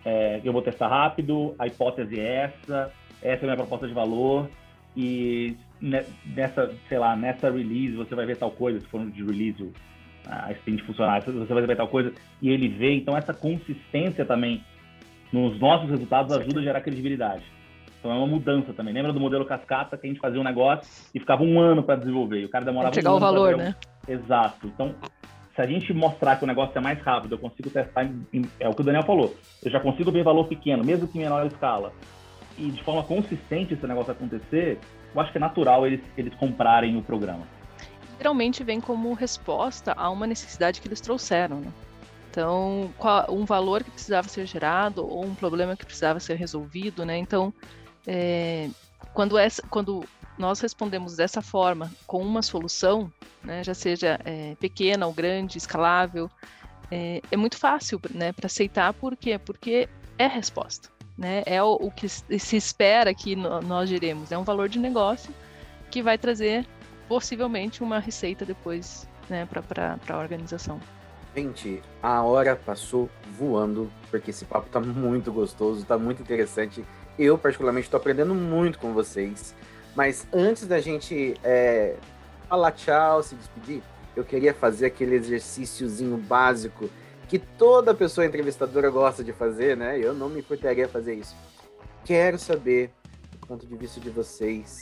é, 0.05 0.41
eu 0.43 0.53
vou 0.53 0.61
testar 0.61 0.87
rápido, 0.87 1.55
a 1.57 1.67
hipótese 1.67 2.19
é 2.19 2.43
essa, 2.43 2.91
essa 3.21 3.41
é 3.41 3.43
a 3.43 3.47
minha 3.47 3.55
proposta 3.55 3.87
de 3.87 3.93
valor, 3.93 4.49
e 4.95 5.55
nessa, 5.81 6.73
sei 6.89 6.99
lá, 6.99 7.15
nessa 7.15 7.49
release 7.49 7.95
você 7.95 8.13
vai 8.13 8.25
ver 8.25 8.37
tal 8.37 8.51
coisa, 8.51 8.79
se 8.79 8.87
for 8.87 9.03
de 9.09 9.23
release 9.23 9.71
a 10.27 10.51
sprint 10.51 10.83
funcionar, 10.83 11.21
você 11.21 11.53
vai 11.53 11.65
ver 11.65 11.77
tal 11.77 11.87
coisa, 11.87 12.13
e 12.41 12.49
ele 12.49 12.67
vê, 12.67 12.95
então 12.95 13.17
essa 13.17 13.33
consistência 13.33 14.25
também 14.25 14.63
nos 15.31 15.59
nossos 15.59 15.89
resultados 15.89 16.35
ajuda 16.35 16.59
a 16.59 16.63
gerar 16.63 16.81
credibilidade. 16.81 17.43
Então 18.01 18.11
é 18.11 18.15
uma 18.15 18.25
mudança 18.25 18.73
também. 18.73 18.93
Lembra 18.93 19.13
do 19.13 19.19
modelo 19.19 19.45
cascata 19.45 19.95
que 19.95 20.07
a 20.07 20.09
gente 20.09 20.19
fazia 20.19 20.41
um 20.41 20.43
negócio 20.43 20.89
e 21.13 21.19
ficava 21.19 21.43
um 21.43 21.59
ano 21.59 21.83
para 21.83 21.97
desenvolver? 21.97 22.41
E 22.41 22.45
o 22.45 22.49
cara 22.49 22.65
demorava 22.65 22.95
chegar 22.95 23.13
um 23.13 23.17
o 23.17 23.19
valor, 23.19 23.55
né? 23.55 23.75
Exato. 24.07 24.65
Então, 24.65 24.95
se 25.55 25.61
a 25.61 25.67
gente 25.67 25.93
mostrar 25.93 26.35
que 26.37 26.43
o 26.43 26.47
negócio 26.47 26.75
é 26.75 26.81
mais 26.81 26.99
rápido, 27.01 27.35
eu 27.35 27.37
consigo 27.37 27.69
testar, 27.69 28.05
em... 28.33 28.41
é 28.59 28.67
o 28.67 28.73
que 28.73 28.81
o 28.81 28.83
Daniel 28.83 29.03
falou, 29.03 29.35
eu 29.63 29.69
já 29.69 29.79
consigo 29.79 30.11
ver 30.11 30.23
valor 30.23 30.47
pequeno, 30.47 30.83
mesmo 30.83 31.07
que 31.07 31.19
em 31.19 31.21
menor 31.21 31.45
escala, 31.45 31.93
e 32.57 32.71
de 32.71 32.83
forma 32.83 33.03
consistente 33.03 33.75
esse 33.75 33.85
negócio 33.85 34.11
acontecer, 34.11 34.79
eu 35.13 35.21
acho 35.21 35.31
que 35.31 35.37
é 35.37 35.41
natural 35.41 35.85
eles, 35.85 36.01
eles 36.17 36.33
comprarem 36.35 36.97
o 36.97 37.03
programa. 37.03 37.43
Geralmente 38.17 38.63
vem 38.63 38.81
como 38.81 39.13
resposta 39.13 39.93
a 39.95 40.09
uma 40.09 40.25
necessidade 40.25 40.81
que 40.81 40.87
eles 40.87 41.01
trouxeram, 41.01 41.59
né? 41.59 41.71
Então, 42.31 42.89
um 43.29 43.43
valor 43.43 43.83
que 43.83 43.91
precisava 43.91 44.27
ser 44.29 44.45
gerado 44.45 45.05
ou 45.05 45.25
um 45.25 45.35
problema 45.35 45.75
que 45.75 45.85
precisava 45.85 46.17
ser 46.19 46.35
resolvido, 46.35 47.05
né? 47.05 47.17
Então, 47.17 47.53
é, 48.07 48.69
quando, 49.13 49.37
essa, 49.37 49.61
quando 49.69 50.03
nós 50.37 50.59
respondemos 50.59 51.15
dessa 51.15 51.41
forma, 51.41 51.91
com 52.07 52.21
uma 52.21 52.41
solução, 52.41 53.11
né, 53.43 53.63
já 53.63 53.73
seja 53.73 54.19
é, 54.25 54.55
pequena 54.59 55.05
ou 55.05 55.13
grande, 55.13 55.57
escalável, 55.57 56.29
é, 56.89 57.21
é 57.31 57.37
muito 57.37 57.57
fácil 57.57 57.99
né, 58.11 58.31
para 58.33 58.47
aceitar, 58.47 58.93
por 58.93 59.15
quê? 59.15 59.37
Porque 59.37 59.87
é 60.17 60.27
resposta. 60.27 60.89
Né? 61.17 61.43
É 61.45 61.61
o, 61.61 61.73
o 61.73 61.91
que 61.91 62.07
se 62.09 62.57
espera 62.57 63.13
que 63.13 63.35
nós 63.35 63.89
geremos. 63.89 64.31
É 64.31 64.37
um 64.37 64.43
valor 64.43 64.67
de 64.67 64.79
negócio 64.79 65.33
que 65.89 66.01
vai 66.01 66.17
trazer 66.17 66.65
possivelmente 67.07 67.83
uma 67.83 67.99
receita 67.99 68.45
depois 68.45 69.07
né, 69.29 69.45
para 69.45 69.99
a 70.09 70.17
organização. 70.17 70.79
Gente, 71.35 71.81
a 72.03 72.21
hora 72.23 72.55
passou 72.55 73.09
voando, 73.37 73.89
porque 74.09 74.31
esse 74.31 74.43
papo 74.43 74.67
está 74.67 74.79
muito 74.79 75.31
gostoso, 75.31 75.81
está 75.81 75.97
muito 75.97 76.21
interessante. 76.21 76.83
Eu, 77.21 77.37
particularmente, 77.37 77.85
estou 77.85 77.99
aprendendo 77.99 78.33
muito 78.33 78.79
com 78.79 78.93
vocês. 78.93 79.53
Mas 79.95 80.25
antes 80.33 80.65
da 80.65 80.81
gente 80.81 81.35
é, 81.43 81.95
falar 82.49 82.71
tchau, 82.71 83.21
se 83.21 83.35
despedir, 83.35 83.83
eu 84.15 84.23
queria 84.23 84.55
fazer 84.55 84.87
aquele 84.87 85.15
exercíciozinho 85.15 86.17
básico 86.17 86.89
que 87.27 87.37
toda 87.37 87.93
pessoa 87.93 88.25
entrevistadora 88.25 88.89
gosta 88.89 89.23
de 89.23 89.31
fazer, 89.31 89.77
né? 89.77 89.99
Eu 89.99 90.15
não 90.15 90.29
me 90.29 90.39
importaria 90.39 90.87
fazer 90.87 91.13
isso. 91.13 91.35
Quero 92.03 92.39
saber, 92.39 92.91
do 93.39 93.47
ponto 93.47 93.67
de 93.67 93.75
vista 93.75 93.99
de 93.99 94.09
vocês, 94.09 94.79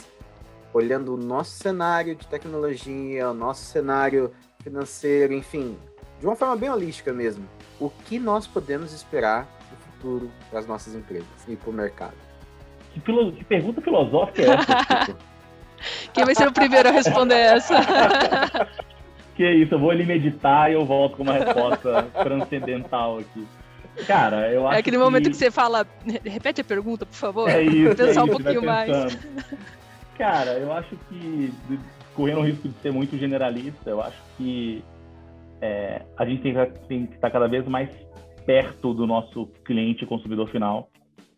olhando 0.73 1.13
o 1.13 1.17
nosso 1.17 1.51
cenário 1.51 2.15
de 2.15 2.25
tecnologia, 2.25 3.29
o 3.29 3.33
nosso 3.33 3.65
cenário 3.65 4.31
financeiro, 4.63 5.33
enfim, 5.33 5.77
de 6.21 6.25
uma 6.25 6.37
forma 6.37 6.55
bem 6.55 6.69
holística 6.69 7.11
mesmo. 7.11 7.45
O 7.79 7.89
que 7.89 8.17
nós 8.17 8.47
podemos 8.47 8.93
esperar 8.93 9.45
no 9.69 9.77
futuro 9.77 10.31
para 10.49 10.59
as 10.59 10.65
nossas 10.65 10.95
empresas 10.95 11.27
e 11.47 11.57
para 11.57 11.69
o 11.69 11.73
mercado? 11.73 12.28
Que, 12.93 12.99
filo... 13.01 13.31
que, 13.31 13.43
pergunta 13.43 13.81
filosófica 13.81 14.41
é 14.41 14.45
essa? 14.45 15.17
Quem 16.13 16.25
vai 16.25 16.35
ser 16.35 16.47
o 16.47 16.51
primeiro 16.51 16.89
a 16.89 16.91
responder 16.91 17.35
essa? 17.35 17.75
que 19.35 19.49
isso, 19.49 19.73
eu 19.73 19.79
vou 19.79 19.91
ali 19.91 20.05
meditar 20.05 20.69
e 20.69 20.73
eu 20.73 20.85
volto 20.85 21.17
com 21.17 21.23
uma 21.23 21.33
resposta 21.33 22.03
transcendental 22.23 23.19
aqui. 23.19 23.47
Cara, 24.05 24.49
eu 24.49 24.63
é 24.63 24.67
acho 24.67 24.75
É 24.75 24.79
aquele 24.79 24.97
que... 24.97 25.03
momento 25.03 25.29
que 25.29 25.35
você 25.35 25.49
fala, 25.49 25.87
repete 26.25 26.61
a 26.61 26.63
pergunta, 26.63 27.05
por 27.05 27.15
favor. 27.15 27.49
É 27.49 27.61
isso, 27.61 27.95
Pensar 27.95 28.19
é 28.19 28.23
um 28.23 28.27
isso, 28.27 28.35
pouquinho 28.35 28.65
mais. 28.65 29.17
Cara, 30.17 30.51
eu 30.51 30.73
acho 30.73 30.97
que, 31.07 31.53
correndo 32.13 32.39
o 32.39 32.43
risco 32.43 32.67
de 32.67 32.75
ser 32.81 32.91
muito 32.91 33.17
generalista, 33.17 33.89
eu 33.89 34.01
acho 34.01 34.17
que 34.37 34.83
é, 35.61 36.01
a 36.17 36.25
gente 36.25 36.41
tem, 36.41 36.53
tem 36.87 37.05
que 37.05 37.15
estar 37.15 37.29
cada 37.29 37.47
vez 37.47 37.65
mais 37.67 37.89
perto 38.45 38.93
do 38.93 39.05
nosso 39.05 39.45
cliente 39.63 40.05
consumidor 40.05 40.49
final, 40.49 40.88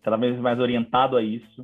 cada 0.04 0.18
vez 0.18 0.38
mais 0.40 0.60
orientado 0.60 1.16
a 1.16 1.24
isso 1.24 1.64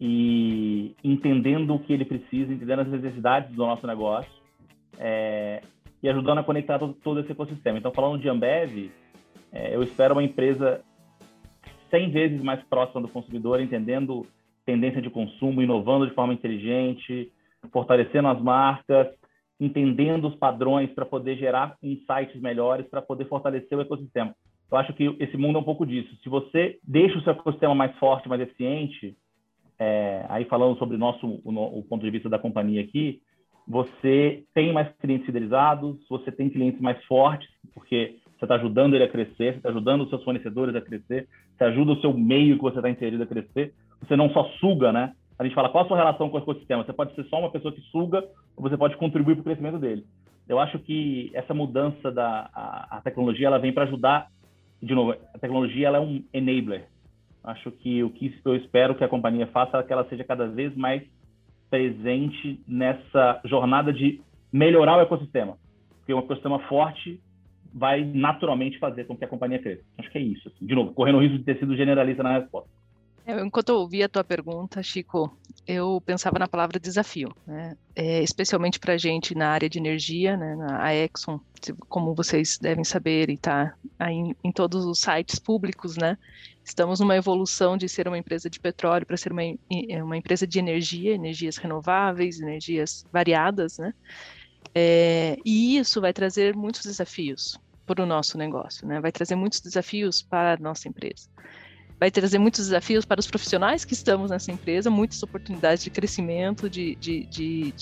e 0.00 0.94
entendendo 1.04 1.74
o 1.74 1.78
que 1.78 1.92
ele 1.92 2.04
precisa, 2.04 2.52
entendendo 2.52 2.80
as 2.80 2.88
necessidades 2.88 3.54
do 3.54 3.66
nosso 3.66 3.86
negócio 3.86 4.32
é, 4.98 5.62
e 6.02 6.08
ajudando 6.08 6.38
a 6.38 6.44
conectar 6.44 6.78
todo, 6.78 6.94
todo, 6.94 7.20
esse 7.20 7.32
ecossistema. 7.32 7.78
Então, 7.78 7.92
falando 7.92 8.20
de 8.20 8.28
Ambev, 8.28 8.90
é, 9.52 9.74
eu 9.74 9.82
espero 9.82 10.14
uma 10.14 10.22
empresa 10.22 10.82
100 11.90 12.10
vezes 12.10 12.42
mais 12.42 12.62
próxima 12.64 13.02
do 13.02 13.08
consumidor, 13.08 13.60
entendendo 13.60 14.26
tendência 14.64 15.02
de 15.02 15.10
consumo, 15.10 15.62
inovando 15.62 16.06
de 16.06 16.14
forma 16.14 16.32
inteligente, 16.32 17.30
fortalecendo 17.72 18.28
as 18.28 18.40
marcas, 18.40 19.08
entendendo 19.58 20.28
os 20.28 20.36
padrões 20.36 20.90
para 20.92 21.04
poder 21.04 21.36
gerar 21.36 21.76
insights 21.82 22.40
melhores, 22.40 22.86
para 22.88 23.02
poder 23.02 23.26
fortalecer 23.26 23.76
o 23.76 23.82
ecossistema. 23.82 24.34
Eu 24.70 24.78
acho 24.78 24.92
que 24.92 25.16
esse 25.18 25.36
mundo 25.36 25.56
é 25.56 25.60
um 25.60 25.64
pouco 25.64 25.84
disso. 25.84 26.14
Se 26.22 26.28
você 26.28 26.78
deixa 26.86 27.18
o 27.18 27.22
seu 27.22 27.32
ecossistema 27.32 27.74
mais 27.74 27.96
forte, 27.98 28.28
mais 28.28 28.40
eficiente, 28.40 29.16
é, 29.78 30.24
aí 30.28 30.44
falando 30.44 30.78
sobre 30.78 30.96
nosso, 30.96 31.26
o, 31.44 31.82
ponto 31.88 32.04
de 32.04 32.10
vista 32.10 32.28
da 32.28 32.38
companhia 32.38 32.80
aqui, 32.80 33.20
você 33.66 34.44
tem 34.54 34.72
mais 34.72 34.88
clientes 34.98 35.26
fidelizados, 35.26 35.96
você 36.08 36.30
tem 36.30 36.48
clientes 36.48 36.80
mais 36.80 37.02
fortes, 37.04 37.48
porque 37.74 38.16
você 38.38 38.44
está 38.44 38.54
ajudando 38.56 38.94
ele 38.94 39.04
a 39.04 39.08
crescer, 39.08 39.52
você 39.52 39.58
está 39.58 39.68
ajudando 39.70 40.02
os 40.02 40.08
seus 40.08 40.22
fornecedores 40.22 40.74
a 40.74 40.80
crescer, 40.80 41.28
você 41.56 41.64
ajuda 41.64 41.92
o 41.92 42.00
seu 42.00 42.12
meio 42.12 42.56
que 42.56 42.62
você 42.62 42.76
está 42.76 42.90
inserido 42.90 43.22
a 43.22 43.26
crescer. 43.26 43.74
Você 44.00 44.16
não 44.16 44.30
só 44.30 44.44
suga, 44.60 44.92
né? 44.92 45.12
A 45.38 45.44
gente 45.44 45.54
fala 45.54 45.68
qual 45.68 45.84
a 45.84 45.88
sua 45.88 45.96
relação 45.96 46.28
com 46.28 46.36
o 46.36 46.40
ecossistema. 46.40 46.84
Você 46.84 46.92
pode 46.92 47.14
ser 47.14 47.24
só 47.24 47.38
uma 47.38 47.50
pessoa 47.50 47.72
que 47.72 47.80
suga 47.82 48.22
ou 48.56 48.62
você 48.62 48.76
pode 48.76 48.96
contribuir 48.96 49.34
para 49.36 49.40
o 49.40 49.44
crescimento 49.44 49.78
dele. 49.78 50.04
Eu 50.46 50.58
acho 50.58 50.78
que 50.78 51.30
essa 51.32 51.54
mudança 51.54 52.10
da 52.10 52.50
a, 52.52 52.98
a 52.98 53.00
tecnologia 53.00 53.46
ela 53.46 53.58
vem 53.58 53.72
para 53.72 53.84
ajudar. 53.84 54.28
De 54.82 54.94
novo, 54.94 55.12
a 55.12 55.38
tecnologia 55.38 55.88
ela 55.88 55.98
é 55.98 56.00
um 56.00 56.22
enabler. 56.32 56.88
Acho 57.42 57.70
que 57.70 58.02
o 58.02 58.10
que 58.10 58.34
eu 58.44 58.56
espero 58.56 58.94
que 58.94 59.04
a 59.04 59.08
companhia 59.08 59.46
faça 59.46 59.78
é 59.78 59.82
que 59.82 59.92
ela 59.92 60.08
seja 60.08 60.24
cada 60.24 60.46
vez 60.46 60.74
mais 60.76 61.02
presente 61.70 62.60
nessa 62.66 63.40
jornada 63.44 63.92
de 63.92 64.20
melhorar 64.52 64.98
o 64.98 65.00
ecossistema. 65.00 65.56
Porque 65.98 66.12
um 66.12 66.18
ecossistema 66.18 66.58
forte 66.60 67.20
vai 67.72 68.04
naturalmente 68.04 68.78
fazer 68.78 69.04
com 69.04 69.16
que 69.16 69.24
a 69.24 69.28
companhia 69.28 69.60
cresça. 69.60 69.84
Acho 69.96 70.10
que 70.10 70.18
é 70.18 70.22
isso. 70.22 70.48
Assim. 70.48 70.66
De 70.66 70.74
novo, 70.74 70.92
correndo 70.92 71.18
o 71.18 71.20
risco 71.20 71.38
de 71.38 71.44
ter 71.44 71.58
sido 71.58 71.76
generalista 71.76 72.22
na 72.22 72.38
resposta. 72.38 72.68
Enquanto 73.26 73.68
eu 73.68 73.76
ouvia 73.76 74.06
a 74.06 74.08
tua 74.08 74.24
pergunta, 74.24 74.82
Chico, 74.82 75.36
eu 75.70 76.02
pensava 76.04 76.38
na 76.38 76.48
palavra 76.48 76.80
desafio, 76.80 77.34
né? 77.46 77.76
é, 77.94 78.22
especialmente 78.22 78.78
para 78.78 78.94
a 78.94 78.98
gente 78.98 79.34
na 79.34 79.48
área 79.48 79.68
de 79.68 79.78
energia, 79.78 80.36
né? 80.36 80.56
a 80.78 80.94
Exxon, 80.94 81.40
como 81.88 82.14
vocês 82.14 82.58
devem 82.58 82.84
saber 82.84 83.30
e 83.30 83.34
está 83.34 83.74
em, 84.08 84.34
em 84.42 84.52
todos 84.52 84.84
os 84.84 85.00
sites 85.00 85.38
públicos, 85.38 85.96
né? 85.96 86.16
estamos 86.64 87.00
numa 87.00 87.16
evolução 87.16 87.76
de 87.76 87.88
ser 87.88 88.06
uma 88.08 88.18
empresa 88.18 88.48
de 88.48 88.58
petróleo 88.58 89.06
para 89.06 89.16
ser 89.16 89.32
uma, 89.32 89.42
uma 90.02 90.16
empresa 90.16 90.46
de 90.46 90.58
energia, 90.58 91.14
energias 91.14 91.56
renováveis, 91.56 92.40
energias 92.40 93.04
variadas, 93.12 93.78
né? 93.78 93.92
É, 94.74 95.36
e 95.44 95.78
isso 95.78 96.00
vai 96.00 96.12
trazer 96.12 96.54
muitos 96.54 96.82
desafios 96.82 97.58
para 97.86 98.02
o 98.02 98.06
nosso 98.06 98.38
negócio, 98.38 98.86
né? 98.86 99.00
Vai 99.00 99.10
trazer 99.10 99.34
muitos 99.34 99.60
desafios 99.60 100.22
para 100.22 100.54
a 100.54 100.56
nossa 100.56 100.88
empresa. 100.88 101.28
Vai 102.00 102.10
trazer 102.10 102.38
muitos 102.38 102.64
desafios 102.64 103.04
para 103.04 103.20
os 103.20 103.26
profissionais 103.26 103.84
que 103.84 103.92
estamos 103.92 104.30
nessa 104.30 104.50
empresa, 104.50 104.88
muitas 104.88 105.22
oportunidades 105.22 105.84
de 105.84 105.90
crescimento, 105.90 106.70
de, 106.70 106.96
de, 106.96 107.26
de, 107.26 107.72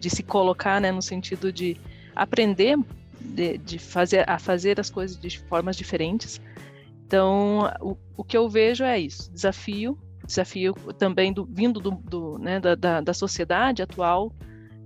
de, 0.00 0.10
se 0.10 0.24
colocar 0.24 0.80
né, 0.80 0.90
no 0.90 1.00
sentido 1.00 1.52
de 1.52 1.76
aprender 2.12 2.76
de, 3.20 3.56
de, 3.58 3.78
fazer, 3.78 4.28
a 4.28 4.36
fazer 4.36 4.80
as 4.80 4.90
coisas 4.90 5.16
de 5.16 5.38
formas 5.38 5.76
diferentes. 5.76 6.40
Então, 7.06 7.72
o, 7.80 7.96
o 8.16 8.24
que 8.24 8.36
eu 8.36 8.48
vejo 8.48 8.82
é 8.82 8.98
isso: 8.98 9.30
desafio, 9.32 9.96
desafio 10.26 10.74
também 10.98 11.32
do, 11.32 11.44
vindo 11.44 11.78
do, 11.78 11.92
do 11.92 12.38
né, 12.38 12.58
da, 12.58 12.74
da, 12.74 13.00
da 13.00 13.14
sociedade 13.14 13.80
atual, 13.80 14.32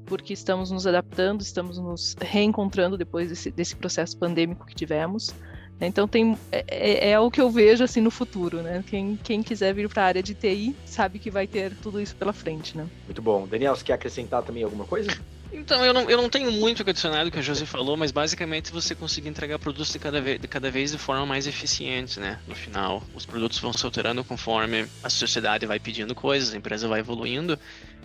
porque 0.04 0.34
estamos 0.34 0.70
nos 0.70 0.86
adaptando, 0.86 1.40
estamos 1.40 1.78
nos 1.78 2.14
reencontrando 2.20 2.98
depois 2.98 3.30
desse, 3.30 3.50
desse 3.50 3.74
processo 3.74 4.18
pandêmico 4.18 4.66
que 4.66 4.74
tivemos. 4.74 5.34
Então 5.80 6.08
tem 6.08 6.36
é, 6.50 6.64
é, 6.68 7.10
é, 7.10 7.20
o 7.20 7.30
que 7.30 7.40
eu 7.40 7.50
vejo 7.50 7.84
assim 7.84 8.00
no 8.00 8.10
futuro, 8.10 8.62
né? 8.62 8.82
Quem, 8.86 9.16
quem 9.16 9.42
quiser 9.42 9.74
vir 9.74 9.88
para 9.88 10.02
a 10.02 10.06
área 10.06 10.22
de 10.22 10.34
TI 10.34 10.74
sabe 10.84 11.18
que 11.18 11.30
vai 11.30 11.46
ter 11.46 11.74
tudo 11.76 12.00
isso 12.00 12.16
pela 12.16 12.32
frente, 12.32 12.76
né? 12.76 12.86
Muito 13.04 13.20
bom. 13.20 13.46
Daniel, 13.46 13.76
você 13.76 13.84
quer 13.84 13.92
acrescentar 13.94 14.42
também 14.42 14.62
alguma 14.62 14.84
coisa? 14.84 15.10
Então, 15.52 15.84
eu 15.84 15.92
não, 15.92 16.10
eu 16.10 16.16
não 16.16 16.28
tenho 16.28 16.50
muito 16.50 16.84
que 16.84 16.90
adicionar 16.90 17.24
do 17.24 17.30
que 17.30 17.38
a 17.38 17.42
Josi 17.42 17.64
falou, 17.64 17.96
mas 17.96 18.10
basicamente 18.10 18.72
você 18.72 18.94
conseguir 18.94 19.28
entregar 19.28 19.58
produtos 19.58 19.92
de 19.92 19.98
cada, 19.98 20.20
vez, 20.20 20.40
de 20.40 20.48
cada 20.48 20.70
vez 20.70 20.92
de 20.92 20.98
forma 20.98 21.24
mais 21.24 21.46
eficiente, 21.46 22.18
né? 22.20 22.38
No 22.46 22.54
final, 22.54 23.02
os 23.14 23.24
produtos 23.24 23.58
vão 23.58 23.72
se 23.72 23.84
alterando 23.84 24.24
conforme 24.24 24.86
a 25.02 25.08
sociedade 25.08 25.64
vai 25.64 25.78
pedindo 25.78 26.14
coisas, 26.14 26.52
a 26.52 26.56
empresa 26.56 26.88
vai 26.88 27.00
evoluindo, 27.00 27.58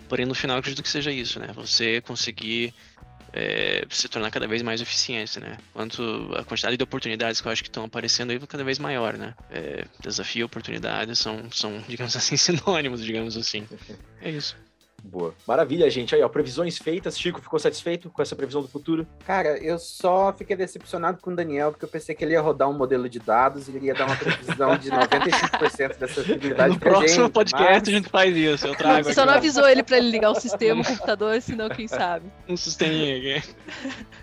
porém 0.08 0.24
no 0.24 0.34
final 0.34 0.56
eu 0.56 0.60
acredito 0.60 0.82
que 0.82 0.88
seja 0.88 1.10
isso, 1.10 1.40
né? 1.40 1.48
Você 1.54 2.00
conseguir 2.00 2.72
é, 3.32 3.84
se 3.90 4.08
tornar 4.08 4.30
cada 4.30 4.46
vez 4.46 4.62
mais 4.62 4.80
eficiente, 4.80 5.40
né? 5.40 5.56
Quanto 5.72 6.02
a 6.36 6.44
quantidade 6.44 6.76
de 6.76 6.84
oportunidades 6.84 7.40
que 7.40 7.48
eu 7.48 7.52
acho 7.52 7.62
que 7.62 7.68
estão 7.68 7.84
aparecendo 7.84 8.30
aí 8.30 8.38
cada 8.40 8.64
vez 8.64 8.78
maior, 8.78 9.16
né? 9.16 9.34
É, 9.50 9.84
desafio 10.00 10.40
e 10.40 10.44
oportunidade 10.44 11.16
são, 11.16 11.50
são, 11.50 11.82
digamos 11.88 12.14
assim, 12.16 12.36
sinônimos, 12.36 13.02
digamos 13.02 13.36
assim. 13.36 13.66
É 14.20 14.30
isso. 14.30 14.56
Boa. 15.04 15.34
Maravilha, 15.46 15.90
gente. 15.90 16.14
Aí, 16.14 16.22
ó, 16.22 16.28
previsões 16.28 16.78
feitas. 16.78 17.18
Chico, 17.18 17.40
ficou 17.40 17.58
satisfeito 17.58 18.08
com 18.08 18.22
essa 18.22 18.36
previsão 18.36 18.62
do 18.62 18.68
futuro? 18.68 19.06
Cara, 19.26 19.58
eu 19.58 19.78
só 19.78 20.32
fiquei 20.32 20.56
decepcionado 20.56 21.18
com 21.20 21.32
o 21.32 21.36
Daniel, 21.36 21.72
porque 21.72 21.84
eu 21.84 21.88
pensei 21.88 22.14
que 22.14 22.24
ele 22.24 22.32
ia 22.32 22.40
rodar 22.40 22.68
um 22.68 22.72
modelo 22.72 23.08
de 23.08 23.18
dados 23.18 23.68
e 23.68 23.76
ele 23.76 23.86
ia 23.86 23.94
dar 23.94 24.06
uma 24.06 24.16
previsão 24.16 24.76
de 24.76 24.90
95% 24.92 25.98
dessa 25.98 26.20
acessibilidade 26.20 26.74
No 26.74 26.80
próximo 26.80 27.24
gente, 27.24 27.32
podcast 27.32 27.72
mas... 27.72 27.88
a 27.88 27.90
gente 27.90 28.08
faz 28.08 28.36
isso. 28.36 28.66
Eu 28.66 28.74
trago 28.74 29.04
Você 29.04 29.14
só 29.14 29.26
não 29.26 29.34
avisou 29.34 29.68
ele 29.68 29.82
para 29.82 29.98
ele 29.98 30.10
ligar 30.10 30.30
o 30.30 30.34
sistema, 30.34 30.82
o 30.82 30.84
computador, 30.84 31.40
senão 31.42 31.68
quem 31.68 31.88
sabe. 31.88 32.26
Um 32.48 32.56
sisteminha 32.56 33.16
aqui. 33.16 33.48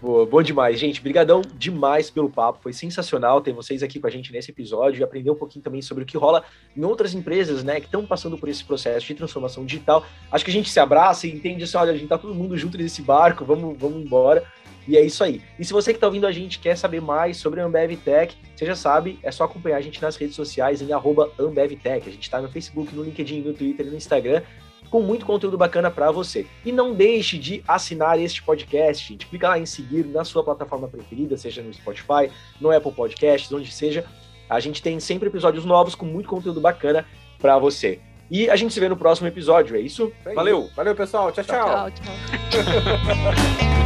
Boa, 0.01 0.25
bom 0.25 0.41
demais, 0.41 0.79
gente. 0.79 1.01
Brigadão 1.01 1.41
demais 1.55 2.09
pelo 2.09 2.29
papo. 2.29 2.59
Foi 2.63 2.71
sensacional 2.73 3.41
ter 3.41 3.51
vocês 3.51 3.83
aqui 3.83 3.99
com 3.99 4.07
a 4.07 4.09
gente 4.09 4.31
nesse 4.31 4.51
episódio 4.51 5.01
e 5.01 5.03
aprender 5.03 5.29
um 5.29 5.35
pouquinho 5.35 5.63
também 5.63 5.81
sobre 5.81 6.03
o 6.03 6.07
que 6.07 6.17
rola 6.17 6.43
em 6.75 6.83
outras 6.85 7.13
empresas, 7.13 7.63
né, 7.63 7.79
que 7.79 7.85
estão 7.85 8.05
passando 8.05 8.37
por 8.37 8.47
esse 8.47 8.63
processo 8.63 9.05
de 9.05 9.15
transformação 9.15 9.65
digital. 9.65 10.05
Acho 10.31 10.45
que 10.45 10.51
a 10.51 10.53
gente 10.53 10.68
se 10.71 10.79
abraça 10.79 11.27
e 11.27 11.31
entende 11.31 11.63
assim, 11.63 11.77
olha, 11.77 11.91
a 11.91 11.95
gente 11.95 12.07
tá 12.07 12.17
todo 12.17 12.33
mundo 12.33 12.57
junto 12.57 12.77
nesse 12.77 13.01
barco, 13.01 13.45
vamos, 13.45 13.77
vamos 13.77 14.03
embora. 14.03 14.43
E 14.87 14.97
é 14.97 15.01
isso 15.01 15.23
aí. 15.23 15.41
E 15.59 15.63
se 15.63 15.71
você 15.71 15.91
que 15.91 15.97
está 15.97 16.07
ouvindo 16.07 16.25
a 16.25 16.31
gente 16.31 16.57
quer 16.57 16.75
saber 16.75 16.99
mais 16.99 17.37
sobre 17.37 17.61
a 17.61 17.65
Ambev 17.65 17.95
Tech, 17.97 18.35
você 18.55 18.65
já 18.65 18.75
sabe, 18.75 19.19
é 19.21 19.31
só 19.31 19.43
acompanhar 19.43 19.77
a 19.77 19.81
gente 19.81 20.01
nas 20.01 20.15
redes 20.15 20.35
sociais 20.35 20.81
em 20.81 20.91
AmbevTech. 20.91 22.09
A 22.09 22.11
gente 22.11 22.23
está 22.23 22.41
no 22.41 22.49
Facebook, 22.49 22.95
no 22.95 23.03
LinkedIn, 23.03 23.41
no 23.41 23.53
Twitter 23.53 23.85
e 23.85 23.89
no 23.89 23.95
Instagram 23.95 24.41
com 24.89 25.01
muito 25.01 25.25
conteúdo 25.25 25.57
bacana 25.57 25.91
para 25.91 26.11
você. 26.11 26.47
E 26.65 26.71
não 26.71 26.93
deixe 26.93 27.37
de 27.37 27.63
assinar 27.67 28.19
este 28.19 28.41
podcast, 28.41 29.07
gente. 29.07 29.27
Clica 29.27 29.49
lá 29.49 29.59
em 29.59 29.65
seguir 29.65 30.05
na 30.05 30.23
sua 30.23 30.43
plataforma 30.43 30.87
preferida, 30.87 31.37
seja 31.37 31.61
no 31.61 31.73
Spotify, 31.73 32.31
no 32.59 32.71
Apple 32.71 32.91
Podcasts, 32.91 33.51
onde 33.51 33.71
seja. 33.71 34.05
A 34.49 34.59
gente 34.59 34.81
tem 34.81 34.99
sempre 34.99 35.29
episódios 35.29 35.63
novos 35.63 35.93
com 35.93 36.05
muito 36.05 36.27
conteúdo 36.27 36.59
bacana 36.59 37.05
para 37.37 37.57
você. 37.59 37.99
E 38.31 38.49
a 38.49 38.55
gente 38.55 38.73
se 38.73 38.79
vê 38.79 38.87
no 38.87 38.95
próximo 38.95 39.27
episódio, 39.27 39.75
é 39.75 39.79
isso? 39.79 40.11
É 40.25 40.33
Valeu! 40.33 40.69
Valeu, 40.75 40.95
pessoal. 40.95 41.31
tchau. 41.31 41.43
tchau. 41.43 41.91
tchau, 41.91 41.91
tchau. 41.91 43.69